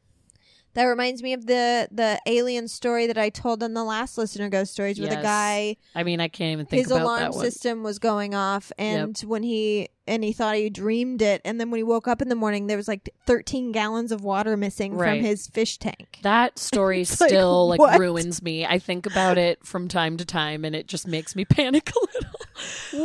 [0.75, 4.49] That reminds me of the the alien story that I told on the last listener
[4.49, 5.23] ghost stories, where the Yes.
[5.23, 7.45] guy I mean, I can't even think his about alarm that one.
[7.45, 11.71] system was going off, and when he and he thought he dreamed it, and then
[11.71, 14.95] when he woke up in the morning, there was like 13 gallons of water missing
[14.95, 15.19] Right.
[15.21, 16.19] from his fish tank.
[16.23, 18.01] That story like, still like, what?
[18.01, 18.65] ruins me.
[18.67, 22.01] I think about it from time to time, and it just makes me panic a
[22.01, 22.41] little.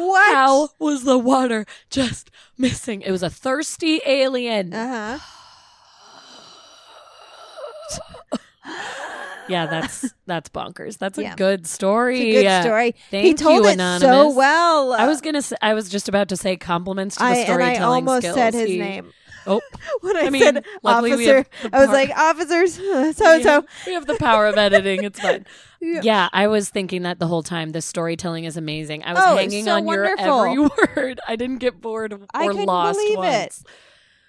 [0.10, 0.34] What?
[0.34, 3.02] How was the water just missing?
[3.02, 4.73] It was a thirsty alien.
[4.73, 5.26] Uh huh.
[9.48, 10.98] yeah, that's that's bonkers.
[10.98, 11.36] That's a Yeah.
[11.36, 12.20] good story.
[12.20, 12.62] It's a good Yeah.
[12.62, 12.96] story.
[13.12, 14.02] Thank he told you, it Anonymous.
[14.02, 14.94] so well.
[14.94, 17.82] I was gonna say, I was just about to say compliments to the I, storytelling
[17.82, 18.36] I almost skills.
[18.36, 19.12] said his He- name
[19.50, 19.62] Oh,
[20.02, 21.46] when I, I mean, said officer.
[21.72, 22.74] I was like officers,
[23.16, 23.66] so yeah, so.
[23.86, 25.06] we have the power of editing.
[25.06, 25.46] It's fine.
[25.80, 26.02] Yeah.
[26.04, 27.70] Yeah, I was thinking that the whole time.
[27.70, 29.04] The storytelling is amazing.
[29.06, 30.52] I was Oh, hanging so on wonderful.
[30.54, 31.20] your every word.
[31.26, 33.62] I didn't get bored or I lost believe once.
[33.62, 33.68] it.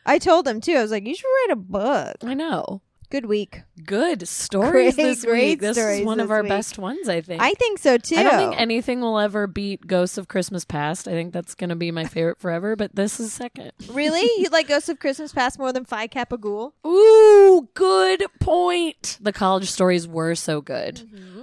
[0.06, 0.74] I told him too.
[0.76, 2.16] I was like, you should write a book.
[2.22, 2.82] I know.
[3.10, 3.62] Good week.
[3.84, 5.60] Good stories Great, this week.
[5.60, 6.50] This is one of our week.
[6.50, 7.40] best ones, I think.
[7.40, 8.16] I think so too.
[8.16, 11.08] I don't think anything will ever beat Ghosts of Christmas Past.
[11.08, 13.72] I think that's going to be my favorite forever, but this is second.
[13.90, 16.74] really, you like Ghosts of Christmas Past more than Phi Kappa Ghoul?
[16.86, 19.16] Ooh, good point.
[19.22, 20.96] The college stories were so good.
[20.96, 21.42] Mm-hmm.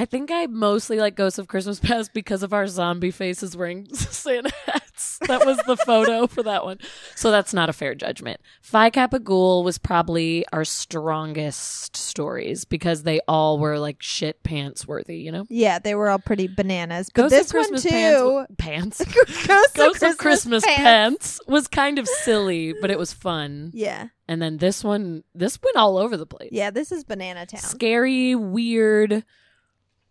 [0.00, 3.86] I think I mostly like Ghosts of Christmas Past because of our zombie faces wearing
[3.94, 5.18] Santa hats.
[5.28, 6.78] That was the photo for that one.
[7.16, 8.40] So that's not a fair judgment.
[8.62, 14.88] Phi Kappa Ghoul was probably our strongest stories because they all were like shit pants
[14.88, 15.44] worthy, you know?
[15.50, 17.10] Yeah, they were all pretty bananas.
[17.14, 18.46] But Ghosts this of Christmas one Pants, too.
[18.56, 19.04] pants.
[19.46, 20.80] Ghosts, Ghosts of Christmas Pants.
[20.80, 23.70] Pants was kind of silly, but it was fun.
[23.74, 26.48] Yeah, And then this one, this went all over the place.
[26.52, 26.70] yeah.
[26.70, 27.60] This is Banana Town.
[27.60, 29.24] Scary, weird,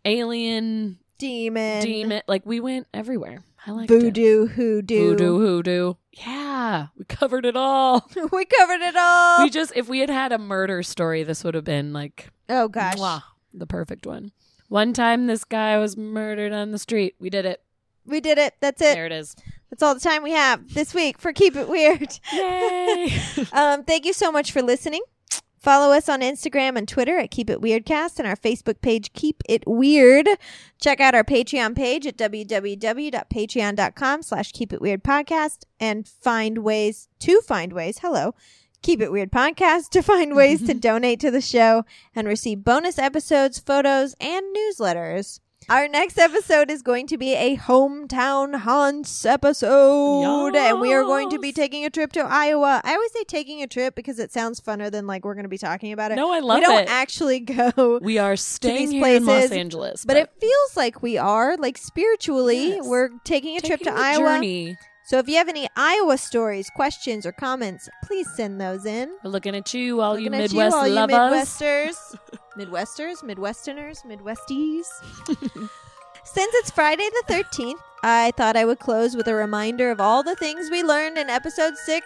[0.06, 2.22] alien, Demon, demon.
[2.28, 3.44] Like we went everywhere.
[3.66, 5.10] I like voodoo, hoodoo.
[5.10, 5.94] voodoo, hoodoo.
[6.14, 8.10] Yeah, we covered it all.
[8.32, 9.44] we covered it all.
[9.44, 12.68] we just, if we had had a murder story, this would have been like, oh
[12.68, 12.96] gosh.
[12.96, 13.24] mwah,
[13.54, 14.32] the perfect one.
[14.70, 17.16] One time, this guy was murdered on the street.
[17.20, 17.62] We did it.
[18.06, 18.54] We did it.
[18.62, 18.94] That's it.
[18.94, 19.36] There it is.
[19.70, 22.20] That's all the time we have this week for Keep It Weird.
[22.34, 23.20] Yay!
[23.54, 25.02] Um, thank you so much for listening.
[25.60, 29.44] Follow us on Instagram and Twitter at Keep It Weirdcast and our Facebook page Keep
[29.50, 30.30] It Weird.
[30.80, 37.10] Check out our Patreon page at www.patreon.com slash Keep It Weird Podcast and find ways
[37.20, 38.00] to find ways.
[38.00, 38.34] Hello.
[38.82, 41.84] Keep It Weird Podcast to find ways to donate to the show
[42.16, 45.42] and receive bonus episodes, photos, and newsletters.
[45.70, 51.30] Our next episode is going to be a hometown haunts episode, and we are going
[51.30, 52.82] to be taking a trip to Iowa.
[52.84, 55.50] I always say taking a trip because it sounds funner than like we're going to
[55.50, 56.16] be talking about it.
[56.16, 56.90] No, I love we don't it.
[56.90, 61.20] actually go, we are staying these here in Los Angeles, but it feels like we
[61.20, 61.56] are.
[61.56, 62.88] Like spiritually, Yes.
[62.88, 64.18] we're taking a trip to Iowa.
[64.24, 64.76] Journey.
[65.10, 69.10] So if you have any Iowa stories, questions, or comments, please send those in.
[69.24, 70.96] We're looking at you, all you Looking at Midwest you, all you.
[70.96, 71.96] Midwesters,
[72.56, 74.86] Midwesters, Midwesterners, Midwesties.
[76.24, 80.22] Since it's Friday the 13th, I thought I would close with a reminder of all
[80.22, 82.06] the things we learned in episode 6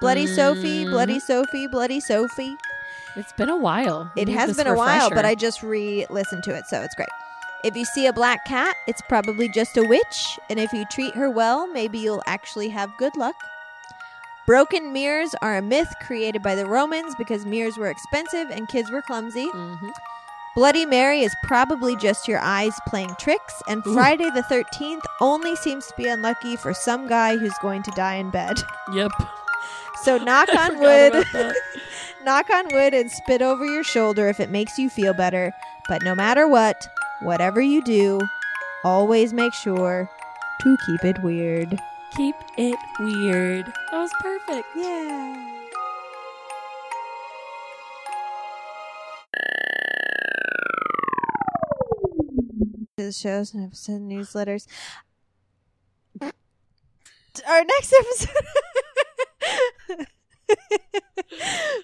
[0.00, 0.90] Bloody Sophie, Mhm.
[0.90, 2.54] Bloody Sophie, Bloody Sophie.
[3.16, 4.12] It's been a while.
[4.16, 7.08] It has been a while, but I just re listened to it, so it's great.
[7.64, 11.14] If you see a black cat, it's probably just a witch, and if you treat
[11.14, 13.36] her well, maybe you'll actually have good luck.
[14.46, 18.90] Broken mirrors are a myth created by the Romans because mirrors were expensive and kids
[18.90, 19.46] were clumsy.
[19.46, 19.88] Mm-hmm.
[20.54, 25.86] Bloody Mary is probably just your eyes playing tricks, and Friday the 13th only seems
[25.86, 28.58] to be unlucky for some guy who's going to die in bed.
[28.92, 29.10] Yep.
[30.02, 31.24] So knock on wood.
[32.24, 35.52] Knock on wood and spit over your shoulder if it makes you feel better.
[35.88, 36.88] But no matter what,
[37.20, 38.20] whatever you do,
[38.84, 40.10] always make sure
[40.60, 41.78] to keep it weird.
[42.16, 43.66] Keep it weird.
[43.66, 44.68] That was perfect.
[44.76, 45.50] Yeah.
[53.10, 54.66] Shows and episode newsletters.
[57.46, 58.30] Our next episode.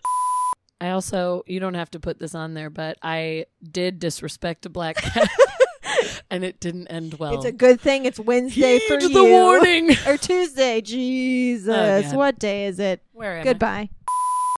[0.80, 4.70] I also, you don't have to put this on there, but I did disrespect a
[4.70, 5.28] black cat,
[6.30, 7.34] and it didn't end well.
[7.34, 9.24] It's a good thing it's Wednesday Heed for the you.
[9.24, 9.90] warning.
[10.06, 10.80] or Tuesday.
[10.80, 12.12] Jesus.
[12.12, 13.02] Oh, what day is it?
[13.12, 13.44] Where am I?
[13.44, 13.90] Goodbye.